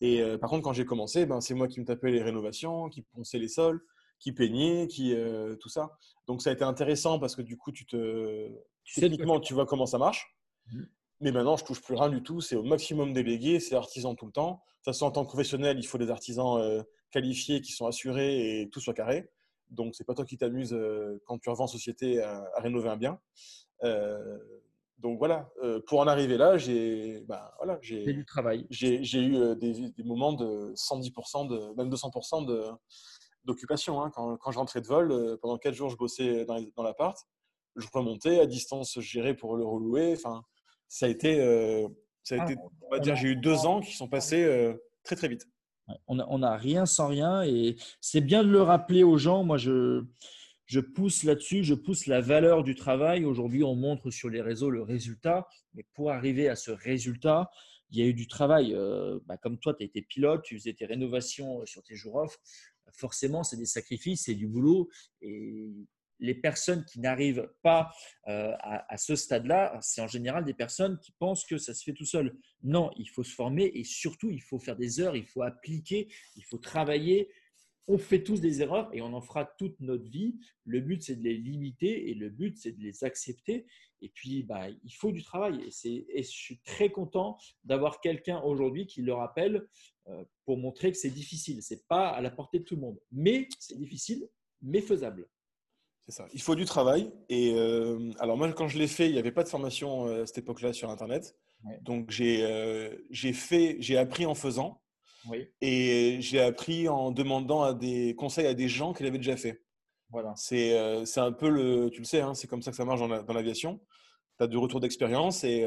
Et 0.00 0.20
par 0.40 0.50
contre, 0.50 0.64
quand 0.64 0.72
j'ai 0.72 0.84
commencé, 0.84 1.24
ben, 1.24 1.40
c'est 1.40 1.54
moi 1.54 1.68
qui 1.68 1.78
me 1.78 1.84
tapais 1.84 2.10
les 2.10 2.20
rénovations, 2.20 2.88
qui 2.88 3.02
ponçais 3.02 3.38
les 3.38 3.46
sols, 3.46 3.80
qui 4.18 4.32
peignait, 4.32 4.86
qui 4.86 5.14
euh, 5.14 5.56
tout 5.56 5.68
ça. 5.68 5.96
Donc 6.26 6.42
ça 6.42 6.50
a 6.50 6.52
été 6.52 6.64
intéressant 6.64 7.18
parce 7.18 7.36
que 7.36 7.42
du 7.42 7.56
coup, 7.56 7.72
tu 7.72 7.86
te 7.86 8.50
techniquement, 8.94 9.40
tu 9.40 9.54
vois 9.54 9.66
comment 9.66 9.86
ça 9.86 9.98
marche. 9.98 10.36
Mmh. 10.72 10.82
Mais 11.20 11.32
maintenant, 11.32 11.56
je 11.56 11.64
touche 11.64 11.80
plus 11.80 11.94
rien 11.94 12.10
du 12.10 12.22
tout. 12.22 12.40
C'est 12.40 12.56
au 12.56 12.62
maximum 12.62 13.12
délégué, 13.12 13.60
c'est 13.60 13.74
artisan 13.74 14.14
tout 14.14 14.26
le 14.26 14.32
temps. 14.32 14.50
De 14.50 14.56
toute 14.56 14.84
façon, 14.84 15.06
en 15.06 15.10
tant 15.10 15.22
que 15.24 15.28
professionnel, 15.28 15.78
il 15.78 15.86
faut 15.86 15.98
des 15.98 16.10
artisans 16.10 16.58
euh, 16.58 16.82
qualifiés 17.10 17.60
qui 17.60 17.72
sont 17.72 17.86
assurés 17.86 18.60
et 18.60 18.68
tout 18.70 18.80
soit 18.80 18.94
carré. 18.94 19.30
Donc, 19.70 19.94
c'est 19.94 20.04
pas 20.04 20.14
toi 20.14 20.24
qui 20.24 20.36
t'amuses 20.36 20.74
euh, 20.74 21.20
quand 21.26 21.38
tu 21.38 21.48
revends 21.48 21.64
en 21.64 21.68
société 21.68 22.22
à, 22.22 22.44
rénover 22.58 22.88
un 22.90 22.96
bien. 22.96 23.18
donc 24.98 25.18
voilà, 25.18 25.48
pour 25.86 26.00
en 26.00 26.06
arriver 26.06 26.36
là, 26.36 26.56
j'ai 26.58 27.20
bah, 27.22 27.54
voilà, 27.58 27.78
j'ai 27.82 28.04
du 28.04 28.24
travail. 28.24 28.66
J'ai 28.70 29.00
eu 29.02 29.56
des, 29.56 29.90
des, 29.90 30.04
moments 30.04 30.32
de 30.34 30.72
110%, 30.74 31.48
de, 31.48 31.74
même 31.76 31.90
200% 31.90 32.46
de, 32.46 32.62
d'occupation. 33.46 34.02
Hein. 34.02 34.10
Quand, 34.14 34.36
quand, 34.36 34.50
je 34.50 34.58
rentrais 34.58 34.80
de 34.80 34.86
vol, 34.86 35.12
euh, 35.12 35.36
pendant 35.40 35.56
quatre 35.56 35.74
jours, 35.74 35.88
je 35.88 35.96
bossais 35.96 36.44
dans, 36.44 36.60
dans 36.76 36.82
l'appart. 36.82 37.16
Je 37.76 37.86
remontais 37.92 38.40
à 38.40 38.46
distance, 38.46 38.94
je 38.96 39.00
gérais 39.00 39.34
pour 39.34 39.56
le 39.56 39.64
relouer. 39.64 40.14
Enfin, 40.14 40.42
ça 40.88 41.06
a 41.06 41.08
été, 41.08 41.40
euh, 41.40 41.88
ça 42.22 42.36
a 42.36 42.38
ah, 42.40 42.50
été 42.50 42.60
on 42.82 42.90
va 42.90 42.98
dire, 42.98 43.16
j'ai 43.16 43.28
eu 43.28 43.36
deux 43.36 43.66
ans 43.66 43.80
qui 43.80 43.92
sont 43.92 44.08
passés 44.08 44.44
euh, 44.44 44.74
très 45.04 45.16
très 45.16 45.28
vite. 45.28 45.46
On 46.08 46.16
n'a 46.16 46.26
on 46.28 46.42
a 46.42 46.56
rien 46.56 46.84
sans 46.84 47.06
rien 47.06 47.44
et 47.44 47.76
c'est 48.00 48.20
bien 48.20 48.42
de 48.42 48.48
le 48.48 48.62
rappeler 48.62 49.04
aux 49.04 49.18
gens. 49.18 49.44
Moi, 49.44 49.56
je, 49.56 50.04
je 50.64 50.80
pousse 50.80 51.22
là-dessus, 51.22 51.62
je 51.62 51.74
pousse 51.74 52.06
la 52.06 52.20
valeur 52.20 52.64
du 52.64 52.74
travail. 52.74 53.24
Aujourd'hui, 53.24 53.62
on 53.62 53.76
montre 53.76 54.10
sur 54.10 54.28
les 54.28 54.40
réseaux 54.40 54.70
le 54.70 54.82
résultat, 54.82 55.46
mais 55.74 55.84
pour 55.94 56.10
arriver 56.10 56.48
à 56.48 56.56
ce 56.56 56.72
résultat, 56.72 57.50
il 57.90 58.00
y 58.00 58.02
a 58.02 58.06
eu 58.06 58.14
du 58.14 58.26
travail. 58.26 58.74
Euh, 58.74 59.20
bah, 59.26 59.36
comme 59.36 59.58
toi, 59.58 59.74
tu 59.74 59.84
as 59.84 59.86
été 59.86 60.02
pilote, 60.02 60.42
tu 60.42 60.58
faisais 60.58 60.72
tes 60.72 60.86
rénovations 60.86 61.64
sur 61.66 61.84
tes 61.84 61.94
jours 61.94 62.16
off. 62.16 62.36
Forcément, 62.96 63.44
c'est 63.44 63.56
des 63.56 63.66
sacrifices, 63.66 64.24
c'est 64.24 64.34
du 64.34 64.46
boulot. 64.46 64.88
Et 65.20 65.72
les 66.18 66.34
personnes 66.34 66.84
qui 66.84 67.00
n'arrivent 67.00 67.50
pas 67.62 67.90
euh, 68.28 68.52
à, 68.60 68.96
ce 68.96 69.16
stade-là, 69.16 69.78
c'est 69.82 70.00
en 70.00 70.06
général 70.06 70.44
des 70.44 70.54
personnes 70.54 70.98
qui 71.00 71.12
pensent 71.12 71.44
que 71.44 71.58
ça 71.58 71.74
se 71.74 71.84
fait 71.84 71.92
tout 71.92 72.06
seul. 72.06 72.36
Non, 72.62 72.90
il 72.96 73.08
faut 73.08 73.24
se 73.24 73.34
former 73.34 73.70
et 73.74 73.84
surtout, 73.84 74.30
il 74.30 74.42
faut 74.42 74.58
faire 74.58 74.76
des 74.76 75.00
heures, 75.00 75.16
il 75.16 75.26
faut 75.26 75.42
appliquer, 75.42 76.08
il 76.36 76.44
faut 76.44 76.58
travailler. 76.58 77.30
On 77.88 77.98
fait 77.98 78.24
tous 78.24 78.40
des 78.40 78.62
erreurs 78.62 78.90
et 78.92 79.00
on 79.00 79.12
en 79.12 79.20
fera 79.20 79.44
toute 79.44 79.78
notre 79.80 80.08
vie. 80.08 80.36
Le 80.64 80.80
but, 80.80 81.02
c'est 81.02 81.16
de 81.16 81.22
les 81.22 81.36
limiter 81.36 82.10
et 82.10 82.14
le 82.14 82.30
but, 82.30 82.56
c'est 82.56 82.72
de 82.72 82.82
les 82.82 83.04
accepter. 83.04 83.66
Et 84.02 84.08
puis, 84.08 84.42
bah, 84.42 84.68
il 84.68 84.92
faut 84.92 85.12
du 85.12 85.22
travail. 85.22 85.60
Et, 85.84 86.06
et 86.18 86.22
je 86.22 86.28
suis 86.28 86.58
très 86.60 86.90
content 86.90 87.38
d'avoir 87.64 88.00
quelqu'un 88.00 88.40
aujourd'hui 88.42 88.86
qui 88.86 89.02
le 89.02 89.14
rappelle 89.14 89.66
euh, 90.08 90.24
pour 90.44 90.58
montrer 90.58 90.92
que 90.92 90.98
c'est 90.98 91.10
difficile. 91.10 91.62
Ce 91.62 91.74
n'est 91.74 91.80
pas 91.88 92.08
à 92.08 92.20
la 92.20 92.30
portée 92.30 92.58
de 92.60 92.64
tout 92.64 92.76
le 92.76 92.80
monde. 92.80 92.98
Mais 93.10 93.48
c'est 93.58 93.78
difficile, 93.78 94.28
mais 94.62 94.80
faisable. 94.80 95.28
C'est 96.04 96.12
ça. 96.12 96.28
Il 96.32 96.40
faut 96.40 96.54
du 96.54 96.64
travail. 96.64 97.12
Et 97.28 97.52
euh, 97.54 98.12
alors 98.18 98.36
moi, 98.36 98.52
quand 98.52 98.68
je 98.68 98.78
l'ai 98.78 98.86
fait, 98.86 99.06
il 99.06 99.12
n'y 99.12 99.18
avait 99.18 99.32
pas 99.32 99.42
de 99.42 99.48
formation 99.48 100.06
euh, 100.06 100.22
à 100.22 100.26
cette 100.26 100.38
époque-là 100.38 100.72
sur 100.72 100.90
Internet. 100.90 101.36
Donc 101.80 102.12
j'ai 102.12 102.46
j'ai 103.10 103.32
fait, 103.32 103.76
j'ai 103.80 103.96
appris 103.96 104.24
en 104.24 104.36
faisant. 104.36 104.82
Oui. 105.28 105.48
Et 105.60 106.18
j'ai 106.20 106.40
appris 106.40 106.86
en 106.86 107.10
demandant 107.10 107.62
à 107.62 107.74
des 107.74 108.14
conseils 108.14 108.46
à 108.46 108.54
des 108.54 108.68
gens 108.68 108.92
qui 108.92 109.02
l'avaient 109.02 109.18
déjà 109.18 109.36
fait. 109.36 109.65
Voilà. 110.16 110.32
C'est 110.36 111.04
c'est 111.04 111.20
un 111.20 111.32
peu 111.32 111.50
le, 111.50 111.90
tu 111.90 111.98
le 111.98 112.06
sais, 112.06 112.22
hein, 112.22 112.32
c'est 112.32 112.46
comme 112.46 112.62
ça 112.62 112.70
que 112.70 112.76
ça 112.78 112.86
marche 112.86 113.00
dans 113.00 113.34
l'aviation. 113.34 113.80
tu 114.38 114.44
as 114.44 114.46
du 114.46 114.56
retour 114.56 114.80
d'expérience 114.80 115.44
et, 115.44 115.62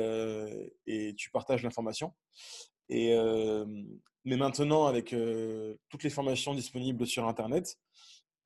et 0.88 1.14
tu 1.14 1.30
partages 1.30 1.62
l'information. 1.62 2.16
Et 2.90 3.16
mais 4.26 4.38
maintenant, 4.38 4.88
avec 4.88 5.16
toutes 5.90 6.04
les 6.04 6.10
formations 6.10 6.56
disponibles 6.56 7.06
sur 7.06 7.28
Internet, 7.28 7.78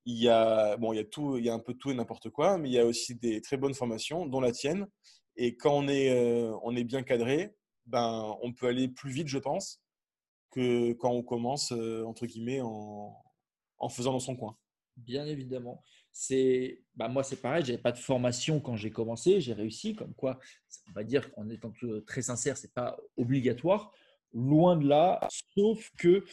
il 0.06 0.18
y 0.22 0.28
a 0.28 0.76
bon, 0.78 0.94
il 0.94 0.98
y 0.98 1.00
a 1.00 1.06
tout, 1.06 1.38
il 1.38 1.46
y 1.46 1.50
a 1.50 1.54
un 1.54 1.60
peu 1.60 1.74
tout 1.74 1.90
et 1.92 1.94
n'importe 1.94 2.30
quoi, 2.30 2.58
mais 2.58 2.70
il 2.70 2.74
y 2.74 2.80
a 2.80 2.86
aussi 2.86 3.16
des 3.16 3.42
très 3.42 3.58
bonnes 3.58 3.74
formations, 3.74 4.26
dont 4.26 4.42
la 4.42 4.52
tienne. 4.52 4.88
Et 5.38 5.56
quand 5.56 5.74
on 5.74 5.88
est, 5.88 6.10
euh, 6.12 6.54
on 6.64 6.76
est 6.76 6.84
bien 6.84 7.04
cadré, 7.04 7.56
ben, 7.86 8.36
on 8.42 8.54
peut 8.54 8.68
aller 8.68 8.88
plus 8.88 9.12
vite, 9.12 9.28
je 9.28 9.40
pense, 9.40 9.82
que 10.52 10.94
quand 10.94 11.12
on 11.12 11.24
commence 11.24 11.72
euh, 11.72 12.04
entre 12.06 12.26
guillemets 12.26 12.62
en, 12.62 13.16
en, 13.80 13.90
faisant 13.90 14.12
dans 14.14 14.20
son 14.20 14.36
coin. 14.36 14.58
Bien 14.98 15.26
évidemment. 15.26 15.84
C'est, 16.12 16.84
bah 16.96 17.08
moi 17.08 17.24
c'est 17.24 17.42
pareil, 17.42 17.66
j'avais 17.66 17.82
pas 17.82 17.92
de 17.92 17.98
formation 17.98 18.60
quand 18.60 18.76
j'ai 18.76 18.92
commencé, 18.92 19.42
j'ai 19.42 19.54
réussi. 19.54 19.96
Comme 19.96 20.14
quoi, 20.14 20.40
on 20.90 20.94
va 20.94 21.04
dire 21.04 21.30
en 21.38 21.50
étant 21.50 21.74
très 22.06 22.22
sincère, 22.22 22.58
c'est 22.58 22.74
pas 22.74 22.98
obligatoire. 23.18 23.92
Loin 24.34 24.78
de 24.78 24.88
là, 24.88 25.28
sauf 25.56 25.92
que 25.98 26.24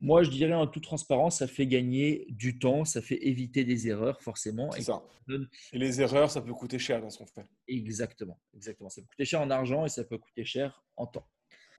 moi, 0.00 0.22
je 0.22 0.30
dirais 0.30 0.54
en 0.54 0.66
toute 0.66 0.82
transparence, 0.82 1.38
ça 1.38 1.46
fait 1.46 1.66
gagner 1.66 2.26
du 2.30 2.58
temps, 2.58 2.86
ça 2.86 3.02
fait 3.02 3.26
éviter 3.26 3.64
des 3.64 3.86
erreurs 3.88 4.22
forcément. 4.22 4.74
Et, 4.74 4.82
ça. 4.82 5.02
et 5.28 5.78
les 5.78 6.00
erreurs, 6.00 6.30
ça 6.30 6.40
peut 6.40 6.54
coûter 6.54 6.78
cher 6.78 7.02
dans 7.02 7.10
ce 7.10 7.18
qu'on 7.18 7.26
fait. 7.26 7.46
Exactement, 7.68 8.40
exactement. 8.54 8.88
Ça 8.88 9.02
peut 9.02 9.08
coûter 9.08 9.26
cher 9.26 9.42
en 9.42 9.50
argent 9.50 9.84
et 9.84 9.90
ça 9.90 10.04
peut 10.04 10.16
coûter 10.16 10.44
cher 10.44 10.82
en 10.96 11.06
temps. 11.06 11.28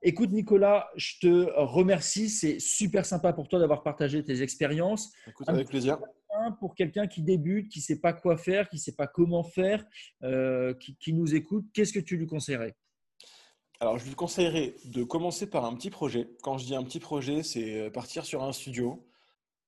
Écoute 0.04 0.30
Nicolas, 0.30 0.88
je 0.96 1.18
te 1.20 1.50
remercie. 1.56 2.28
C'est 2.28 2.60
super 2.60 3.06
sympa 3.06 3.32
pour 3.32 3.48
toi 3.48 3.58
d'avoir 3.58 3.82
partagé 3.82 4.22
tes 4.24 4.42
expériences. 4.42 5.12
Écoute, 5.26 5.48
avec 5.48 5.68
plaisir. 5.68 5.98
Pour 6.58 6.74
quelqu'un 6.74 7.06
qui 7.06 7.22
débute, 7.22 7.68
qui 7.68 7.80
ne 7.80 7.82
sait 7.82 8.00
pas 8.00 8.12
quoi 8.12 8.36
faire, 8.36 8.68
qui 8.68 8.76
ne 8.76 8.80
sait 8.80 8.94
pas 8.94 9.06
comment 9.06 9.44
faire, 9.44 9.84
euh, 10.22 10.74
qui 10.74 11.12
nous 11.12 11.34
écoute, 11.34 11.66
qu'est-ce 11.74 11.92
que 11.92 12.00
tu 12.00 12.16
lui 12.16 12.26
conseillerais? 12.26 12.74
Alors, 13.82 13.98
je 13.98 14.06
lui 14.06 14.14
conseillerais 14.14 14.76
de 14.84 15.02
commencer 15.02 15.50
par 15.50 15.64
un 15.64 15.74
petit 15.74 15.90
projet. 15.90 16.28
Quand 16.44 16.56
je 16.56 16.64
dis 16.64 16.76
un 16.76 16.84
petit 16.84 17.00
projet, 17.00 17.42
c'est 17.42 17.80
euh, 17.80 17.90
partir 17.90 18.24
sur 18.24 18.44
un 18.44 18.52
studio, 18.52 19.04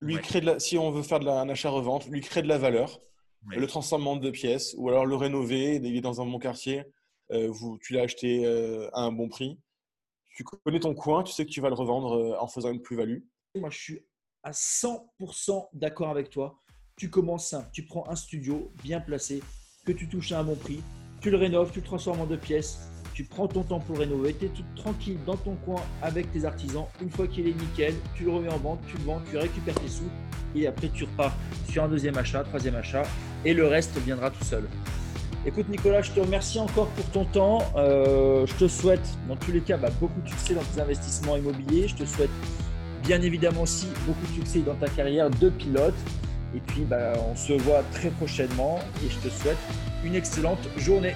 lui 0.01 0.21
créer 0.21 0.41
de 0.41 0.57
si 0.61 0.79
on 0.79 0.93
veut 0.93 1.03
faire 1.03 1.19
de 1.19 1.27
un 1.27 1.49
achat-revente, 1.49 2.07
lui 2.07 2.21
créer 2.21 2.45
de 2.45 2.49
la 2.49 2.57
valeur, 2.57 3.01
le 3.49 3.67
transformer 3.67 4.21
de 4.21 4.31
pièces, 4.31 4.77
ou 4.79 4.89
alors 4.89 5.05
le 5.05 5.17
rénover, 5.17 5.81
il 5.83 5.97
est 5.97 6.01
dans 6.01 6.21
un 6.21 6.27
bon 6.27 6.39
quartier, 6.39 6.85
euh, 7.33 7.49
vous, 7.51 7.77
tu 7.79 7.93
l'as 7.93 8.03
acheté 8.03 8.47
euh, 8.47 8.89
à 8.93 9.01
un 9.01 9.11
bon 9.11 9.29
prix. 9.29 9.59
Tu 10.37 10.45
connais 10.45 10.79
ton 10.79 10.95
coin, 10.95 11.25
tu 11.25 11.33
sais 11.33 11.45
que 11.45 11.51
tu 11.51 11.61
vas 11.61 11.69
le 11.69 11.75
revendre 11.75 12.37
en 12.41 12.47
faisant 12.47 12.71
une 12.71 12.83
plus-value. 12.83 13.19
Moi, 13.57 13.71
je 13.71 13.79
suis 13.79 14.01
à 14.45 14.53
100% 14.53 15.69
d'accord 15.73 16.11
avec 16.11 16.31
toi. 16.31 16.61
Tu 16.97 17.11
commences 17.11 17.49
simple, 17.49 17.69
tu 17.73 17.85
prends 17.85 18.09
un 18.09 18.15
studio 18.15 18.71
bien 18.85 19.01
placé, 19.01 19.43
que 19.85 19.93
tu 19.93 20.09
touches 20.09 20.33
à 20.33 20.41
un 20.41 20.45
bon 20.45 20.55
prix, 20.55 20.81
tu 21.21 21.31
le 21.31 21.37
rénoves, 21.37 21.73
tu 21.73 21.81
le 21.81 21.85
transformes 21.85 22.21
en 22.21 22.27
deux 22.27 22.39
pièces, 22.39 22.79
tu 23.15 23.25
prends 23.25 23.49
ton 23.49 23.63
temps 23.63 23.81
pour 23.81 23.99
rénover, 23.99 24.35
tu 24.35 24.47
es 24.47 24.49
tout 24.49 24.63
tranquille 24.77 25.19
dans 25.27 25.37
ton 25.37 25.57
coin 25.57 25.83
avec 26.03 26.31
tes 26.33 26.45
artisans. 26.45 26.85
Une 27.01 27.11
fois 27.11 27.27
qu'il 27.27 27.49
est 27.49 27.55
nickel, 27.55 27.95
tu 28.15 28.25
le 28.25 28.33
remets 28.33 28.53
en 28.53 28.59
vente, 28.59 28.81
tu 28.87 28.97
le 28.99 29.05
vends, 29.05 29.21
tu 29.31 29.37
récupères 29.39 29.75
tes 29.75 29.89
sous 29.89 30.11
et 30.55 30.67
après 30.67 30.89
tu 30.89 31.05
repars 31.05 31.35
sur 31.69 31.83
un 31.83 31.89
deuxième 31.89 32.17
achat, 32.17 32.45
troisième 32.45 32.77
achat 32.77 33.03
et 33.45 33.55
le 33.55 33.67
reste 33.67 33.97
viendra 33.99 34.31
tout 34.31 34.45
seul. 34.45 34.69
Écoute 35.47 35.69
Nicolas, 35.69 36.03
je 36.03 36.11
te 36.11 36.21
remercie 36.21 36.59
encore 36.59 36.89
pour 36.89 37.05
ton 37.11 37.25
temps. 37.25 37.59
Euh, 37.77 38.47
je 38.47 38.55
te 38.55 38.69
souhaite 38.69 39.07
dans 39.29 39.37
tous 39.37 39.53
les 39.53 39.61
cas 39.61 39.77
bah, 39.77 39.91
beaucoup 40.01 40.21
de 40.23 40.29
succès 40.29 40.55
dans 40.55 40.63
tes 40.63 40.81
investissements 40.81 41.37
immobiliers. 41.37 41.89
Je 41.89 41.97
te 41.97 42.05
souhaite 42.05 42.31
bien 43.05 43.21
évidemment 43.23 43.63
aussi 43.63 43.87
beaucoup 44.07 44.27
de 44.27 44.33
succès 44.33 44.61
dans 44.61 44.75
ta 44.75 44.89
carrière 44.89 45.31
de 45.31 45.51
pilote. 45.51 45.95
Et 46.57 46.61
puis 46.61 46.83
bah, 46.83 47.13
on 47.31 47.37
se 47.37 47.53
voit 47.53 47.83
très 47.93 48.11
prochainement 48.11 48.79
et 49.05 49.11
je 49.11 49.29
te 49.29 49.33
souhaite 49.33 49.59
une 50.05 50.15
excellente 50.15 50.69
journée. 50.77 51.15